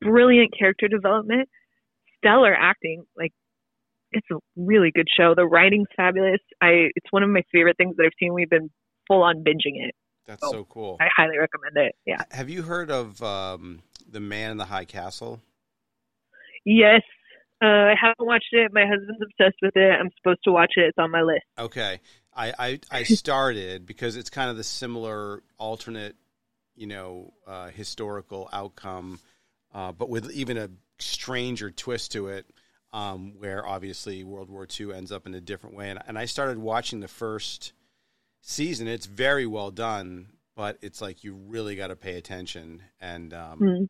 Brilliant 0.00 0.52
character 0.58 0.88
development, 0.88 1.48
stellar 2.18 2.54
acting. 2.54 3.04
Like 3.16 3.32
it's 4.12 4.26
a 4.32 4.36
really 4.56 4.90
good 4.94 5.06
show. 5.16 5.34
The 5.34 5.46
writing's 5.46 5.88
fabulous. 5.96 6.40
I 6.60 6.90
it's 6.96 7.06
one 7.10 7.22
of 7.22 7.30
my 7.30 7.42
favorite 7.52 7.76
things 7.76 7.96
that 7.96 8.04
I've 8.04 8.12
seen. 8.18 8.34
We've 8.34 8.50
been 8.50 8.70
full 9.06 9.22
on 9.22 9.44
binging 9.44 9.76
it. 9.86 9.94
That's 10.26 10.42
Oh, 10.42 10.50
so 10.52 10.64
cool. 10.64 10.96
I 11.00 11.08
highly 11.14 11.38
recommend 11.38 11.76
it. 11.76 11.94
Yeah. 12.06 12.22
Have 12.32 12.48
you 12.50 12.62
heard 12.62 12.90
of 12.90 13.22
um, 13.22 13.82
the 14.10 14.20
Man 14.20 14.50
in 14.50 14.56
the 14.56 14.64
High 14.64 14.86
Castle? 14.86 15.40
Yes. 16.64 17.02
Uh, 17.64 17.92
I 17.92 17.94
haven't 17.98 18.26
watched 18.26 18.52
it. 18.52 18.72
My 18.74 18.84
husband's 18.86 19.22
obsessed 19.22 19.56
with 19.62 19.76
it. 19.76 19.92
I'm 19.98 20.10
supposed 20.16 20.40
to 20.44 20.52
watch 20.52 20.72
it. 20.76 20.82
It's 20.82 20.98
on 20.98 21.10
my 21.10 21.22
list. 21.22 21.44
Okay, 21.58 22.00
I, 22.36 22.52
I 22.58 22.80
I 22.90 23.02
started 23.04 23.86
because 23.86 24.16
it's 24.16 24.28
kind 24.28 24.50
of 24.50 24.56
the 24.56 24.64
similar 24.64 25.42
alternate, 25.56 26.16
you 26.76 26.86
know, 26.86 27.32
uh, 27.46 27.68
historical 27.68 28.50
outcome, 28.52 29.18
uh, 29.72 29.92
but 29.92 30.10
with 30.10 30.30
even 30.32 30.58
a 30.58 30.68
stranger 30.98 31.70
twist 31.70 32.12
to 32.12 32.28
it, 32.28 32.46
um, 32.92 33.34
where 33.38 33.66
obviously 33.66 34.24
World 34.24 34.50
War 34.50 34.66
II 34.78 34.92
ends 34.92 35.10
up 35.10 35.26
in 35.26 35.34
a 35.34 35.40
different 35.40 35.74
way. 35.74 35.90
And, 35.90 35.98
and 36.06 36.18
I 36.18 36.26
started 36.26 36.58
watching 36.58 37.00
the 37.00 37.08
first 37.08 37.72
season. 38.42 38.88
It's 38.88 39.06
very 39.06 39.46
well 39.46 39.70
done, 39.70 40.28
but 40.54 40.78
it's 40.82 41.00
like 41.00 41.24
you 41.24 41.34
really 41.34 41.76
got 41.76 41.88
to 41.88 41.96
pay 41.96 42.16
attention. 42.16 42.82
And 43.00 43.32
um, 43.32 43.58
Hmm. 43.58 43.84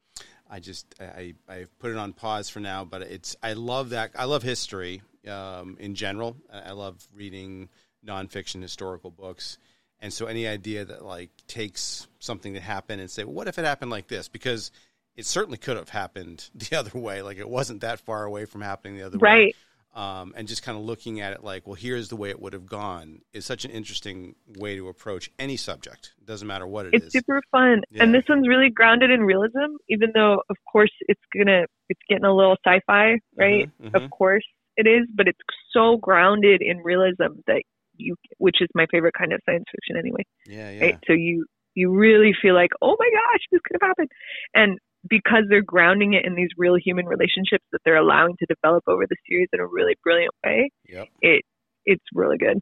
I 0.51 0.61
just 0.61 0.87
I 1.01 1.35
I 1.49 1.67
put 1.79 1.91
it 1.91 1.97
on 1.97 2.13
pause 2.13 2.49
for 2.49 2.61
now, 2.61 2.85
but 2.85 3.03
it's 3.03 3.37
I 3.43 3.55
love 3.55 3.91
that 3.91 4.13
I 4.17 4.25
love 4.25 4.43
history 4.43 5.03
um, 5.29 5.77
in 5.81 5.95
general. 5.95 6.37
I 6.53 6.73
love 6.73 7.07
reading 7.15 7.69
nonfiction 8.07 8.61
historical 8.63 9.11
books, 9.11 9.59
and 10.01 10.13
so 10.13 10.27
any 10.27 10.47
idea 10.47 10.85
that 10.85 11.05
like 11.05 11.31
takes 11.47 12.07
something 12.19 12.53
that 12.55 12.63
happened 12.63 13.01
and 13.01 13.11
say, 13.11 13.25
well, 13.25 13.35
what 13.35 13.49
if 13.49 13.59
it 13.59 13.65
happened 13.65 13.91
like 13.91 14.09
this? 14.09 14.29
Because 14.29 14.71
it 15.17 15.27
certainly 15.27 15.59
could 15.59 15.77
have 15.77 15.89
happened 15.89 16.49
the 16.55 16.77
other 16.77 16.99
way. 16.99 17.23
Like 17.23 17.39
it 17.39 17.49
wasn't 17.49 17.81
that 17.81 18.01
far 18.01 18.25
away 18.25 18.45
from 18.45 18.61
happening 18.61 18.97
the 18.97 19.05
other 19.07 19.19
way 19.19 19.31
Right. 19.31 19.57
Um, 19.95 20.35
and 20.37 20.49
just 20.49 20.63
kind 20.63 20.77
of 20.77 20.85
looking 20.85 21.21
at 21.21 21.33
it 21.33 21.45
like, 21.45 21.67
well, 21.67 21.75
here's 21.75 22.09
the 22.09 22.17
way 22.17 22.31
it 22.31 22.41
would 22.41 22.53
have 22.53 22.67
gone 22.67 23.21
is 23.33 23.47
such 23.47 23.65
an 23.65 23.71
interesting 23.71 24.35
way 24.59 24.75
to 24.77 24.89
approach 24.89 25.31
any 25.39 25.57
subject. 25.57 26.13
It 26.21 26.27
doesn't 26.27 26.47
matter 26.49 26.67
what 26.67 26.87
it 26.87 26.95
It's 26.95 27.07
is. 27.07 27.13
super 27.13 27.41
fun. 27.53 27.83
Yeah. 27.91 28.03
And 28.03 28.15
this 28.15 28.25
one's 28.29 28.49
really 28.49 28.71
grounded 28.71 29.11
in 29.11 29.21
realism, 29.21 29.77
even 29.89 30.11
though 30.13 30.43
of 30.51 30.57
course 30.71 30.91
it's 31.03 31.21
gonna 31.37 31.67
it's 31.89 32.01
getting 32.09 32.25
a 32.25 32.35
little 32.35 32.57
sci 32.67 32.81
fi, 32.87 33.19
right? 33.39 33.71
Mhm, 33.81 33.91
mhm. 33.91 34.05
Of 34.05 34.11
course 34.11 34.45
it 34.77 34.89
is, 34.89 35.07
but 35.15 35.29
it's 35.29 35.39
so 35.73 35.97
grounded 35.97 36.61
in 36.61 36.79
realism 36.79 37.39
that 37.47 37.63
you 37.97 38.17
which 38.39 38.57
is 38.61 38.69
my 38.75 38.87
favorite 38.91 39.15
kind 39.17 39.33
of 39.33 39.41
science 39.47 39.65
fiction 39.71 39.97
anyway. 39.97 40.25
Yeah, 40.47 40.71
yeah. 40.71 40.85
Right? 40.87 40.99
So 41.07 41.13
you 41.13 41.47
you 41.77 41.91
really 41.93 42.33
feel 42.43 42.55
like, 42.55 42.71
Oh 42.83 42.97
my 42.99 43.11
gosh, 43.11 43.41
this 43.53 43.61
could 43.65 43.79
have 43.81 43.89
happened 43.91 44.11
and 44.55 44.79
because 45.09 45.45
they're 45.49 45.63
grounding 45.63 46.15
it 46.15 46.25
in 46.25 46.35
these 46.35 46.49
real 46.57 46.77
human 46.83 47.07
relationships 47.07 47.65
that 47.73 47.81
they're 47.85 47.97
allowing 47.97 48.37
to 48.39 48.47
develop 48.47 48.85
over 48.87 49.05
the 49.09 49.17
series 49.29 49.49
in 49.53 49.61
a 49.61 49.67
really 49.67 49.95
brilliant 50.03 50.33
way, 50.45 50.71
Yep. 50.89 51.09
it 51.21 51.43
it's 51.87 52.05
really 52.15 52.39
good. 52.39 52.59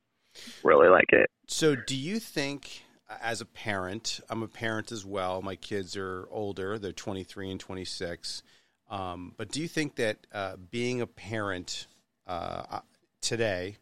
Really 0.64 0.88
like 0.88 1.12
it. 1.12 1.28
So, 1.47 1.76
do 1.76 1.95
you 1.95 2.18
think, 2.18 2.82
as 3.20 3.40
a 3.40 3.45
parent, 3.47 4.20
I'm 4.30 4.43
a 4.43 4.49
parent 4.49 4.90
as 4.90 5.05
well. 5.05 5.43
My 5.43 5.57
kids 5.57 5.97
are 5.97 6.26
older; 6.30 6.78
they're 6.78 6.93
23 6.93 7.51
and 7.51 7.61
26. 7.61 8.43
Um, 8.90 9.34
but 9.36 9.51
do 9.51 9.61
you 9.61 9.68
think 9.68 9.97
that 9.97 10.18
uh, 10.32 10.57
being 10.70 11.01
a 11.01 11.07
parent 11.07 11.86
uh, 12.26 12.62
uh, 12.70 12.80
today 13.20 13.76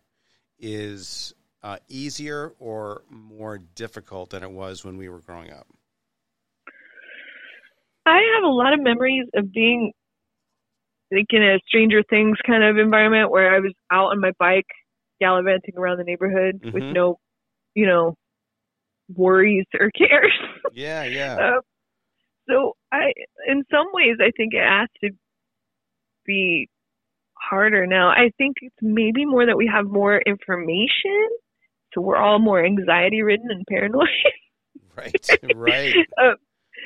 is 0.58 1.34
uh, 1.62 1.78
easier 1.88 2.52
or 2.58 3.02
more 3.08 3.58
difficult 3.58 4.30
than 4.30 4.42
it 4.42 4.50
was 4.50 4.84
when 4.84 4.96
we 4.96 5.08
were 5.08 5.20
growing 5.20 5.52
up? 5.52 5.66
I 8.06 8.20
have 8.36 8.44
a 8.44 8.52
lot 8.52 8.72
of 8.72 8.80
memories 8.80 9.26
of 9.34 9.52
being 9.52 9.92
like 11.12 11.26
in 11.30 11.42
a 11.42 11.58
Stranger 11.66 12.02
Things 12.08 12.38
kind 12.46 12.62
of 12.62 12.78
environment 12.78 13.30
where 13.30 13.54
I 13.54 13.58
was 13.58 13.72
out 13.90 14.10
on 14.12 14.20
my 14.20 14.32
bike 14.38 14.66
gallivanting 15.20 15.76
around 15.76 15.98
the 15.98 16.04
neighborhood 16.04 16.60
with 16.72 16.82
Mhm. 16.82 16.92
no, 16.92 17.18
you 17.74 17.86
know, 17.86 18.16
worries 19.14 19.66
or 19.78 19.90
cares. 19.96 20.32
Yeah, 20.72 21.04
yeah. 21.04 21.36
Uh, 21.36 21.60
so 22.48 22.76
I, 22.92 23.12
in 23.46 23.64
some 23.70 23.88
ways, 23.92 24.16
I 24.20 24.30
think 24.36 24.54
it 24.54 24.62
has 24.66 24.88
to 25.02 25.10
be 26.24 26.68
harder 27.34 27.86
now. 27.86 28.08
I 28.10 28.30
think 28.38 28.56
it's 28.62 28.76
maybe 28.80 29.24
more 29.24 29.46
that 29.46 29.56
we 29.56 29.66
have 29.72 29.86
more 29.86 30.18
information, 30.18 31.28
so 31.92 32.00
we're 32.00 32.16
all 32.16 32.38
more 32.38 32.64
anxiety 32.64 33.22
ridden 33.22 33.50
and 33.50 33.64
paranoid. 33.68 34.08
right, 34.96 35.28
right. 35.54 35.94
um, 36.22 36.36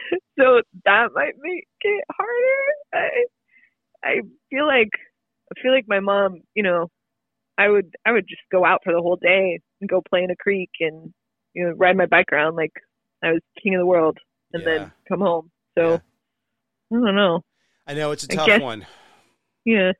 so 0.39 0.61
that 0.85 1.09
might 1.15 1.35
make 1.41 1.67
it 1.83 2.05
harder. 2.11 2.63
I 2.93 3.09
I 4.05 4.15
feel 4.51 4.67
like 4.67 4.91
I 5.57 5.61
feel 5.61 5.73
like 5.73 5.85
my 5.89 6.01
mom, 6.01 6.41
you 6.55 6.63
know, 6.63 6.91
I 7.59 7.69
would 7.69 7.95
I 8.07 8.13
would 8.13 8.27
just 8.29 8.43
go 8.53 8.65
out 8.65 8.81
for 8.85 8.93
the 8.93 9.01
whole 9.01 9.17
day 9.17 9.61
and 9.81 9.89
go 9.91 10.03
play 10.09 10.23
in 10.23 10.31
a 10.31 10.37
creek 10.37 10.71
and 10.81 11.13
you 11.55 11.65
know 11.67 11.73
ride 11.77 11.97
my 11.97 12.07
bike 12.07 12.33
around 12.33 12.57
like 12.57 12.73
I 13.23 13.33
was 13.33 13.41
king 13.63 13.75
of 13.75 13.81
the 13.81 13.87
world 13.87 14.19
and 14.53 14.63
Yeah. 14.63 14.79
then 14.79 14.93
come 15.09 15.21
home. 15.21 15.51
So 15.79 15.91
Yeah. 15.91 15.99
I 16.93 16.95
don't 17.07 17.15
know. 17.17 17.45
I 17.87 17.95
know 17.95 18.11
it's 18.13 18.25
a 18.27 18.33
I 18.33 18.37
tough 18.37 18.47
guess- 18.47 18.61
one. 18.63 18.87
Yeah, 19.65 19.93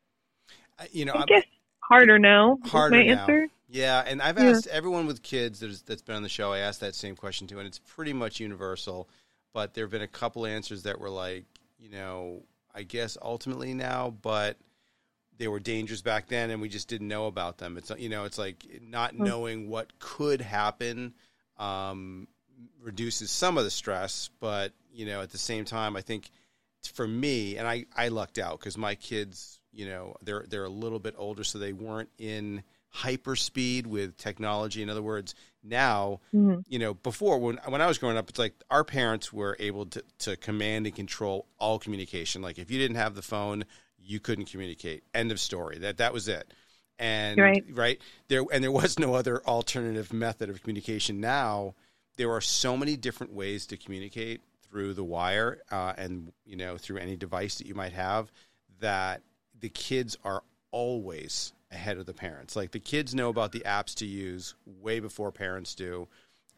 I- 0.79 0.89
You 0.93 1.05
know, 1.07 1.13
I 1.15 1.19
I'm- 1.21 1.27
guess 1.27 1.45
harder 1.81 2.19
now. 2.19 2.59
harder 2.65 2.97
my 2.97 3.03
now. 3.05 3.21
answer. 3.23 3.49
Yeah, 3.69 4.05
and 4.07 4.21
I've 4.23 4.39
Yeah. 4.39 4.51
asked 4.51 4.67
everyone 4.69 5.07
with 5.07 5.23
kids 5.23 5.61
that's, 5.61 5.83
that's 5.83 6.03
been 6.03 6.15
on 6.17 6.23
the 6.23 6.29
show. 6.29 6.53
I 6.53 6.59
asked 6.59 6.81
that 6.81 6.95
same 6.95 7.17
question 7.17 7.47
too, 7.47 7.59
and 7.59 7.67
it's 7.67 7.79
pretty 7.79 8.13
much 8.13 8.41
universal. 8.41 9.09
But 9.55 9.75
there 9.75 9.85
have 9.87 9.93
been 9.93 10.03
a 10.03 10.09
couple 10.09 10.47
answers 10.47 10.85
that 10.85 11.01
were 11.01 11.11
like, 11.11 11.47
you 11.81 11.91
know, 11.91 12.43
I 12.75 12.85
guess 12.85 13.19
ultimately 13.23 13.75
now, 13.75 14.11
but 14.23 14.59
they 15.39 15.49
were 15.49 15.61
dangerous 15.61 16.03
back 16.03 16.29
then, 16.29 16.51
and 16.51 16.61
we 16.63 16.69
just 16.69 16.89
didn't 16.89 17.09
know 17.09 17.27
about 17.27 17.59
them. 17.59 17.77
It's 17.79 17.91
you 17.99 18.09
know, 18.11 18.25
it's 18.25 18.39
like 18.39 18.65
not 18.83 19.17
Hmm. 19.19 19.25
knowing 19.25 19.69
what 19.69 19.99
could 20.01 20.43
happen 20.43 21.15
um, 21.59 22.29
reduces 22.83 23.31
some 23.31 23.59
of 23.59 23.65
the 23.65 23.71
stress, 23.71 24.31
but 24.41 24.73
you 24.93 25.07
know, 25.07 25.23
at 25.23 25.31
the 25.31 25.39
same 25.39 25.65
time, 25.65 25.97
I 25.97 26.03
think 26.03 26.31
for 26.93 27.07
me, 27.09 27.57
and 27.57 27.67
I, 27.67 27.87
I 27.97 28.09
lucked 28.09 28.39
out 28.39 28.61
because 28.61 28.79
my 28.79 28.95
kids, 28.95 29.61
you 29.73 29.87
know, 29.87 30.17
they're 30.23 30.45
they're 30.49 30.65
a 30.65 30.69
little 30.71 31.01
bit 31.01 31.15
older, 31.19 31.45
so 31.45 31.59
they 31.59 31.73
weren't 31.73 32.11
in 32.19 32.63
hyperspeed 32.95 33.87
with 33.87 34.17
technology. 34.17 34.83
In 34.83 34.89
other 34.91 35.03
words, 35.03 35.35
now, 35.63 36.21
Mhm. 36.33 36.63
you 36.69 36.79
know, 36.79 36.95
before 36.95 37.39
when 37.39 37.57
when 37.67 37.81
I 37.81 37.87
was 37.87 37.99
growing 37.99 38.17
up, 38.17 38.29
it's 38.29 38.39
like 38.39 38.55
our 38.71 38.85
parents 38.85 39.33
were 39.33 39.57
able 39.59 39.87
to 39.87 40.03
to 40.21 40.37
command 40.37 40.87
and 40.87 40.95
control 40.95 41.47
all 41.59 41.79
communication. 41.79 42.43
Like 42.43 42.59
if 42.59 42.71
you 42.71 42.79
didn't 42.79 42.97
have 42.97 43.15
the 43.15 43.23
phone, 43.23 43.65
you 43.99 44.21
couldn't 44.21 44.47
communicate. 44.47 45.03
End 45.15 45.33
of 45.33 45.41
story. 45.41 45.79
That 45.79 45.97
that 45.99 46.13
was 46.13 46.29
it. 46.29 46.53
And 46.99 47.41
Right. 47.41 47.65
right 47.71 48.01
there, 48.29 48.45
and 48.53 48.63
there 48.63 48.71
was 48.71 48.99
no 48.99 49.15
other 49.15 49.43
alternative 49.47 50.13
method 50.13 50.49
of 50.49 50.61
communication. 50.63 51.21
Now 51.21 51.75
there 52.17 52.31
are 52.31 52.41
so 52.41 52.77
many 52.77 52.97
different 52.97 53.33
ways 53.33 53.67
to 53.67 53.77
communicate 53.77 54.41
through 54.63 54.95
the 54.95 55.03
wire 55.05 55.61
uh, 55.71 55.95
and 55.97 56.33
you 56.45 56.57
know 56.57 56.77
through 56.77 56.99
any 56.99 57.17
device 57.17 57.57
that 57.59 57.67
you 57.67 57.75
might 57.75 57.93
have 57.93 58.31
that 58.81 59.23
the 59.59 59.69
kids 59.69 60.17
are 60.25 60.43
always 60.71 61.53
ahead 61.75 61.99
of 61.99 62.07
the 62.07 62.15
parents. 62.15 62.57
Like 62.57 62.71
the 62.71 62.81
kids 62.81 63.15
know 63.15 63.29
about 63.29 63.53
the 63.53 63.61
apps 63.67 63.95
to 63.97 64.07
use 64.07 64.55
way 64.65 65.01
before 65.01 65.33
parents 65.33 65.75
do. 65.75 66.09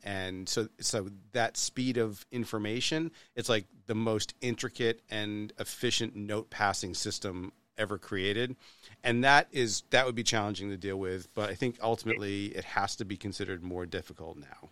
And 0.05 0.49
so 0.49 0.69
so 0.79 1.09
that 1.33 1.57
speed 1.57 1.97
of 1.97 2.25
information 2.31 3.11
it's 3.35 3.49
like 3.49 3.64
the 3.87 3.95
most 3.95 4.35
intricate 4.41 5.03
and 5.11 5.53
efficient 5.59 6.14
note 6.14 6.51
passing 6.51 6.95
system 6.95 7.53
ever 7.79 7.99
created. 7.99 8.57
And 9.03 9.25
that 9.25 9.49
is 9.51 9.83
that 9.91 10.07
would 10.07 10.14
be 10.14 10.23
challenging 10.23 10.71
to 10.71 10.77
deal 10.77 10.99
with 10.99 11.33
but 11.35 11.51
i 11.51 11.55
think 11.55 11.77
ultimately 11.83 12.47
it 12.47 12.64
has 12.64 12.97
to 12.97 13.05
be 13.05 13.17
considered 13.17 13.62
more 13.62 13.87
difficult 13.87 14.37
now 14.37 14.71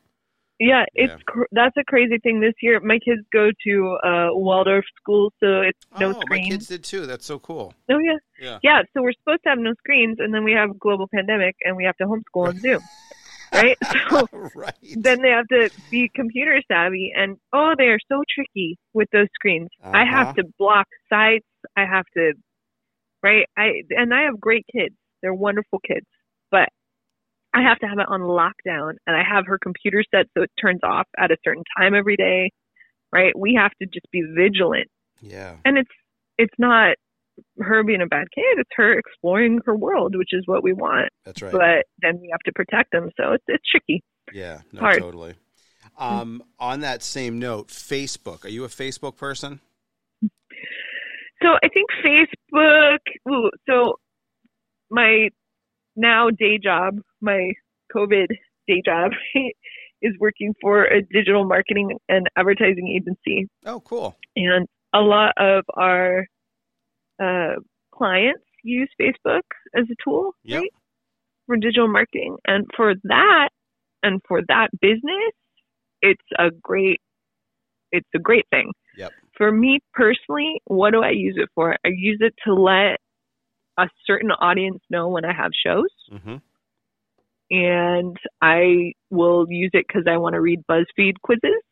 Yeah, 0.71 0.85
it's 1.03 1.13
Yeah. 1.19 1.31
cr- 1.33 1.51
that's 1.59 1.77
a 1.77 1.85
crazy 1.93 2.19
thing 2.25 2.37
this 2.41 2.57
year. 2.67 2.77
My 2.93 2.99
kids 3.07 3.23
go 3.39 3.45
to 3.67 3.75
uh 4.11 4.29
Waldorf 4.47 4.87
school, 5.01 5.25
so 5.41 5.49
it's 5.69 5.83
no 6.03 6.09
screens. 6.13 6.25
oh 6.25 6.27
my 6.35 6.41
kids 6.51 6.67
did 6.73 6.83
too 6.93 7.03
that's 7.11 7.27
so 7.33 7.39
cool 7.49 7.67
Oh 7.93 7.99
yeah. 8.09 8.19
yeah 8.47 8.59
Yeah, 8.69 8.81
so 8.93 8.97
we're 9.05 9.19
supposed 9.21 9.43
to 9.45 9.51
have 9.53 9.59
no 9.69 9.75
screens, 9.83 10.17
and 10.23 10.31
then 10.35 10.43
we 10.49 10.53
have 10.61 10.71
a 10.77 10.79
global 10.87 11.07
pandemic, 11.17 11.55
and 11.65 11.73
we 11.81 11.85
have 11.89 11.97
to 12.01 12.07
homeschool 12.13 12.45
on 12.51 12.57
Zoom, 12.65 12.83
right? 13.61 13.77
So 14.11 14.27
right 14.65 14.75
then 15.07 15.17
they 15.23 15.33
have 15.39 15.49
to 15.57 15.63
be 15.91 16.03
computer 16.21 16.57
savvy, 16.71 17.07
and 17.21 17.31
oh, 17.59 17.71
they 17.81 17.89
are 17.95 18.03
so 18.13 18.19
tricky 18.35 18.71
with 18.99 19.09
those 19.17 19.29
screens. 19.39 19.69
I 19.83 20.03
Uh-huh. 20.03 20.17
have 20.17 20.35
to 20.37 20.45
block 20.63 20.87
sites. 21.13 21.47
I 21.77 21.85
have 21.95 22.07
to, 22.17 22.25
right? 23.23 23.47
I 23.65 23.67
and 23.91 24.09
I 24.19 24.23
have 24.29 24.41
great 24.49 24.65
kids. 24.77 24.95
They're 25.21 25.35
wonderful 25.49 25.81
kids, 25.91 26.07
I 27.55 27.63
have 27.63 27.79
to 27.79 27.87
have 27.87 27.99
it 27.99 28.07
on 28.09 28.21
lockdown, 28.21 28.97
and 29.07 29.17
I 29.17 29.23
have 29.23 29.47
her 29.47 29.59
computer 29.63 30.03
set 30.13 30.27
so 30.37 30.43
it 30.43 30.51
turns 30.61 30.81
off 30.83 31.07
at 31.17 31.31
a 31.31 31.37
certain 31.45 31.63
time 31.79 31.95
every 31.95 32.17
day. 32.17 32.51
right? 33.13 33.33
We 33.39 33.55
have 33.57 33.71
to 33.81 33.87
just 33.87 34.11
be 34.11 34.23
vigilant. 34.37 34.89
Yeah. 35.21 35.57
And 35.65 35.79
it's 35.79 35.91
it's 36.37 36.55
not 36.59 36.97
her 37.61 37.83
being 37.85 38.03
a 38.03 38.07
bad 38.07 38.27
kid, 38.35 38.59
it's 38.59 38.71
her 38.77 38.93
exploring 38.99 39.61
her 39.67 39.75
world, 39.77 40.17
which 40.17 40.31
is 40.33 40.43
what 40.47 40.63
we 40.63 40.73
want. 40.73 41.11
That's 41.25 41.43
right. 41.43 41.53
But 41.53 41.87
then 42.03 42.21
we 42.21 42.29
have 42.31 42.41
to 42.41 42.53
protect 42.53 42.91
them, 42.93 43.11
so 43.17 43.33
it's 43.33 43.45
it's 43.47 43.65
tricky. 43.71 44.03
yeah. 44.33 44.61
No, 44.73 44.81
hard. 44.81 44.99
totally. 45.01 45.35
Um, 45.97 46.43
on 46.59 46.81
that 46.81 47.03
same 47.05 47.39
note, 47.39 47.69
Facebook. 47.69 48.45
Are 48.45 48.49
you 48.49 48.65
a 48.65 48.69
Facebook 48.69 49.17
person? 49.17 49.61
So 51.43 51.49
I 51.63 51.69
think 51.69 51.89
Facebook. 52.05 52.99
Ooh, 53.31 53.51
so 53.69 53.99
my 54.91 55.29
now 55.97 56.31
day 56.31 56.59
job, 56.59 56.99
my 57.21 57.53
COVID 57.95 58.29
day 58.69 58.83
job, 58.85 59.13
is 60.03 60.13
working 60.21 60.55
for 60.61 60.85
a 60.85 61.03
digital 61.03 61.45
marketing 61.45 61.97
and 62.09 62.27
advertising 62.37 62.89
agency, 62.89 63.49
Oh, 63.65 63.81
cool. 63.81 64.17
and 64.37 64.67
a 64.93 65.01
lot 65.01 65.33
of 65.39 65.65
our 65.75 66.27
uh, 67.23 67.55
clients 67.93 68.45
use 68.63 68.91
Facebook 69.01 69.43
as 69.77 69.85
a 69.91 69.95
tool, 70.05 70.33
Yep. 70.45 70.61
right, 70.63 70.71
for 71.47 71.57
digital 71.57 71.89
marketing, 71.89 72.37
and 72.47 72.67
for 72.77 72.95
that, 73.05 73.49
and 74.03 74.21
for 74.29 74.43
that 74.49 74.69
business, 74.81 75.33
it's 76.03 76.23
a 76.39 76.51
great, 76.63 77.01
it's 77.93 78.09
a 78.15 78.19
great 78.19 78.45
thing 78.51 78.71
Yep. 78.97 79.13
for 79.37 79.51
me 79.51 79.81
personally, 79.93 80.61
what 80.67 80.91
do 80.93 81.03
I 81.03 81.11
use 81.11 81.37
it 81.39 81.49
for? 81.55 81.73
I 81.85 81.89
use 81.89 82.19
it 82.21 82.35
to 82.47 82.55
let 82.55 82.99
a 83.79 83.89
certain 84.07 84.31
audience 84.31 84.81
know 84.91 85.09
when 85.09 85.25
I 85.25 85.33
have 85.33 85.51
shows, 85.55 85.89
Mm-hmm. 86.13 86.37
and 87.51 88.17
I 88.41 88.93
will 89.11 89.47
use 89.49 89.71
it 89.75 89.85
because 89.87 90.05
I 90.09 90.17
want 90.19 90.35
to 90.35 90.41
read 90.41 90.61
BuzzFeed 90.71 91.15
quizzes. 91.23 91.63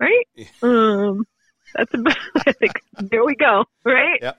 Right? 0.00 0.26
Yeah. 0.34 0.46
Um, 0.62 1.26
that's 1.74 1.94
about. 1.94 2.16
There 3.10 3.24
we 3.24 3.34
go. 3.36 3.64
Right? 3.84 4.18
Yep. 4.20 4.38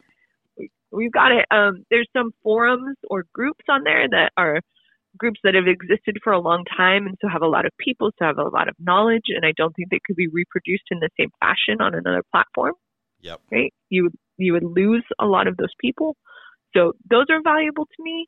We, 0.58 0.72
we've 0.92 1.12
got 1.12 1.32
it. 1.32 1.46
Um, 1.52 1.86
there's 1.90 2.08
some 2.16 2.32
forums 2.44 2.98
or 3.10 3.26
groups 3.34 3.64
on 3.70 3.84
there 3.84 4.08
that 4.10 4.32
are 4.38 4.60
groups 5.18 5.40
that 5.44 5.54
have 5.56 5.68
existed 5.68 6.18
for 6.24 6.34
a 6.34 6.40
long 6.40 6.66
time 6.78 7.06
and 7.08 7.16
so 7.22 7.28
have 7.30 7.42
a 7.44 7.48
lot 7.48 7.66
of 7.66 7.72
people, 7.78 8.12
so 8.20 8.26
have 8.26 8.38
a 8.40 8.44
lot 8.50 8.68
of 8.68 8.76
knowledge, 8.80 9.26
and 9.30 9.46
I 9.46 9.54
don't 9.56 9.74
think 9.76 9.90
they 9.90 10.00
could 10.06 10.16
be 10.16 10.28
reproduced 10.28 10.84
in 10.92 11.00
the 11.00 11.10
same 11.20 11.30
fashion 11.40 11.82
on 11.82 11.94
another 11.96 12.24
platform. 12.32 12.74
Yep. 13.22 13.40
right? 13.52 13.74
You 13.90 14.04
would 14.04 14.16
you 14.38 14.54
would 14.54 14.64
lose 14.64 15.06
a 15.20 15.26
lot 15.26 15.48
of 15.48 15.56
those 15.56 15.72
people. 15.80 16.18
So 16.76 16.94
those 17.10 17.26
are 17.30 17.42
valuable 17.42 17.86
to 17.86 18.04
me. 18.04 18.28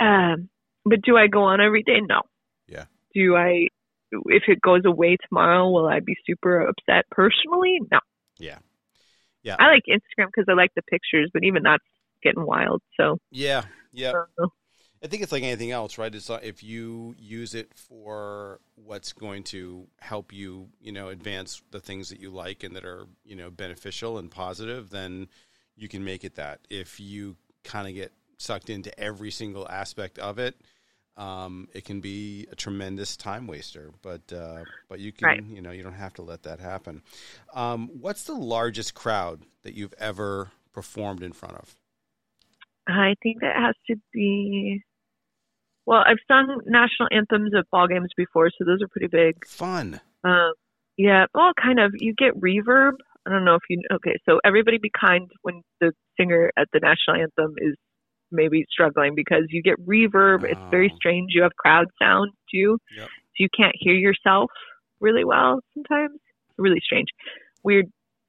Um, 0.00 0.48
but 0.84 1.02
do 1.02 1.16
I 1.16 1.26
go 1.26 1.42
on 1.44 1.60
every 1.60 1.82
day? 1.82 2.00
No. 2.00 2.22
Yeah. 2.66 2.84
Do 3.14 3.36
I? 3.36 3.68
If 4.10 4.44
it 4.48 4.60
goes 4.60 4.82
away 4.84 5.16
tomorrow, 5.28 5.70
will 5.70 5.86
I 5.86 6.00
be 6.00 6.16
super 6.26 6.60
upset 6.60 7.06
personally? 7.10 7.78
No. 7.90 8.00
Yeah. 8.38 8.58
Yeah. 9.42 9.56
I 9.58 9.68
like 9.68 9.82
Instagram 9.88 10.26
because 10.26 10.46
I 10.48 10.54
like 10.54 10.70
the 10.76 10.82
pictures, 10.82 11.30
but 11.32 11.44
even 11.44 11.62
that's 11.62 11.84
getting 12.22 12.44
wild. 12.44 12.82
So 12.98 13.18
Yeah. 13.30 13.62
Yeah. 13.92 14.12
I. 14.38 14.46
I 15.04 15.08
think 15.08 15.24
it's 15.24 15.32
like 15.32 15.42
anything 15.42 15.72
else, 15.72 15.98
right? 15.98 16.14
It's 16.14 16.28
like 16.28 16.44
if 16.44 16.62
you 16.62 17.16
use 17.18 17.54
it 17.54 17.74
for 17.74 18.60
what's 18.76 19.12
going 19.12 19.42
to 19.44 19.88
help 19.98 20.32
you, 20.32 20.68
you 20.80 20.92
know, 20.92 21.08
advance 21.08 21.60
the 21.72 21.80
things 21.80 22.08
that 22.10 22.20
you 22.20 22.30
like 22.30 22.62
and 22.62 22.76
that 22.76 22.84
are, 22.84 23.06
you 23.24 23.34
know, 23.34 23.50
beneficial 23.50 24.16
and 24.16 24.30
positive, 24.30 24.90
then 24.90 25.26
you 25.76 25.88
can 25.88 26.04
make 26.04 26.22
it 26.22 26.36
that. 26.36 26.60
If 26.70 27.00
you 27.00 27.36
kind 27.64 27.88
of 27.88 27.94
get 27.94 28.12
sucked 28.38 28.70
into 28.70 28.98
every 28.98 29.30
single 29.30 29.68
aspect 29.68 30.18
of 30.18 30.38
it, 30.38 30.56
um, 31.16 31.68
it 31.74 31.84
can 31.84 32.00
be 32.00 32.46
a 32.50 32.56
tremendous 32.56 33.16
time 33.16 33.46
waster. 33.46 33.90
But 34.02 34.32
uh, 34.32 34.64
but 34.88 34.98
you 35.00 35.12
can, 35.12 35.26
Right. 35.28 35.42
you 35.44 35.60
know, 35.62 35.70
you 35.70 35.82
don't 35.82 35.92
have 35.92 36.14
to 36.14 36.22
let 36.22 36.42
that 36.44 36.58
happen. 36.60 37.02
Um, 37.54 37.88
what's 38.00 38.24
the 38.24 38.34
largest 38.34 38.94
crowd 38.94 39.42
that 39.62 39.74
you've 39.74 39.94
ever 39.98 40.50
performed 40.72 41.22
in 41.22 41.32
front 41.32 41.56
of? 41.56 41.76
I 42.88 43.14
think 43.22 43.40
that 43.40 43.54
has 43.56 43.74
to 43.88 43.96
be. 44.12 44.82
Well, 45.86 46.02
I've 46.06 46.18
sung 46.28 46.60
national 46.66 47.08
anthems 47.10 47.52
at 47.56 47.68
ball 47.70 47.88
games 47.88 48.10
before, 48.16 48.50
so 48.50 48.64
those 48.64 48.80
are 48.82 48.88
pretty 48.88 49.08
big. 49.08 49.44
Fun. 49.46 50.00
Um, 50.24 50.52
yeah, 50.96 51.26
well, 51.34 51.52
kind 51.60 51.78
of. 51.80 51.92
You 51.98 52.14
get 52.14 52.38
reverb. 52.40 52.92
I 53.26 53.30
don't 53.30 53.44
know 53.44 53.54
if 53.54 53.62
you. 53.68 53.82
Okay, 53.92 54.18
so 54.28 54.40
everybody 54.44 54.78
be 54.78 54.90
kind 54.98 55.30
when 55.42 55.62
the 55.80 55.92
singer 56.18 56.50
at 56.56 56.68
the 56.72 56.80
national 56.80 57.16
anthem 57.22 57.54
is 57.58 57.74
maybe 58.30 58.64
struggling 58.70 59.14
because 59.14 59.44
you 59.50 59.62
get 59.62 59.76
reverb. 59.86 60.44
It's 60.44 60.60
very 60.70 60.90
Oh. 60.92 60.96
strange. 60.96 61.32
You 61.34 61.42
have 61.42 61.54
crowd 61.56 61.86
sound 62.00 62.30
too, 62.52 62.78
Yep. 62.96 63.06
so 63.08 63.34
you 63.38 63.48
can't 63.56 63.74
hear 63.78 63.94
yourself 63.94 64.50
really 65.00 65.24
well 65.24 65.60
sometimes. 65.74 66.18
Really 66.58 66.80
strange, 66.80 67.08
weird, 67.62 67.86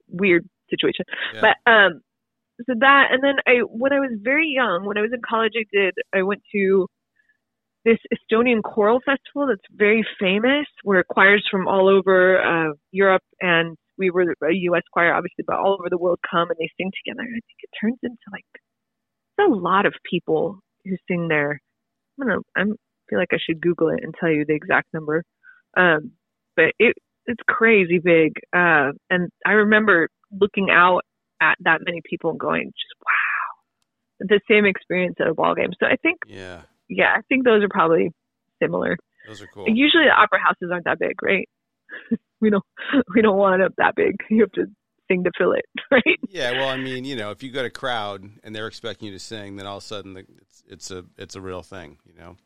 weird 0.10 0.46
situation. 0.70 1.06
Yeah. 1.34 1.42
But 1.42 1.72
um, 1.72 2.02
so 2.66 2.74
that, 2.80 3.08
and 3.12 3.22
then 3.24 3.36
I, 3.46 3.60
when 3.60 3.92
I 3.94 4.00
was 4.00 4.12
very 4.22 4.48
young, 4.48 4.86
when 4.86 4.98
I 4.98 5.02
was 5.02 5.12
in 5.14 5.22
college, 5.28 5.54
I 5.58 5.66
did. 5.72 5.94
I 6.14 6.24
went 6.24 6.42
to 6.54 6.88
this 7.86 7.98
Estonian 8.14 8.62
choral 8.64 9.02
festival 9.06 9.48
that's 9.48 9.62
very 9.72 10.06
famous, 10.20 10.68
where 10.84 11.04
choirs 11.04 11.46
from 11.52 11.68
all 11.68 11.90
over 11.90 12.42
uh, 12.42 12.74
Europe 12.92 13.24
and 13.42 13.76
we 13.98 14.10
were 14.10 14.34
a 14.44 14.54
U.S. 14.54 14.84
choir, 14.92 15.14
obviously, 15.14 15.44
but 15.46 15.58
all 15.58 15.78
over 15.80 15.90
the 15.90 15.98
world 15.98 16.20
come 16.30 16.50
and 16.50 16.58
they 16.60 16.70
sing 16.78 16.92
together. 17.04 17.24
I 17.24 17.32
think 17.32 17.60
it 17.62 17.70
turns 17.80 18.00
into 18.04 18.18
like 18.32 18.46
it's 18.54 19.48
a 19.48 19.54
lot 19.54 19.86
of 19.86 19.94
people 20.10 20.60
who 20.86 20.96
sing 21.08 21.28
there. 21.28 21.60
I'm 22.20 22.28
gonna. 22.28 22.40
I'm 22.56 22.76
feel 23.10 23.20
like 23.20 23.34
I 23.34 23.38
should 23.44 23.62
Google 23.62 23.90
it 23.90 24.00
and 24.04 24.14
tell 24.20 24.30
you 24.30 24.46
the 24.46 24.56
exact 24.56 24.88
number. 24.94 25.24
Um, 25.76 26.12
but 26.56 26.72
it 26.80 26.96
it's 27.26 27.42
crazy 27.48 28.00
big. 28.00 28.34
Uh, 28.56 28.92
and 29.10 29.30
I 29.46 29.52
remember 29.52 30.10
looking 30.32 30.70
out 30.72 31.02
at 31.42 31.56
that 31.62 31.82
many 31.86 32.02
people 32.10 32.32
and 32.32 32.40
going, 32.40 32.66
just 32.66 33.02
wow, 33.06 34.28
the 34.28 34.40
same 34.50 34.66
experience 34.66 35.16
at 35.20 35.28
a 35.28 35.34
ball 35.34 35.56
game. 35.56 35.72
So 35.80 35.86
I 35.86 35.96
think 36.02 36.20
Yeah. 36.28 36.62
yeah, 36.90 37.14
I 37.16 37.22
think 37.30 37.46
those 37.46 37.64
are 37.64 37.70
probably 37.70 38.12
similar. 38.62 38.98
Those 39.28 39.42
are 39.42 39.48
cool. 39.48 39.66
Usually 39.68 40.06
the 40.06 40.22
opera 40.22 40.40
houses 40.40 40.70
aren't 40.72 40.86
that 40.86 41.00
big, 41.00 41.22
right? 41.22 41.48
we 42.44 42.50
don't 42.52 42.64
we 43.16 43.22
don't 43.22 43.38
want 43.38 43.62
it 43.62 43.72
that 43.78 43.96
big. 43.96 44.16
You 44.30 44.42
have 44.42 44.52
to 44.54 44.66
sing 45.10 45.24
to 45.24 45.32
fill 45.38 45.54
it, 45.54 45.66
right? 45.92 46.20
Yeah, 46.30 46.52
well, 46.52 46.70
I 46.70 46.78
mean, 46.78 47.06
you 47.06 47.16
know, 47.16 47.32
if 47.32 47.42
you 47.44 47.52
got 47.52 47.66
a 47.66 47.70
crowd 47.70 48.24
and 48.44 48.56
they're 48.56 48.68
expecting 48.68 49.08
you 49.08 49.14
to 49.14 49.20
sing, 49.20 49.56
then 49.56 49.66
all 49.66 49.78
of 49.78 49.84
a 49.84 49.86
sudden 49.86 50.14
the, 50.14 50.26
it's 50.42 50.64
it's 50.68 50.92
a 50.92 51.06
it's 51.18 51.36
a 51.36 51.42
real 51.42 51.62
thing, 51.64 51.98
you 52.06 52.14
know. 52.16 52.38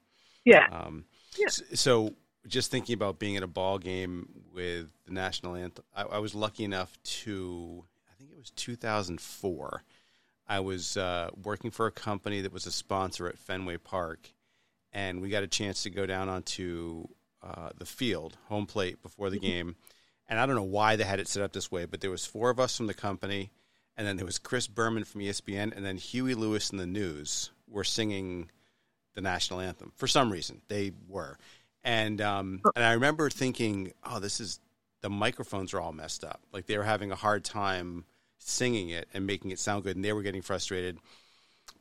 Yeah. 0.46 0.68
Um, 0.72 1.06
Yeah. 1.38 1.48
s- 1.48 1.64
So, 1.74 2.14
just 2.48 2.72
thinking 2.72 2.94
about 2.94 3.20
being 3.20 3.36
at 3.36 3.44
a 3.44 3.48
ball 3.48 3.78
game 3.78 4.30
with 4.54 4.88
the 5.06 5.12
national 5.12 5.56
anthem, 5.56 5.84
I, 5.94 6.04
I 6.04 6.20
was 6.20 6.34
lucky 6.34 6.64
enough 6.64 6.98
to, 7.04 7.84
I 8.10 8.14
think 8.18 8.32
it 8.32 8.38
was 8.38 8.52
2004. 8.52 9.84
I 10.48 10.62
was 10.62 10.96
uh, 10.96 11.30
working 11.44 11.72
for 11.72 11.88
a 11.88 11.92
company 11.92 12.40
that 12.42 12.54
was 12.54 12.66
a 12.66 12.72
sponsor 12.72 13.28
at 13.28 13.38
Fenway 13.38 13.78
Park, 13.78 14.30
and 14.94 15.20
we 15.22 15.28
got 15.30 15.44
a 15.44 15.48
chance 15.48 15.84
to 15.84 15.90
go 15.90 16.06
down 16.06 16.30
onto 16.30 17.04
uh, 17.48 17.70
the 17.78 17.86
field, 17.86 18.38
home 18.48 18.66
plate, 18.66 19.02
before 19.02 19.30
the 19.30 19.40
game. 19.40 19.76
And 20.28 20.40
I 20.40 20.46
don't 20.46 20.56
know 20.56 20.64
why 20.64 20.96
they 20.96 21.06
had 21.06 21.20
it 21.20 21.28
set 21.28 21.44
up 21.44 21.54
this 21.54 21.72
way, 21.72 21.86
but 21.86 22.02
there 22.02 22.12
was 22.12 22.26
four 22.26 22.50
of 22.50 22.60
us 22.60 22.76
from 22.76 22.88
the 22.88 22.94
company, 22.94 23.52
and 23.96 24.06
then 24.06 24.18
there 24.18 24.26
was 24.26 24.40
Chris 24.40 24.68
Berman 24.68 25.06
from 25.06 25.22
ESPN, 25.22 25.76
and 25.76 25.86
then 25.86 25.98
Huey 25.98 26.36
Lewis 26.36 26.70
and 26.70 26.80
the 26.80 26.88
News 26.88 27.52
were 27.70 27.86
singing 27.86 28.50
the 29.16 29.22
national 29.22 29.62
anthem 29.62 29.92
for 29.96 30.08
some 30.08 30.32
reason. 30.32 30.62
They 30.68 30.92
were, 31.08 31.38
and 31.84 32.20
um, 32.22 32.62
and 32.76 32.84
I 32.84 32.94
remember 32.94 33.30
thinking, 33.30 33.94
oh, 34.04 34.20
this 34.20 34.40
is 34.40 34.60
the 35.02 35.10
microphones 35.10 35.74
are 35.74 35.80
all 35.80 35.94
messed 35.94 36.24
up. 36.24 36.42
Like 36.52 36.66
they 36.66 36.78
were 36.78 36.84
having 36.84 37.12
a 37.12 37.16
hard 37.16 37.46
time 37.46 38.06
singing 38.38 38.90
it 38.90 39.08
and 39.14 39.26
making 39.26 39.52
it 39.52 39.60
sound 39.60 39.84
good, 39.84 39.96
and 39.96 40.04
they 40.04 40.14
were 40.14 40.24
getting 40.24 40.42
frustrated. 40.42 40.98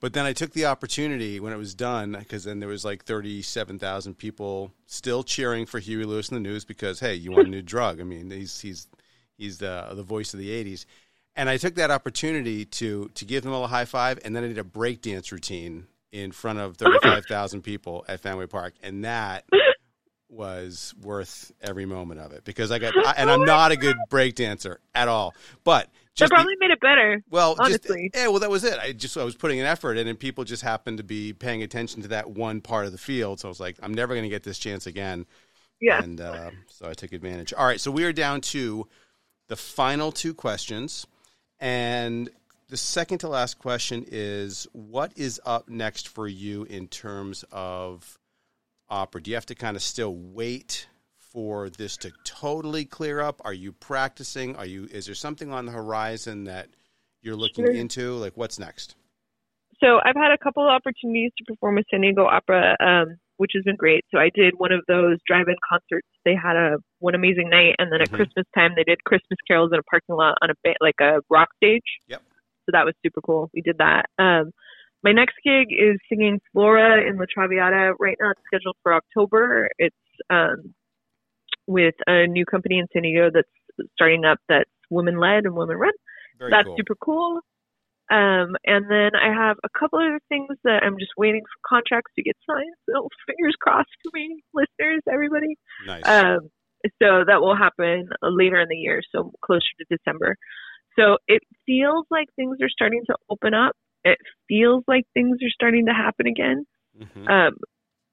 But 0.00 0.12
then 0.12 0.26
I 0.26 0.32
took 0.32 0.52
the 0.52 0.66
opportunity 0.66 1.40
when 1.40 1.52
it 1.52 1.58
was 1.58 1.74
done, 1.74 2.16
because 2.18 2.44
then 2.44 2.60
there 2.60 2.68
was 2.68 2.84
like 2.84 3.04
thirty-seven 3.04 3.78
thousand 3.78 4.18
people 4.18 4.72
still 4.86 5.22
cheering 5.22 5.66
for 5.66 5.78
Huey 5.78 6.04
Lewis 6.04 6.28
and 6.28 6.36
the 6.36 6.48
News 6.48 6.64
because 6.64 7.00
hey, 7.00 7.14
you 7.14 7.32
want 7.32 7.46
a 7.46 7.50
new 7.50 7.62
drug? 7.74 8.00
I 8.00 8.04
mean, 8.04 8.30
he's 8.30 8.60
he's 8.60 8.88
he's 9.36 9.58
the 9.58 9.88
the 9.92 10.02
voice 10.02 10.34
of 10.34 10.40
the 10.40 10.50
'80s, 10.50 10.84
and 11.34 11.48
I 11.48 11.56
took 11.56 11.76
that 11.76 11.90
opportunity 11.90 12.64
to 12.64 13.10
to 13.14 13.24
give 13.24 13.42
them 13.42 13.52
all 13.52 13.64
a 13.64 13.68
high 13.68 13.86
five, 13.86 14.18
and 14.24 14.36
then 14.36 14.44
I 14.44 14.48
did 14.48 14.58
a 14.58 14.64
breakdance 14.64 15.32
routine 15.32 15.86
in 16.12 16.32
front 16.32 16.58
of 16.58 16.76
thirty-five 16.76 17.26
thousand 17.26 17.62
people 17.62 18.04
at 18.08 18.20
Fenway 18.20 18.46
Park, 18.46 18.74
and 18.82 19.04
that 19.04 19.44
was 20.28 20.94
worth 21.00 21.52
every 21.60 21.86
moment 21.86 22.20
of 22.20 22.32
it 22.32 22.44
because 22.44 22.70
I 22.70 22.78
got 22.78 22.94
I, 22.96 23.14
and 23.16 23.30
I'm 23.30 23.42
oh 23.42 23.44
not 23.44 23.72
a 23.72 23.76
good 23.76 23.96
break 24.10 24.34
dancer 24.34 24.80
at 24.94 25.08
all, 25.08 25.34
but 25.64 25.88
just 26.16 26.30
the- 26.30 26.34
probably 26.34 26.54
made 26.58 26.70
it 26.70 26.80
better. 26.80 27.22
well, 27.30 27.54
honestly. 27.58 28.10
just 28.12 28.16
yeah, 28.22 28.28
well, 28.28 28.40
that 28.40 28.50
was 28.50 28.64
it. 28.64 28.78
I 28.78 28.92
just 28.92 29.16
I 29.16 29.24
was 29.24 29.34
putting 29.36 29.60
an 29.60 29.66
effort 29.66 29.96
in, 29.98 30.06
and 30.08 30.18
people 30.18 30.44
just 30.44 30.62
happened 30.62 30.98
to 30.98 31.04
be 31.04 31.32
paying 31.32 31.62
attention 31.62 32.02
to 32.02 32.08
that 32.08 32.30
one 32.30 32.60
part 32.60 32.86
of 32.86 32.92
the 32.92 32.98
field. 32.98 33.40
So 33.40 33.48
I 33.48 33.50
was 33.50 33.60
like, 33.60 33.76
I'm 33.82 33.94
never 33.94 34.14
going 34.14 34.24
to 34.24 34.28
get 34.30 34.42
this 34.42 34.58
chance 34.58 34.86
again. 34.86 35.26
Yeah. 35.80 36.02
and 36.02 36.18
uh, 36.20 36.50
so 36.68 36.88
I 36.88 36.94
took 36.94 37.12
advantage. 37.12 37.52
All 37.52 37.66
right, 37.66 37.78
so 37.80 37.90
we 37.90 38.04
are 38.04 38.12
down 38.12 38.40
to 38.42 38.88
the 39.48 39.56
final 39.56 40.10
two 40.10 40.32
questions, 40.32 41.06
and 41.60 42.30
the 42.68 42.76
second 42.78 43.18
to 43.18 43.28
last 43.28 43.58
question 43.58 44.04
is, 44.10 44.66
what 44.72 45.12
is 45.16 45.40
up 45.44 45.68
next 45.68 46.08
for 46.08 46.26
you 46.26 46.64
in 46.64 46.88
terms 46.88 47.44
of 47.52 48.18
opera? 48.88 49.22
Do 49.22 49.30
you 49.30 49.36
have 49.36 49.46
to 49.46 49.54
kind 49.54 49.76
of 49.76 49.82
still 49.82 50.14
wait 50.14 50.86
for 51.36 51.68
this 51.68 51.98
to 51.98 52.10
totally 52.24 52.86
clear 52.86 53.20
up? 53.20 53.42
Are 53.44 53.52
you 53.52 53.70
practicing? 53.70 54.56
Are 54.56 54.64
you 54.64 54.88
is 54.90 55.04
there 55.04 55.14
something 55.14 55.52
on 55.52 55.66
the 55.66 55.72
horizon 55.72 56.44
that 56.44 56.68
you're 57.20 57.36
looking 57.36 57.76
into? 57.76 58.14
Like 58.14 58.38
what's 58.38 58.58
next? 58.58 58.96
So 59.84 60.00
I've 60.02 60.16
had 60.16 60.32
a 60.32 60.42
couple 60.42 60.64
of 60.64 60.70
opportunities 60.70 61.32
to 61.36 61.44
perform 61.44 61.74
with 61.74 61.84
San 61.90 62.00
Diego 62.00 62.24
Opera, 62.24 62.74
um, 62.80 63.18
which 63.36 63.50
has 63.54 63.64
been 63.64 63.76
great. 63.76 64.02
So 64.10 64.18
I 64.18 64.30
did 64.34 64.54
one 64.56 64.72
of 64.72 64.80
those 64.88 65.18
drive-in 65.26 65.56
concerts. 65.68 66.08
They 66.24 66.34
had 66.34 66.56
a 66.56 66.78
one 67.00 67.14
amazing 67.14 67.50
night, 67.50 67.74
and 67.78 67.92
then 67.92 68.00
at 68.00 68.08
Mhm. 68.08 68.16
Christmas 68.16 68.46
time 68.54 68.72
they 68.74 68.84
did 68.84 69.04
Christmas 69.04 69.38
carols 69.46 69.72
in 69.74 69.78
a 69.78 69.82
parking 69.82 70.16
lot 70.16 70.38
on 70.40 70.48
a 70.48 70.54
ba- 70.64 70.80
like 70.80 71.02
a 71.02 71.20
rock 71.28 71.50
stage. 71.56 71.84
Yep. 72.08 72.22
So 72.64 72.72
that 72.72 72.86
was 72.86 72.94
super 73.04 73.20
cool. 73.20 73.50
We 73.52 73.60
did 73.60 73.76
that. 73.76 74.06
Um, 74.18 74.52
my 75.04 75.12
next 75.12 75.36
gig 75.44 75.66
is 75.70 75.98
singing 76.08 76.40
Flora 76.54 77.06
in 77.06 77.18
La 77.18 77.26
Traviata. 77.28 77.94
Right 78.00 78.16
now 78.18 78.30
it's 78.30 78.40
scheduled 78.46 78.76
for 78.82 78.94
October. 78.94 79.68
It's 79.78 79.94
um, 80.30 80.74
with 81.66 81.94
a 82.06 82.26
new 82.26 82.44
company 82.44 82.78
in 82.78 82.86
San 82.92 83.02
Diego 83.02 83.30
that's 83.32 83.48
starting 83.94 84.24
up 84.24 84.38
that's 84.48 84.70
women-led 84.90 85.44
and 85.44 85.54
women-run 85.54 85.92
Very 86.38 86.50
that's 86.50 86.66
cool. 86.66 86.76
super 86.78 86.94
cool. 87.02 87.40
Um, 88.08 88.54
and 88.64 88.86
then 88.88 89.10
I 89.18 89.34
have 89.34 89.56
a 89.64 89.68
couple 89.78 89.98
other 89.98 90.20
things 90.28 90.48
that 90.62 90.82
I'm 90.84 90.96
just 90.98 91.10
waiting 91.16 91.42
for 91.42 91.68
contracts 91.68 92.12
to 92.14 92.22
get 92.22 92.36
signed. 92.48 92.74
So 92.88 93.08
fingers 93.26 93.56
crossed 93.60 93.90
for 94.04 94.10
me, 94.14 94.42
listeners, 94.54 95.02
everybody. 95.12 95.56
nice. 95.86 96.06
Um, 96.06 96.48
so 97.02 97.24
that 97.26 97.40
will 97.40 97.56
happen 97.56 98.08
later 98.22 98.60
in 98.60 98.68
the 98.68 98.76
year, 98.76 99.02
so 99.10 99.32
closer 99.44 99.66
to 99.80 99.96
December. 99.96 100.36
So 100.96 101.18
it 101.26 101.42
feels 101.66 102.06
like 102.10 102.28
things 102.36 102.58
are 102.62 102.68
starting 102.68 103.02
to 103.06 103.16
open 103.28 103.54
up. 103.54 103.74
It 104.04 104.18
feels 104.48 104.84
like 104.86 105.02
things 105.12 105.38
are 105.42 105.50
starting 105.52 105.86
to 105.86 105.92
happen 105.92 106.28
again. 106.28 106.64
Mhm. 106.96 107.28
Um, 107.28 107.56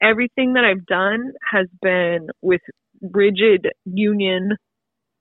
everything 0.01 0.53
that 0.53 0.65
I've 0.65 0.85
done 0.87 1.33
has 1.51 1.67
been 1.81 2.29
with 2.41 2.61
rigid 3.11 3.67
union 3.85 4.51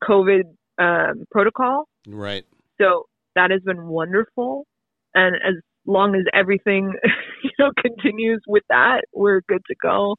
COVID 0.02 0.42
um, 0.78 1.24
protocol. 1.30 1.88
Right. 2.06 2.44
So 2.80 3.04
that 3.34 3.50
has 3.50 3.60
been 3.62 3.86
wonderful. 3.86 4.66
And 5.14 5.36
as 5.36 5.54
long 5.86 6.14
as 6.14 6.22
everything, 6.32 6.92
you 7.42 7.50
know, 7.58 7.70
continues 7.80 8.40
with 8.46 8.64
that, 8.70 9.02
we're 9.12 9.40
good 9.48 9.62
to 9.68 9.74
go. 9.80 10.16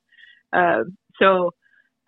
Um, 0.51 0.97
so 1.20 1.51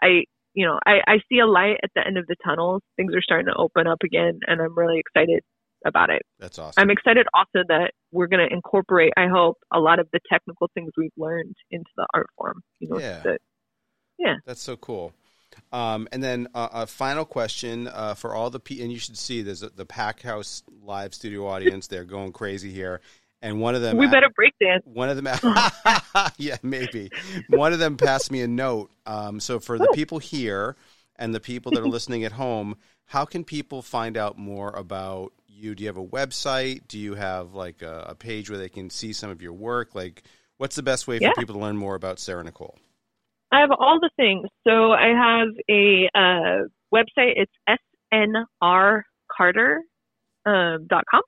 I, 0.01 0.23
you 0.53 0.65
know, 0.65 0.79
I, 0.85 0.99
I 1.07 1.19
see 1.29 1.39
a 1.39 1.47
light 1.47 1.77
at 1.83 1.89
the 1.95 2.05
end 2.05 2.17
of 2.17 2.25
the 2.27 2.35
tunnel. 2.45 2.81
Things 2.95 3.13
are 3.15 3.21
starting 3.21 3.47
to 3.47 3.55
open 3.55 3.87
up 3.87 3.99
again, 4.03 4.39
and 4.47 4.61
I'm 4.61 4.77
really 4.77 4.99
excited 4.99 5.41
about 5.85 6.09
it. 6.09 6.21
That's 6.39 6.57
awesome. 6.57 6.81
I'm 6.81 6.89
excited 6.89 7.27
also 7.33 7.65
that 7.67 7.91
we're 8.11 8.27
going 8.27 8.47
to 8.47 8.53
incorporate, 8.53 9.13
I 9.17 9.27
hope, 9.27 9.57
a 9.73 9.79
lot 9.79 9.99
of 9.99 10.07
the 10.13 10.19
technical 10.31 10.69
things 10.73 10.91
we've 10.97 11.11
learned 11.17 11.55
into 11.71 11.89
the 11.97 12.07
art 12.13 12.27
form. 12.37 12.61
You 12.79 12.89
know, 12.89 12.99
Yeah. 12.99 13.21
the, 13.23 13.37
That's 14.45 14.61
so 14.61 14.77
cool. 14.77 15.13
Um, 15.71 16.07
and 16.11 16.23
then 16.23 16.47
uh, 16.53 16.69
a 16.71 16.87
final 16.87 17.25
question 17.25 17.87
uh, 17.87 18.13
for 18.13 18.33
all 18.35 18.49
the 18.49 18.59
pe- 18.59 18.81
and 18.81 18.91
you 18.91 18.99
should 18.99 19.17
see 19.17 19.41
there's 19.41 19.63
a, 19.63 19.69
the 19.69 19.85
Pack 19.85 20.21
House 20.21 20.63
live 20.83 21.13
studio 21.13 21.47
audience. 21.47 21.87
They're 21.87 22.03
going 22.05 22.31
crazy 22.31 22.71
here, 22.71 23.01
and 23.41 23.59
one 23.59 23.75
of 23.75 23.81
them 23.81 23.97
we 23.97 24.07
better 24.07 24.29
break 24.35 24.53
dance. 24.59 24.83
One 24.85 25.09
of 25.09 25.21
them, 25.21 25.27
yeah, 26.37 26.57
maybe. 26.63 27.09
One 27.49 27.73
of 27.73 27.79
them 27.79 27.97
passed 27.97 28.31
me 28.31 28.41
a 28.41 28.47
note. 28.47 28.91
Um, 29.05 29.39
so 29.39 29.59
for 29.59 29.77
the 29.77 29.89
people 29.93 30.19
here 30.19 30.75
and 31.17 31.33
the 31.33 31.39
people 31.39 31.71
that 31.73 31.81
are 31.81 31.87
listening 31.87 32.23
at 32.23 32.33
home, 32.33 32.77
how 33.05 33.25
can 33.25 33.43
people 33.43 33.81
find 33.81 34.17
out 34.17 34.37
more 34.37 34.69
about 34.71 35.33
you? 35.47 35.75
Do 35.75 35.83
you 35.83 35.87
have 35.87 35.97
a 35.97 36.05
website? 36.05 36.81
Do 36.87 36.97
you 36.99 37.15
have 37.15 37.53
like 37.53 37.81
a, 37.81 38.07
a 38.09 38.15
page 38.15 38.49
where 38.49 38.59
they 38.59 38.69
can 38.69 38.89
see 38.89 39.13
some 39.13 39.29
of 39.29 39.41
your 39.41 39.53
work? 39.53 39.95
Like, 39.95 40.23
what's 40.57 40.75
the 40.75 40.83
best 40.83 41.07
way 41.07 41.17
for 41.19 41.23
Yeah. 41.25 41.33
people 41.37 41.55
to 41.55 41.61
learn 41.61 41.77
more 41.77 41.95
about 41.95 42.19
Sarah 42.19 42.43
Nicole? 42.43 42.77
I 43.55 43.61
have 43.61 43.71
all 43.71 43.99
the 44.01 44.09
things. 44.17 44.47
So 44.67 44.91
I 44.91 45.09
have 45.27 45.49
a 45.69 46.09
uh, 46.13 46.67
website. 46.93 47.35
It's 47.41 47.57
snrcarter 48.13 49.77
um, 50.45 50.87
dot 50.93 51.05
com. 51.09 51.21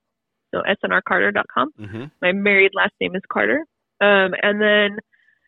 So 0.53 0.61
snrcarter 0.61 1.34
dot 1.34 1.45
com. 1.53 1.71
Mm-hmm. 1.80 2.03
My 2.21 2.32
married 2.34 2.71
last 2.73 2.93
name 2.99 3.15
is 3.15 3.21
Carter. 3.32 3.65
Um, 4.01 4.32
and 4.41 4.61
then 4.61 4.97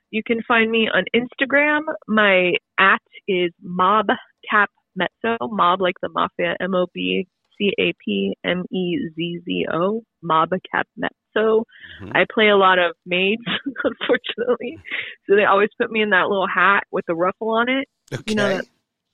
you 0.10 0.24
can 0.26 0.40
find 0.48 0.72
me 0.72 0.90
on 0.98 1.04
Instagram. 1.14 1.82
My 2.08 2.54
at 2.80 3.02
is 3.28 3.52
mobcapmezzo. 3.64 5.38
Mob 5.62 5.82
like 5.82 6.00
the 6.02 6.10
mafia. 6.10 6.56
M 6.62 6.74
O 6.76 6.88
B 6.94 7.28
C 7.58 7.74
A 7.78 7.94
P 8.04 8.36
M 8.46 8.64
E 8.72 8.86
Z 9.16 9.40
Z 9.46 9.66
O. 9.72 10.04
Mobcapmezzo. 10.24 11.19
Mhm. 11.38 12.12
I 12.16 12.26
play 12.32 12.50
a 12.50 12.58
lot 12.58 12.80
of 12.80 12.96
maids, 13.06 13.44
unfortunately. 13.66 14.80
So 15.28 15.36
they 15.36 15.46
always 15.46 15.70
put 15.78 15.92
me 15.92 16.02
in 16.02 16.12
that 16.12 16.28
little 16.28 16.48
hat 16.48 16.84
with 16.92 17.06
the 17.08 17.16
ruffle 17.16 17.52
on 17.52 17.70
it. 17.70 17.88
Okay. 18.14 18.24
You 18.28 18.36
know, 18.36 18.48
that 18.50 18.66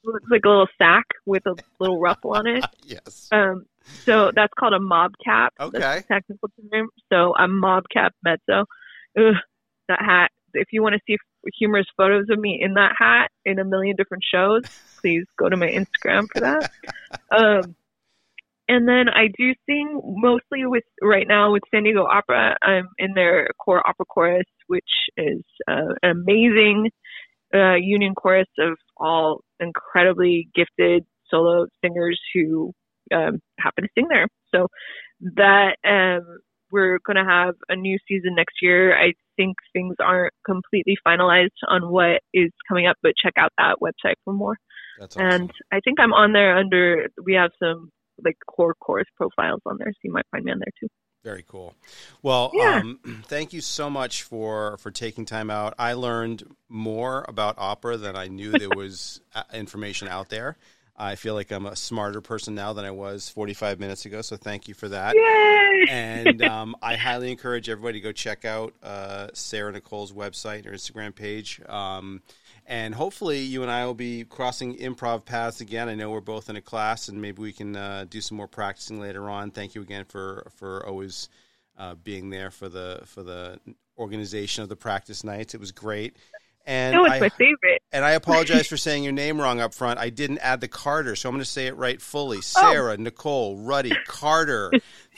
looks 0.03 0.29
like 0.29 0.45
a 0.45 0.49
little 0.49 0.67
sack 0.77 1.05
with 1.25 1.45
a 1.45 1.55
little 1.79 1.99
ruffle 1.99 2.35
on 2.35 2.47
it. 2.47 2.63
yes. 2.85 3.27
Um, 3.31 3.65
so 3.83 4.31
that's 4.33 4.53
called 4.57 4.73
a 4.73 4.79
mob 4.79 5.13
cap. 5.23 5.53
Okay. 5.59 6.03
Technical 6.07 6.49
term. 6.71 6.89
So 7.11 7.35
I'm 7.35 7.59
mob 7.59 7.83
cap 7.91 8.13
mezzo. 8.23 8.65
Ugh, 9.17 9.35
that 9.87 9.99
hat. 9.99 10.31
If 10.53 10.69
you 10.71 10.81
want 10.81 10.93
to 10.93 11.01
see 11.05 11.17
humorous 11.59 11.85
photos 11.97 12.25
of 12.29 12.39
me 12.39 12.59
in 12.61 12.75
that 12.75 12.93
hat 12.97 13.29
in 13.43 13.59
a 13.59 13.65
million 13.65 13.95
different 13.95 14.23
shows, 14.23 14.63
please 14.99 15.25
go 15.37 15.49
to 15.49 15.57
my 15.57 15.67
Instagram 15.67 16.27
for 16.31 16.41
that. 16.41 16.71
Um, 17.31 17.75
and 18.67 18.87
then 18.87 19.09
I 19.09 19.27
do 19.37 19.53
sing 19.67 20.01
mostly 20.03 20.65
with 20.65 20.83
right 21.01 21.27
now 21.27 21.51
with 21.53 21.63
San 21.73 21.83
Diego 21.83 22.05
Opera. 22.05 22.55
I'm 22.61 22.87
in 22.97 23.13
their 23.13 23.49
core 23.63 23.87
opera 23.87 24.05
chorus, 24.05 24.45
which 24.67 24.83
is 25.17 25.43
uh, 25.69 25.93
an 26.01 26.11
amazing 26.11 26.89
uh, 27.53 27.75
union 27.75 28.15
chorus 28.15 28.47
of 28.59 28.77
all 28.97 29.41
incredibly 29.59 30.49
gifted 30.55 31.05
solo 31.29 31.67
singers 31.83 32.19
who 32.33 32.73
um, 33.13 33.39
happen 33.59 33.83
to 33.83 33.89
sing 33.95 34.07
there. 34.09 34.27
So 34.53 34.67
that 35.35 35.75
um, 35.87 36.39
we're 36.71 36.99
going 37.05 37.23
to 37.23 37.29
have 37.29 37.55
a 37.69 37.75
new 37.75 37.97
season 38.07 38.35
next 38.35 38.55
year. 38.61 38.97
I 38.97 39.13
think 39.37 39.57
things 39.73 39.95
aren't 39.99 40.33
completely 40.45 40.95
finalized 41.07 41.49
on 41.67 41.91
what 41.91 42.21
is 42.33 42.51
coming 42.67 42.87
up, 42.87 42.97
but 43.03 43.13
check 43.21 43.33
out 43.37 43.51
that 43.57 43.77
website 43.81 44.15
for 44.23 44.33
more. 44.33 44.57
That's 44.99 45.15
awesome. 45.17 45.29
And 45.29 45.51
I 45.71 45.79
think 45.81 45.99
I'm 45.99 46.13
on 46.13 46.33
there 46.33 46.57
under. 46.57 47.07
We 47.23 47.33
have 47.33 47.51
some 47.61 47.91
like 48.23 48.37
core 48.47 48.73
chorus 48.79 49.07
profiles 49.17 49.61
on 49.65 49.77
there, 49.79 49.91
so 49.91 49.99
you 50.03 50.11
might 50.13 50.25
find 50.31 50.45
me 50.45 50.51
on 50.51 50.59
there 50.59 50.71
too. 50.79 50.87
Very 51.23 51.43
cool. 51.47 51.73
Well, 52.21 52.51
Yeah. 52.53 52.81
um, 52.83 52.99
thank 53.25 53.51
you 53.51 53.61
so 53.61 53.89
much 53.89 54.23
for 54.23 54.77
for 54.77 54.91
taking 54.91 55.25
time 55.25 55.49
out. 55.49 55.73
I 55.79 55.93
learned 55.93 56.43
more 56.69 57.25
about 57.27 57.55
opera 57.57 57.97
than 57.97 58.15
I 58.15 58.27
knew 58.27 58.51
there 58.51 58.69
was 58.69 59.21
uh, 59.33 59.43
information 59.53 60.07
out 60.07 60.29
there. 60.29 60.55
I 60.97 61.15
feel 61.15 61.33
like 61.33 61.51
I'm 61.51 61.65
a 61.65 61.75
smarter 61.75 62.21
person 62.21 62.55
now 62.55 62.71
than 62.71 62.85
I 62.85 62.91
was 62.91 63.27
45 63.27 63.81
minutes 63.81 64.05
ago. 64.05 64.21
So 64.21 64.37
thank 64.37 64.69
you 64.69 64.73
for 64.73 64.87
that. 64.87 65.13
Yay! 65.13 65.85
And 65.93 66.41
um, 66.43 66.73
I 66.81 66.95
highly 66.95 67.31
encourage 67.31 67.67
everybody 67.69 67.99
to 67.99 68.03
go 68.03 68.11
check 68.13 68.45
out 68.45 68.73
uh, 68.81 69.27
Sarah 69.33 69.73
Nicole's 69.73 70.13
website 70.13 70.57
and 70.59 70.65
her 70.67 70.71
Instagram 70.71 71.13
page. 71.13 71.59
Um, 71.67 72.21
and 72.65 72.95
hopefully, 72.95 73.39
you 73.39 73.61
and 73.61 73.71
I 73.71 73.85
will 73.85 73.93
be 73.93 74.23
crossing 74.23 74.77
improv 74.77 75.25
paths 75.25 75.61
again. 75.61 75.89
I 75.89 75.95
know 75.95 76.09
we're 76.09 76.21
both 76.21 76.49
in 76.49 76.55
a 76.55 76.61
class, 76.61 77.07
and 77.07 77.21
maybe 77.21 77.41
we 77.41 77.53
can 77.53 77.75
uh, 77.75 78.05
do 78.09 78.21
some 78.21 78.37
more 78.37 78.47
practicing 78.47 78.99
later 78.99 79.29
on. 79.29 79.51
Thank 79.51 79.75
you 79.75 79.81
again 79.81 80.05
for 80.05 80.51
for 80.55 80.85
always 80.85 81.29
uh, 81.77 81.95
being 81.95 82.29
there 82.29 82.51
for 82.51 82.69
the 82.69 83.01
for 83.05 83.23
the 83.23 83.59
organization 83.97 84.63
of 84.63 84.69
the 84.69 84.75
practice 84.75 85.23
nights. 85.23 85.53
It 85.53 85.59
was 85.59 85.71
great. 85.71 86.17
And 86.67 86.95
it's 86.95 87.11
I, 87.11 87.19
my 87.19 87.29
favorite. 87.29 87.83
and 87.91 88.03
I 88.03 88.11
apologize 88.11 88.65
for 88.65 88.77
saying 88.77 89.03
your 89.03 89.13
name 89.13 89.39
wrong 89.39 89.59
up 89.59 89.71
front. 89.73 89.99
I 89.99 90.09
didn't 90.09 90.39
add 90.39 90.61
the 90.61 90.67
Carter, 90.67 91.15
so 91.15 91.29
I'm 91.29 91.35
going 91.35 91.43
to 91.43 91.49
say 91.49 91.67
it 91.67 91.75
right 91.75 92.01
fully. 92.01 92.41
Sarah, 92.41 92.97
Nicole, 92.97 93.57
Ruddy, 93.57 93.91
Carter. 94.07 94.71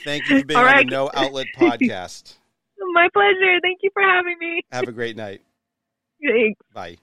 Thank 0.04 0.28
you 0.28 0.40
for 0.40 0.44
being 0.44 0.60
All 0.60 0.66
on 0.68 0.76
the 0.76 0.84
No 0.84 1.10
Outlet 1.14 1.46
podcast. 1.56 2.34
My 2.92 3.08
pleasure. 3.14 3.58
Thank 3.62 3.78
you 3.82 3.88
for 3.94 4.02
having 4.02 4.36
me. 4.38 4.60
Have 4.72 4.88
a 4.88 4.92
great 4.92 5.16
night. 5.16 5.40
Thanks. 6.22 6.60
Bye. 6.74 6.98